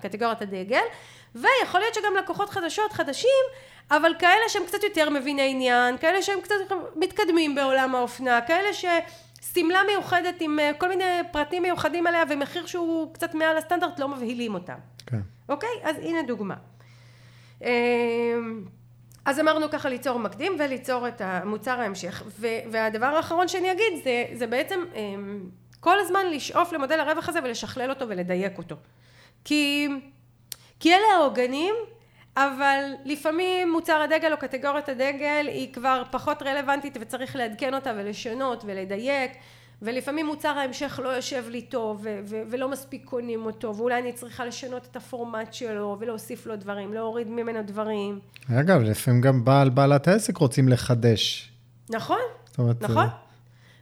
כן. 0.00 0.08
קטגוריית 0.08 0.42
הדגל, 0.42 0.82
ויכול 1.34 1.80
להיות 1.80 1.94
שגם 1.94 2.12
לקוחות 2.18 2.50
חדשות, 2.50 2.92
חדשים, 2.92 3.44
אבל 3.90 4.12
כאלה 4.18 4.48
שהם 4.48 4.62
קצת 4.66 4.82
יותר 4.82 5.10
מביני 5.10 5.50
עניין, 5.50 5.98
כאלה 5.98 6.22
שהם 6.22 6.40
קצת 6.40 6.54
מתקדמים 6.96 7.54
בעולם 7.54 7.94
האופנה, 7.94 8.40
כאלה 8.40 8.72
ששמלה 9.40 9.80
מיוחדת 9.90 10.34
עם 10.40 10.58
אה, 10.58 10.70
כל 10.78 10.88
מיני 10.88 11.04
פרטים 11.32 11.62
מיוחדים 11.62 12.06
עליה 12.06 12.22
ומחיר 12.30 12.66
שהוא 12.66 13.14
קצת 13.14 13.34
מעל 13.34 13.56
הסטנדרט 13.56 13.98
לא 13.98 14.08
מבהילים 14.08 14.54
אותם. 14.54 14.78
כן. 15.06 15.20
אוקיי? 15.48 15.70
אז 15.82 15.96
הנה 15.98 16.22
דוגמה. 16.22 16.54
אמ, 17.62 18.64
אז 19.24 19.40
אמרנו 19.40 19.70
ככה 19.70 19.88
ליצור 19.88 20.18
מקדים 20.18 20.52
וליצור 20.58 21.08
את 21.08 21.20
המוצר 21.20 21.80
ההמשך. 21.80 22.22
והדבר 22.70 23.06
האחרון 23.06 23.48
שאני 23.48 23.72
אגיד 23.72 24.04
זה, 24.04 24.24
זה 24.34 24.46
בעצם 24.46 24.80
אמ, 24.94 25.40
כל 25.80 26.00
הזמן 26.00 26.20
לשאוף 26.30 26.72
למודל 26.72 27.00
הרווח 27.00 27.28
הזה 27.28 27.38
ולשכלל 27.44 27.90
אותו 27.90 28.08
ולדייק 28.08 28.58
אותו. 28.58 28.76
כי, 29.44 29.88
כי 30.80 30.94
אלה 30.94 31.06
העוגנים 31.16 31.74
אבל 32.36 32.84
לפעמים 33.04 33.72
מוצר 33.72 34.02
הדגל 34.02 34.32
או 34.32 34.36
קטגוריית 34.36 34.88
הדגל 34.88 35.46
היא 35.48 35.72
כבר 35.72 36.02
פחות 36.10 36.42
רלוונטית 36.42 36.96
וצריך 37.00 37.36
לעדכן 37.36 37.74
אותה 37.74 37.92
ולשנות 37.96 38.64
ולדייק 38.66 39.32
ולפעמים 39.82 40.26
מוצר 40.26 40.48
ההמשך 40.48 41.00
לא 41.02 41.08
יושב 41.08 41.44
לי 41.48 41.62
טוב 41.62 42.00
ו- 42.02 42.20
ו- 42.24 42.42
ולא 42.50 42.68
מספיק 42.68 43.04
קונים 43.04 43.46
אותו 43.46 43.76
ואולי 43.76 43.98
אני 43.98 44.12
צריכה 44.12 44.44
לשנות 44.44 44.88
את 44.90 44.96
הפורמט 44.96 45.52
שלו 45.54 45.96
ולהוסיף 46.00 46.46
לו 46.46 46.56
דברים, 46.56 46.94
להוריד 46.94 47.28
ממנו 47.28 47.62
דברים. 47.62 48.18
אגב, 48.60 48.80
לפעמים 48.82 49.20
גם 49.20 49.44
בעל 49.44 49.70
בעלת 49.70 50.08
העסק 50.08 50.36
רוצים 50.36 50.68
לחדש. 50.68 51.50
נכון, 51.90 52.20
אומרת, 52.58 52.82
נכון. 52.82 53.06
זה... 53.06 53.12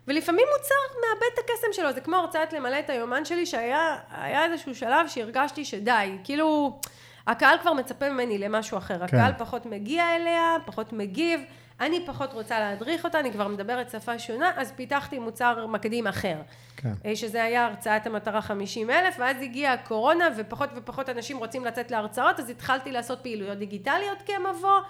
ולפעמים 0.09 0.47
מוצר 0.57 0.75
מאבד 1.01 1.31
את 1.35 1.39
הקסם 1.39 1.67
שלו, 1.73 1.93
זה 1.93 2.01
כמו 2.01 2.17
הרצאת 2.17 2.53
למלא 2.53 2.79
את 2.79 2.91
היומן 2.91 3.25
שלי 3.25 3.47
שהיה 3.47 4.45
איזשהו 4.45 4.75
שלב 4.75 5.09
שהרגשתי 5.09 5.65
שדי, 5.65 6.17
כאילו... 6.25 6.81
הקהל 7.29 7.59
כבר 7.59 7.73
מצפה 7.73 8.11
ממני 8.11 8.39
למשהו 8.39 8.79
אחר, 8.79 8.99
כן. 8.99 9.05
הקהל 9.05 9.33
פחות 9.39 9.67
מגיע 9.67 10.17
אליה, 10.17 10.57
פחות 10.67 10.93
מגיב, 10.93 11.41
אני 11.81 12.07
פחות 12.07 12.33
רוצה 12.33 12.61
להדריך 12.61 13.05
אותה, 13.05 13.21
אני 13.21 13.33
כבר 13.33 13.49
מדברת 13.49 13.91
שפה 13.91 14.19
שונה, 14.19 14.53
אז 14.57 14.73
פיתחתי 14.73 15.19
מוצר 15.19 15.67
מקדים 15.67 16.07
אחר. 16.07 16.37
כן. 16.77 16.93
אה, 17.07 17.17
שזה 17.17 17.43
היה 17.43 17.67
הרצאת 17.67 18.07
המטרה 18.07 18.43
50 18.43 18.91
אלף, 18.91 19.17
ואז 19.19 19.37
הגיעה 19.43 19.73
הקורונה 19.73 20.29
ופחות 20.37 20.69
ופחות 20.77 21.09
אנשים 21.09 21.39
רוצים 21.39 21.65
לצאת 21.65 21.91
להרצאות, 21.91 22.41
אז 22.41 22.51
התחלתי 22.51 22.93
לעשות 22.93 23.19
פעילויות 23.23 23.59
דיגיטליות 23.59 24.19
כמבוא. 24.27 24.81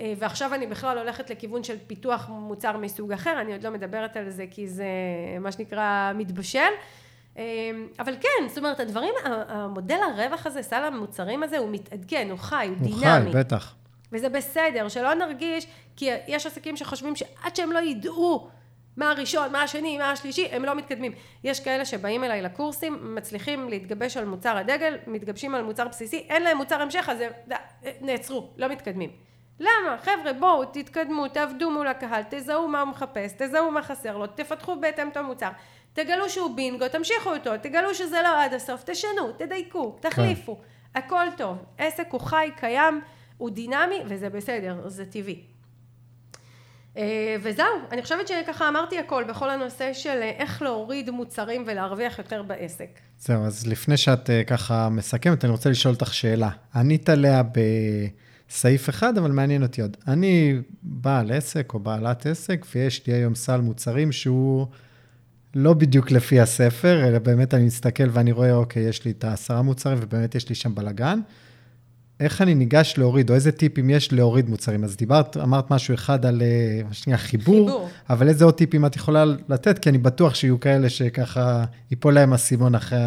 אה, 0.00 0.12
ועכשיו 0.18 0.54
אני 0.54 0.66
בכלל 0.66 0.98
הולכת 0.98 1.30
לכיוון 1.30 1.64
של 1.64 1.76
פיתוח 1.86 2.28
מוצר 2.28 2.76
מסוג 2.76 3.12
אחר, 3.12 3.40
אני 3.40 3.52
עוד 3.52 3.62
לא 3.62 3.70
מדברת 3.70 4.16
על 4.16 4.30
זה 4.30 4.44
כי 4.50 4.68
זה 4.68 4.84
מה 5.40 5.52
שנקרא 5.52 6.12
מתבשל, 6.14 6.72
אבל 7.98 8.14
כן, 8.20 8.48
זאת 8.48 8.58
אומרת, 8.58 8.80
הדברים, 8.80 9.14
המודל 9.24 9.98
הרווח 10.12 10.46
הזה, 10.46 10.62
סל 10.62 10.84
המוצרים 10.84 11.42
הזה, 11.42 11.58
הוא 11.58 11.70
מתעדכן, 11.70 12.28
הוא 12.30 12.38
חי, 12.38 12.66
הוא, 12.68 12.76
הוא 12.76 13.00
דינמי. 13.00 13.24
הוא 13.24 13.32
חי, 13.32 13.38
בטח. 13.38 13.74
וזה 14.12 14.28
בסדר, 14.28 14.88
שלא 14.88 15.14
נרגיש, 15.14 15.66
כי 15.96 16.10
יש 16.26 16.46
עסקים 16.46 16.76
שחושבים 16.76 17.16
שעד 17.16 17.56
שהם 17.56 17.72
לא 17.72 17.78
ידעו 17.78 18.48
מה 18.96 19.10
הראשון, 19.10 19.52
מה 19.52 19.62
השני, 19.62 19.98
מה 19.98 20.10
השלישי, 20.10 20.48
הם 20.50 20.64
לא 20.64 20.74
מתקדמים. 20.74 21.12
יש 21.44 21.60
כאלה 21.60 21.84
שבאים 21.84 22.24
אליי 22.24 22.42
לקורסים, 22.42 23.14
מצליחים 23.14 23.68
להתגבש 23.68 24.16
על 24.16 24.24
מוצר 24.24 24.56
הדגל, 24.56 24.96
מתגבשים 25.06 25.54
על 25.54 25.62
מוצר 25.62 25.88
בסיסי, 25.88 26.26
אין 26.28 26.42
להם 26.42 26.56
מוצר 26.56 26.82
המשך, 26.82 27.08
אז 27.08 27.18
נעצרו, 28.00 28.50
לא 28.56 28.68
מתקדמים. 28.68 29.10
למה? 29.60 29.96
חבר'ה, 30.02 30.32
בואו, 30.32 30.64
תתקדמו, 30.64 31.28
תעבדו 31.28 31.70
מול 31.70 31.86
הקהל, 31.86 32.22
תזהו 32.30 32.68
מה 32.68 32.80
הוא 32.80 32.88
מחפש, 32.88 33.32
תזהו 33.38 33.70
מה 33.70 33.82
חסר 33.82 34.16
לו, 34.16 34.26
תפתחו 34.26 34.76
בהתאם 34.80 35.08
את 35.08 35.16
המוצר. 35.16 35.50
תגלו 35.94 36.30
שהוא 36.30 36.56
בינגו, 36.56 36.88
תמשיכו 36.88 37.34
איתו, 37.34 37.50
תגלו 37.62 37.94
שזה 37.94 38.16
לא 38.22 38.44
עד 38.44 38.54
הסוף, 38.54 38.82
תשנו, 38.86 39.32
תדייקו, 39.36 39.96
תחליפו, 40.00 40.56
כן. 40.56 40.98
הכל 40.98 41.26
טוב. 41.36 41.58
עסק 41.78 42.06
הוא 42.10 42.20
חי, 42.20 42.48
קיים, 42.56 43.00
הוא 43.38 43.50
דינמי, 43.50 44.00
וזה 44.08 44.30
בסדר, 44.30 44.88
זה 44.88 45.04
טבעי. 45.06 45.42
אה, 46.96 47.36
וזהו, 47.42 47.66
אני 47.92 48.02
חושבת 48.02 48.28
שככה 48.28 48.68
אמרתי 48.68 48.98
הכל 48.98 49.24
בכל 49.28 49.50
הנושא 49.50 49.92
של 49.92 50.18
אה, 50.22 50.30
איך 50.38 50.62
להוריד 50.62 51.10
מוצרים 51.10 51.64
ולהרוויח 51.66 52.18
יותר 52.18 52.42
בעסק. 52.42 53.00
זהו, 53.18 53.44
אז 53.44 53.66
לפני 53.66 53.96
שאת 53.96 54.30
אה, 54.30 54.44
ככה 54.44 54.88
מסכמת, 54.88 55.44
אני 55.44 55.52
רוצה 55.52 55.70
לשאול 55.70 55.94
אותך 55.94 56.14
שאלה. 56.14 56.50
ענית 56.74 57.08
עליה 57.08 57.42
בסעיף 58.48 58.88
אחד, 58.88 59.18
אבל 59.18 59.30
מעניין 59.30 59.62
אותי 59.62 59.82
עוד. 59.82 59.96
אני 60.08 60.58
בעל 60.82 61.32
עסק 61.32 61.74
או 61.74 61.78
בעלת 61.78 62.26
עסק, 62.26 62.66
ויש 62.74 63.06
לי 63.06 63.12
היום 63.12 63.34
סל 63.34 63.60
מוצרים 63.60 64.12
שהוא... 64.12 64.66
לא 65.54 65.74
בדיוק 65.74 66.10
לפי 66.10 66.40
הספר, 66.40 67.08
אלא 67.08 67.18
באמת 67.18 67.54
אני 67.54 67.64
מסתכל 67.64 68.04
ואני 68.10 68.32
רואה, 68.32 68.54
אוקיי, 68.54 68.82
יש 68.82 69.04
לי 69.04 69.10
את 69.10 69.24
העשרה 69.24 69.62
מוצרים 69.62 69.98
ובאמת 70.00 70.34
יש 70.34 70.48
לי 70.48 70.54
שם 70.54 70.74
בלאגן. 70.74 71.20
איך 72.20 72.42
אני 72.42 72.54
ניגש 72.54 72.94
להוריד, 72.98 73.30
או 73.30 73.34
איזה 73.34 73.52
טיפים 73.52 73.90
יש 73.90 74.12
להוריד 74.12 74.48
מוצרים? 74.48 74.84
אז 74.84 74.96
דיברת, 74.96 75.36
אמרת 75.36 75.70
משהו 75.70 75.94
אחד 75.94 76.26
על, 76.26 76.42
אה, 76.42 76.80
מה 76.88 76.94
שנקרא, 76.94 77.16
חיבור, 77.16 77.68
חיבור, 77.68 77.88
אבל 78.10 78.28
איזה 78.28 78.44
עוד 78.44 78.54
טיפים 78.54 78.86
את 78.86 78.96
יכולה 78.96 79.24
לתת? 79.48 79.78
כי 79.78 79.88
אני 79.88 79.98
בטוח 79.98 80.34
שיהיו 80.34 80.60
כאלה 80.60 80.90
שככה 80.90 81.64
ייפול 81.90 82.14
להם 82.14 82.32
אסימון 82.32 82.74
אחרי, 82.74 82.98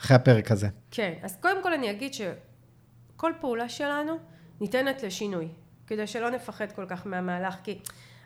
אחרי 0.00 0.16
הפרק 0.16 0.50
הזה. 0.50 0.68
כן, 0.90 1.12
אז 1.22 1.36
קודם 1.40 1.62
כל 1.62 1.72
אני 1.72 1.90
אגיד 1.90 2.12
שכל 2.14 3.32
פעולה 3.40 3.68
שלנו 3.68 4.12
ניתנת 4.60 5.02
לשינוי, 5.02 5.48
כדי 5.86 6.06
שלא 6.06 6.30
נפחד 6.30 6.66
כל 6.72 6.84
כך 6.88 7.06
מהמהלך, 7.06 7.54
כי... 7.64 7.78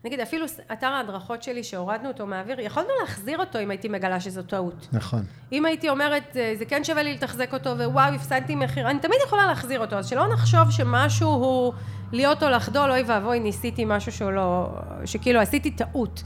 נגיד 0.07 0.21
אפילו 0.21 0.47
אתר 0.73 0.87
ההדרכות 0.87 1.43
שלי 1.43 1.65
שהורדנו 1.65 2.09
אותו 2.09 2.27
מהאוויר, 2.27 2.61
יכולנו 2.61 2.89
להחזיר 3.01 3.39
אותו 3.39 3.59
אם 3.59 3.71
הייתי 3.71 3.89
מגלה 3.89 4.21
שזו 4.21 4.43
טעות. 4.43 4.89
נכון. 4.93 5.25
אם 5.53 5.65
הייתי 5.65 5.89
אומרת, 5.89 6.37
אה, 6.37 6.55
זה 6.59 6.65
כן 6.65 6.85
שווה 6.85 7.03
לי 7.03 7.15
לתחזק 7.15 7.55
אותו, 7.55 7.71
ווואו, 7.71 8.15
הפסדתי 8.15 8.55
מחיר, 8.55 8.91
אני 8.91 8.99
תמיד 8.99 9.19
יכולה 9.27 9.47
להחזיר 9.47 9.81
אותו, 9.81 9.97
אז 9.97 10.09
שלא 10.09 10.33
נחשוב 10.33 10.71
שמשהו 10.71 11.29
הוא 11.29 11.73
להיות 12.13 12.43
או 12.43 12.49
לחדול, 12.49 12.91
אוי 12.91 13.03
ואבוי, 13.03 13.41
ניסיתי 13.41 13.85
משהו 13.87 14.13
שהוא 14.13 14.31
לא, 14.31 14.69
שכאילו 15.05 15.41
עשיתי 15.41 15.71
טעות. 15.71 16.23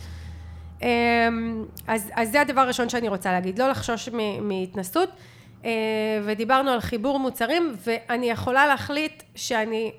אמ, 0.83 0.87
אז, 1.87 2.11
אז 2.15 2.31
זה 2.31 2.41
הדבר 2.41 2.61
הראשון 2.61 2.89
שאני 2.89 3.09
רוצה 3.09 3.33
להגיד, 3.33 3.59
לא 3.59 3.69
לחשוש 3.69 4.09
מהתנסות. 4.41 5.09
אה, 5.65 5.71
ודיברנו 6.25 6.71
על 6.71 6.81
חיבור 6.81 7.19
מוצרים, 7.19 7.77
ואני 7.87 8.31
יכולה 8.31 8.67
להחליט 8.67 9.23
שאני 9.35 9.93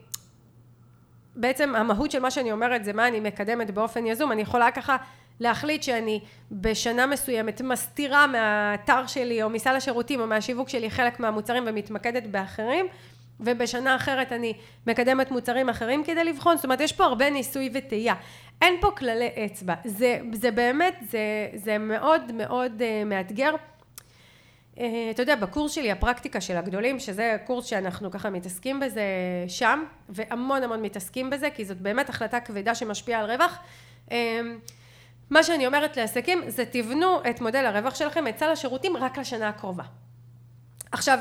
בעצם 1.36 1.76
המהות 1.76 2.12
של 2.12 2.20
מה 2.20 2.32
שאני 2.32 2.52
אומרת 2.52 2.86
זה 2.86 2.94
מה 2.94 3.08
אני 3.08 3.20
מקדמת 3.20 3.72
באופן 3.72 4.06
יזום, 4.06 4.32
אני 4.32 4.42
יכולה 4.42 4.72
ככה 4.72 4.98
להחליט 5.40 5.84
שאני 5.84 6.20
בשנה 6.52 7.06
מסוימת 7.06 7.62
מסתירה 7.62 8.28
מהאתר 8.28 9.08
שלי 9.08 9.44
או 9.44 9.50
מסל 9.50 9.76
השירותים 9.76 10.22
או 10.22 10.28
מהשיווק 10.28 10.70
שלי 10.70 10.90
חלק 10.90 11.20
מהמוצרים 11.20 11.64
ומתמקדת 11.68 12.24
באחרים 12.24 12.88
ובשנה 13.40 13.96
אחרת 13.96 14.32
אני 14.32 14.54
מקדמת 14.88 15.32
מוצרים 15.32 15.70
אחרים 15.70 16.04
כדי 16.04 16.24
לבחון, 16.24 16.56
זאת 16.56 16.66
אומרת 16.66 16.82
יש 16.82 16.94
פה 16.94 17.04
הרבה 17.04 17.30
ניסוי 17.30 17.70
וטעייה, 17.74 18.14
אין 18.62 18.74
פה 18.82 18.92
כללי 18.92 19.30
אצבע, 19.46 19.74
זה, 19.86 20.20
זה 20.34 20.52
באמת, 20.52 20.96
זה, 21.10 21.20
זה 21.56 21.78
מאוד 21.78 22.32
מאוד 22.32 22.72
uh, 22.82 23.06
מאתגר. 23.06 23.52
Uh, 24.82 24.84
אתה 25.12 25.22
יודע, 25.22 25.36
בקורס 25.36 25.72
שלי, 25.72 25.92
הפרקטיקה 25.92 26.42
של 26.42 26.58
הגדולים, 26.58 27.00
שזה 27.00 27.38
קורס 27.46 27.66
שאנחנו 27.66 28.12
ככה 28.12 28.30
מתעסקים 28.30 28.80
בזה 28.80 29.04
שם, 29.48 29.84
והמון 30.10 30.64
המון 30.64 30.82
מתעסקים 30.82 31.30
בזה, 31.30 31.50
כי 31.50 31.66
זאת 31.66 31.82
באמת 31.82 32.10
החלטה 32.10 32.40
כבדה 32.40 32.76
שמשפיעה 32.76 33.20
על 33.20 33.32
רווח. 33.32 33.60
Uh, 34.10 34.12
מה 35.30 35.44
שאני 35.44 35.68
אומרת 35.68 35.98
לעסקים 35.98 36.44
זה 36.48 36.66
תבנו 36.66 37.20
את 37.30 37.42
מודל 37.42 37.66
הרווח 37.66 37.96
שלכם, 37.96 38.28
את 38.28 38.38
סל 38.38 38.50
השירותים 38.50 38.98
רק 38.98 39.18
לשנה 39.18 39.50
הקרובה. 39.50 39.84
עכשיו, 40.92 41.20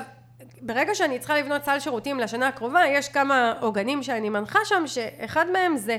ברגע 0.61 0.95
שאני 0.95 1.19
צריכה 1.19 1.39
לבנות 1.39 1.65
סל 1.65 1.81
שירותים 1.81 2.21
לשנה 2.21 2.49
הקרובה, 2.49 2.81
יש 2.87 3.09
כמה 3.09 3.55
עוגנים 3.61 4.03
שאני 4.03 4.29
מנחה 4.29 4.59
שם, 4.65 4.83
שאחד 4.87 5.47
מהם 5.53 5.77
זה 5.77 5.93
אה, 5.93 5.99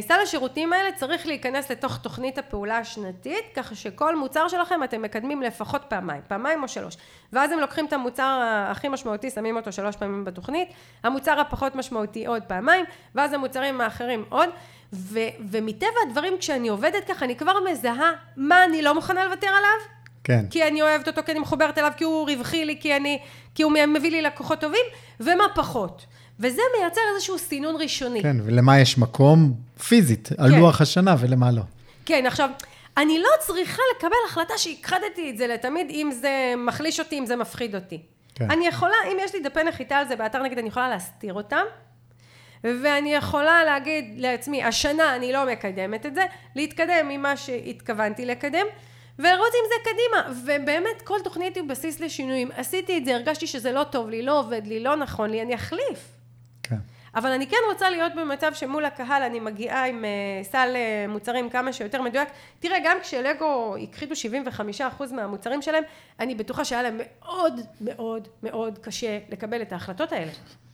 סל 0.00 0.20
השירותים 0.22 0.72
האלה 0.72 0.92
צריך 0.92 1.26
להיכנס 1.26 1.70
לתוך 1.70 1.98
תוכנית 1.98 2.38
הפעולה 2.38 2.78
השנתית, 2.78 3.44
ככה 3.54 3.74
שכל 3.74 4.16
מוצר 4.16 4.48
שלכם 4.48 4.84
אתם 4.84 5.02
מקדמים 5.02 5.42
לפחות 5.42 5.82
פעמיים, 5.88 6.20
פעמיים 6.28 6.62
או 6.62 6.68
שלוש. 6.68 6.96
ואז 7.32 7.52
הם 7.52 7.58
לוקחים 7.58 7.86
את 7.86 7.92
המוצר 7.92 8.40
הכי 8.70 8.88
משמעותי, 8.88 9.30
שמים 9.30 9.56
אותו 9.56 9.72
שלוש 9.72 9.96
פעמים 9.96 10.24
בתוכנית, 10.24 10.68
המוצר 11.02 11.40
הפחות 11.40 11.74
משמעותי 11.74 12.26
עוד 12.26 12.42
פעמיים, 12.42 12.84
ואז 13.14 13.32
המוצרים 13.32 13.80
האחרים 13.80 14.24
עוד. 14.28 14.48
ו, 14.92 15.18
ומטבע 15.50 15.98
הדברים 16.08 16.38
כשאני 16.38 16.68
עובדת 16.68 17.04
ככה 17.08 17.24
אני 17.24 17.36
כבר 17.36 17.52
מזהה 17.70 18.12
מה 18.36 18.64
אני 18.64 18.82
לא 18.82 18.94
מוכנה 18.94 19.24
לוותר 19.24 19.46
עליו 19.46 20.02
כן. 20.24 20.44
כי 20.50 20.68
אני 20.68 20.82
אוהבת 20.82 21.08
אותו, 21.08 21.22
כי 21.26 21.32
אני 21.32 21.40
מחוברת 21.40 21.78
אליו, 21.78 21.92
כי 21.96 22.04
הוא 22.04 22.30
רווחי 22.30 22.64
לי, 22.64 22.80
כי, 22.80 22.96
אני, 22.96 23.18
כי 23.54 23.62
הוא 23.62 23.72
מביא 23.72 24.10
לי 24.10 24.22
לקוחות 24.22 24.60
טובים, 24.60 24.84
ומה 25.20 25.44
פחות. 25.54 26.06
וזה 26.42 26.62
מייצר 26.78 27.00
איזשהו 27.14 27.38
סינון 27.38 27.76
ראשוני. 27.82 28.22
כן, 28.22 28.36
ולמה 28.44 28.80
יש 28.80 28.98
מקום 28.98 29.54
פיזית, 29.88 30.28
על 30.38 30.50
כן. 30.50 30.60
לוח 30.60 30.80
השנה 30.80 31.16
ולמה 31.18 31.50
לא. 31.50 31.62
כן, 32.06 32.26
עכשיו, 32.26 32.50
אני 32.96 33.18
לא 33.18 33.28
צריכה 33.40 33.82
לקבל 33.96 34.16
החלטה 34.28 34.58
שהכחדתי 34.58 35.30
את 35.30 35.38
זה 35.38 35.46
לתמיד, 35.46 35.86
אם 35.90 36.10
זה 36.20 36.54
מחליש 36.56 37.00
אותי, 37.00 37.18
אם 37.18 37.26
זה 37.26 37.36
מפחיד 37.36 37.74
אותי. 37.74 38.02
כן. 38.34 38.50
אני 38.50 38.66
יכולה, 38.66 38.96
אם 39.12 39.16
יש 39.20 39.34
לי 39.34 39.40
דפי 39.40 39.64
נחיתה 39.64 39.96
על 39.96 40.08
זה 40.08 40.16
באתר, 40.16 40.42
נגיד, 40.42 40.58
אני 40.58 40.68
יכולה 40.68 40.88
להסתיר 40.88 41.34
אותם, 41.34 41.64
ואני 42.64 43.14
יכולה 43.14 43.64
להגיד 43.64 44.14
לעצמי, 44.16 44.64
השנה 44.64 45.16
אני 45.16 45.32
לא 45.32 45.46
מקדמת 45.46 46.06
את 46.06 46.14
זה, 46.14 46.24
להתקדם 46.56 47.08
ממה 47.08 47.36
שהתכוונתי 47.36 48.26
לקדם, 48.26 48.66
ולרוץ 49.18 49.52
עם 49.54 49.68
זה 49.68 49.90
קדימה, 49.90 50.40
ובאמת 50.44 51.02
כל 51.04 51.18
תוכנית 51.24 51.56
היא 51.56 51.64
בסיס 51.64 52.00
לשינויים. 52.00 52.48
עשיתי 52.56 52.98
את 52.98 53.04
זה, 53.04 53.14
הרגשתי 53.14 53.46
שזה 53.46 53.72
לא 53.72 53.84
טוב 53.84 54.10
לי, 54.10 54.22
לא 54.22 54.38
עובד 54.38 54.66
לי, 54.66 54.80
לא 54.80 54.96
נכון 54.96 55.30
לי, 55.30 55.42
אני 55.42 55.54
אחליף. 55.54 56.21
אבל 57.14 57.32
אני 57.32 57.46
כן 57.46 57.56
רוצה 57.72 57.90
להיות 57.90 58.14
במצב 58.14 58.54
שמול 58.54 58.84
הקהל 58.84 59.22
אני 59.22 59.40
מגיעה 59.40 59.86
עם 59.86 60.04
uh, 60.04 60.46
סל 60.46 60.74
uh, 60.74 61.10
מוצרים 61.10 61.50
כמה 61.50 61.72
שיותר 61.72 62.02
מדויק. 62.02 62.28
תראה, 62.60 62.78
גם 62.84 62.96
כשלגו 63.02 63.76
הכחידו 63.82 64.14
75% 65.00 65.12
מהמוצרים 65.12 65.62
שלהם, 65.62 65.84
אני 66.20 66.34
בטוחה 66.34 66.64
שהיה 66.64 66.82
להם 66.82 66.98
מאוד 66.98 67.60
מאוד 67.80 68.28
מאוד 68.42 68.78
קשה 68.78 69.18
לקבל 69.28 69.62
את 69.62 69.72
ההחלטות 69.72 70.12
האלה. 70.12 70.30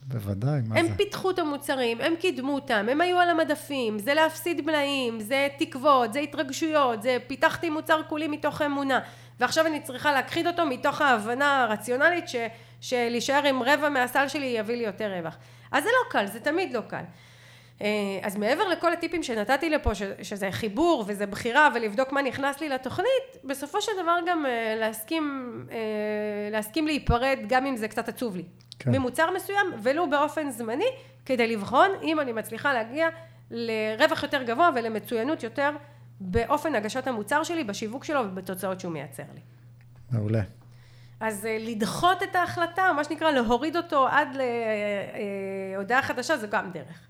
בוודאי, 0.08 0.60
מה 0.66 0.76
הם 0.76 0.86
זה? 0.86 0.90
הם 0.90 0.96
פיתחו 0.96 1.30
את 1.30 1.38
המוצרים, 1.38 2.00
הם 2.00 2.16
קידמו 2.16 2.54
אותם, 2.54 2.86
הם 2.90 3.00
היו 3.00 3.18
על 3.18 3.30
המדפים, 3.30 3.98
זה 3.98 4.14
להפסיד 4.14 4.66
מלאים, 4.66 5.20
זה 5.20 5.48
תקוות, 5.58 6.12
זה 6.12 6.18
התרגשויות, 6.18 7.02
זה 7.02 7.16
פיתחתי 7.26 7.70
מוצר 7.70 8.00
כולי 8.08 8.28
מתוך 8.28 8.62
אמונה, 8.62 9.00
ועכשיו 9.40 9.66
אני 9.66 9.80
צריכה 9.80 10.12
להכחיד 10.12 10.46
אותו 10.46 10.66
מתוך 10.66 11.00
ההבנה 11.00 11.62
הרציונלית 11.62 12.28
ש, 12.28 12.36
שלהישאר 12.80 13.44
עם 13.46 13.62
רבע 13.62 13.88
מהסל 13.88 14.28
שלי 14.28 14.46
יביא 14.46 14.76
לי 14.76 14.84
יותר 14.84 15.12
רווח. 15.18 15.36
אז 15.72 15.84
זה 15.84 15.88
לא 15.88 16.10
קל, 16.10 16.26
זה 16.26 16.40
תמיד 16.40 16.72
לא 16.72 16.80
קל. 16.80 17.02
אה, 17.82 17.88
אז 18.22 18.36
מעבר 18.36 18.68
לכל 18.68 18.92
הטיפים 18.92 19.22
שנתתי 19.22 19.70
לפה, 19.70 19.90
שזה 20.22 20.48
חיבור 20.50 21.04
וזה 21.06 21.26
בחירה 21.26 21.68
ולבדוק 21.74 22.12
מה 22.12 22.22
נכנס 22.22 22.60
לי 22.60 22.68
לתוכנית, 22.68 23.36
בסופו 23.44 23.82
של 23.82 23.92
דבר 24.02 24.16
גם 24.26 24.46
אה, 24.46 24.74
להסכים, 24.78 25.52
אה, 25.70 25.76
להסכים 26.50 26.86
להיפרד 26.86 27.38
גם 27.48 27.66
אם 27.66 27.76
זה 27.76 27.88
קצת 27.88 28.08
עצוב 28.08 28.36
לי. 28.36 28.44
כן. 28.78 28.90
ממוצר 28.90 29.30
מסוים, 29.36 29.66
ולו 29.82 30.10
באופן 30.10 30.50
זמני, 30.50 30.88
כדי 31.26 31.56
לבחון 31.56 31.90
אם 32.02 32.20
אני 32.20 32.32
מצליחה 32.32 32.72
להגיע 32.72 33.08
לרווח 33.50 34.22
יותר 34.22 34.42
גבוה 34.42 34.70
ולמצוינות 34.74 35.42
יותר 35.42 35.70
באופן 36.20 36.74
הגשת 36.74 37.06
המוצר 37.06 37.42
שלי, 37.42 37.64
בשיווק 37.64 38.04
שלו 38.04 38.20
ובתוצאות 38.20 38.80
שהוא 38.80 38.92
מייצר 38.92 39.22
לי. 39.34 39.40
מעולה. 40.10 40.42
אז 41.20 41.46
אה, 41.46 41.56
לדחות 41.60 42.22
את 42.22 42.36
ההחלטה, 42.36 42.88
או 42.88 42.94
מה 42.94 43.04
שנקרא 43.04 43.30
להוריד 43.30 43.76
אותו 43.76 44.08
עד 44.08 44.28
להודעה 45.74 46.02
חדשה, 46.02 46.36
זה 46.36 46.46
גם 46.46 46.70
דרך. 46.72 47.08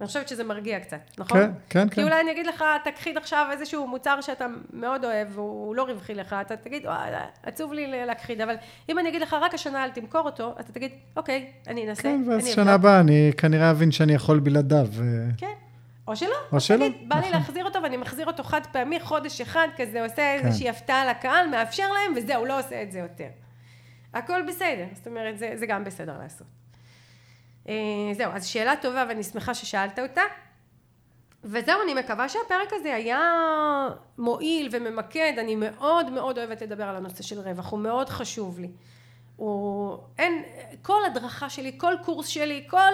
אני 0.00 0.06
חושבת 0.06 0.28
שזה 0.28 0.44
מרגיע 0.44 0.80
קצת, 0.80 1.10
נכון? 1.18 1.40
כן, 1.40 1.50
כן, 1.70 1.88
כי 1.88 1.94
כן. 1.94 2.02
אולי 2.02 2.20
אני 2.20 2.30
אגיד 2.32 2.46
לך, 2.46 2.64
תכחיד 2.84 3.16
עכשיו 3.16 3.46
איזשהו 3.52 3.86
מוצר 3.86 4.20
שאתה 4.20 4.46
מאוד 4.72 5.04
אוהב, 5.04 5.28
והוא 5.38 5.76
לא 5.76 5.82
רווחי 5.82 6.14
לך, 6.14 6.36
אתה 6.40 6.56
תגיד, 6.56 6.86
וואי, 6.86 7.10
עצוב 7.42 7.72
לי 7.72 8.06
להכחיד, 8.06 8.40
אבל 8.40 8.54
אם 8.88 8.98
אני 8.98 9.08
אגיד 9.08 9.22
לך, 9.22 9.36
רק 9.40 9.54
השנה 9.54 9.84
אל 9.84 9.90
תמכור 9.90 10.20
אותו, 10.20 10.54
אתה 10.60 10.72
תגיד, 10.72 10.92
אוקיי, 11.16 11.52
אני 11.66 11.88
אנסה, 11.88 12.02
כן, 12.02 12.22
ואז 12.28 12.46
שנה 12.46 12.72
הבאה 12.72 13.00
אני 13.00 13.32
כנראה 13.36 13.70
אבין 13.70 13.92
שאני 13.92 14.12
יכול 14.14 14.38
בלעדיו. 14.40 14.86
כן. 15.36 15.63
או 16.08 16.16
שלא, 16.16 16.36
או 16.52 16.60
שלא, 16.60 16.88
תגיד, 16.88 17.08
בא 17.08 17.16
לי 17.16 17.20
נכון. 17.20 17.32
להחזיר 17.32 17.64
אותו 17.64 17.82
ואני 17.82 17.96
מחזיר 17.96 18.26
אותו 18.26 18.42
חד 18.42 18.60
פעמי, 18.72 19.00
חודש 19.00 19.40
אחד, 19.40 19.68
כזה 19.76 20.04
עושה 20.04 20.34
איזושהי 20.34 20.68
הפתעה 20.68 21.06
לקהל, 21.06 21.46
מאפשר 21.48 21.92
להם, 21.92 22.12
וזהו, 22.16 22.44
לא 22.44 22.58
עושה 22.58 22.82
את 22.82 22.92
זה 22.92 22.98
יותר. 22.98 23.28
הכל 24.14 24.42
בסדר, 24.48 24.84
זאת 24.92 25.06
אומרת, 25.06 25.38
זה, 25.38 25.52
זה 25.54 25.66
גם 25.66 25.84
בסדר 25.84 26.18
לעשות. 26.18 26.46
אה, 27.68 27.74
זהו, 28.12 28.32
אז 28.32 28.46
שאלה 28.46 28.76
טובה 28.76 29.04
ואני 29.08 29.22
שמחה 29.22 29.54
ששאלת 29.54 29.98
אותה. 29.98 30.22
וזהו, 31.44 31.82
אני 31.84 31.94
מקווה 31.94 32.28
שהפרק 32.28 32.72
הזה 32.72 32.94
היה 32.94 33.20
מועיל 34.18 34.68
וממקד, 34.72 35.32
אני 35.38 35.56
מאוד 35.56 36.10
מאוד 36.10 36.38
אוהבת 36.38 36.62
לדבר 36.62 36.84
על 36.84 36.96
הנושא 36.96 37.22
של 37.22 37.40
רווח, 37.40 37.70
הוא 37.70 37.80
מאוד 37.80 38.08
חשוב 38.08 38.58
לי. 38.58 38.68
הוא, 39.36 39.98
אין, 40.18 40.42
כל 40.82 41.04
הדרכה 41.06 41.50
שלי, 41.50 41.72
כל 41.76 41.94
קורס 42.04 42.26
שלי, 42.26 42.64
כל, 42.66 42.92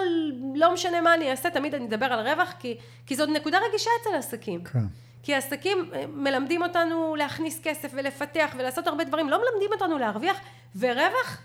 לא 0.55 0.73
משנה 0.73 1.01
מה 1.01 1.13
אני 1.13 1.31
אעשה, 1.31 1.49
תמיד 1.49 1.75
אני 1.75 1.85
אדבר 1.85 2.05
על 2.05 2.27
רווח, 2.27 2.53
כי, 2.59 2.77
כי 3.05 3.15
זאת 3.15 3.29
נקודה 3.29 3.57
רגישה 3.69 3.89
אצל 4.01 4.15
עסקים. 4.15 4.63
כן. 4.63 4.79
כי 5.23 5.35
עסקים 5.35 5.91
אה, 5.93 6.05
מלמדים 6.07 6.63
אותנו 6.63 7.15
להכניס 7.15 7.59
כסף 7.63 7.91
ולפתח 7.93 8.55
ולעשות 8.57 8.87
הרבה 8.87 9.03
דברים, 9.03 9.29
לא 9.29 9.37
מלמדים 9.37 9.69
אותנו 9.73 9.97
להרוויח, 9.97 10.37
ורווח 10.75 11.41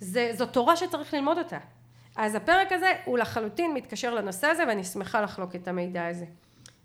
זה, 0.00 0.30
זו 0.34 0.46
תורה 0.46 0.76
שצריך 0.76 1.14
ללמוד 1.14 1.38
אותה. 1.38 1.58
אז 2.16 2.34
הפרק 2.34 2.72
הזה 2.72 2.92
הוא 3.04 3.18
לחלוטין 3.18 3.74
מתקשר 3.74 4.14
לנושא 4.14 4.46
הזה, 4.46 4.64
ואני 4.68 4.84
שמחה 4.84 5.20
לחלוק 5.20 5.56
את 5.56 5.68
המידע 5.68 6.06
הזה. 6.06 6.24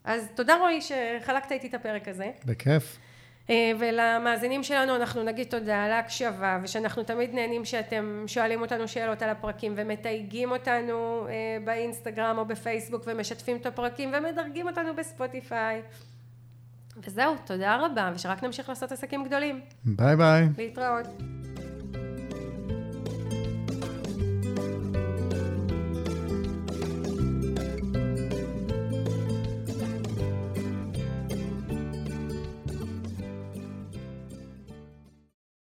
אז 0.03 0.27
תודה 0.35 0.55
רועי 0.55 0.79
שחלקת 0.81 1.51
איתי 1.51 1.67
את 1.67 1.73
הפרק 1.73 2.07
הזה. 2.07 2.31
בכיף. 2.45 2.97
אה, 3.51 3.71
ולמאזינים 3.79 4.63
שלנו 4.63 4.95
אנחנו 4.95 5.23
נגיד 5.23 5.47
תודה 5.47 5.83
על 5.83 5.91
ההקשבה 5.91 6.59
ושאנחנו 6.63 7.03
תמיד 7.03 7.33
נהנים 7.33 7.65
שאתם 7.65 8.23
שואלים 8.27 8.61
אותנו 8.61 8.87
שאלות 8.87 9.21
על 9.21 9.29
הפרקים 9.29 9.73
ומתייגים 9.77 10.51
אותנו 10.51 11.27
אה, 11.29 11.57
באינסטגרם 11.65 12.37
או 12.37 12.45
בפייסבוק 12.45 13.03
ומשתפים 13.07 13.57
את 13.57 13.65
הפרקים 13.65 14.13
ומדרגים 14.13 14.67
אותנו 14.67 14.95
בספוטיפיי. 14.95 15.81
וזהו 17.07 17.35
תודה 17.45 17.75
רבה 17.75 18.11
ושרק 18.15 18.43
נמשיך 18.43 18.69
לעשות 18.69 18.91
עסקים 18.91 19.23
גדולים. 19.23 19.61
ביי 19.85 20.15
ביי. 20.15 20.47
להתראות 20.57 21.07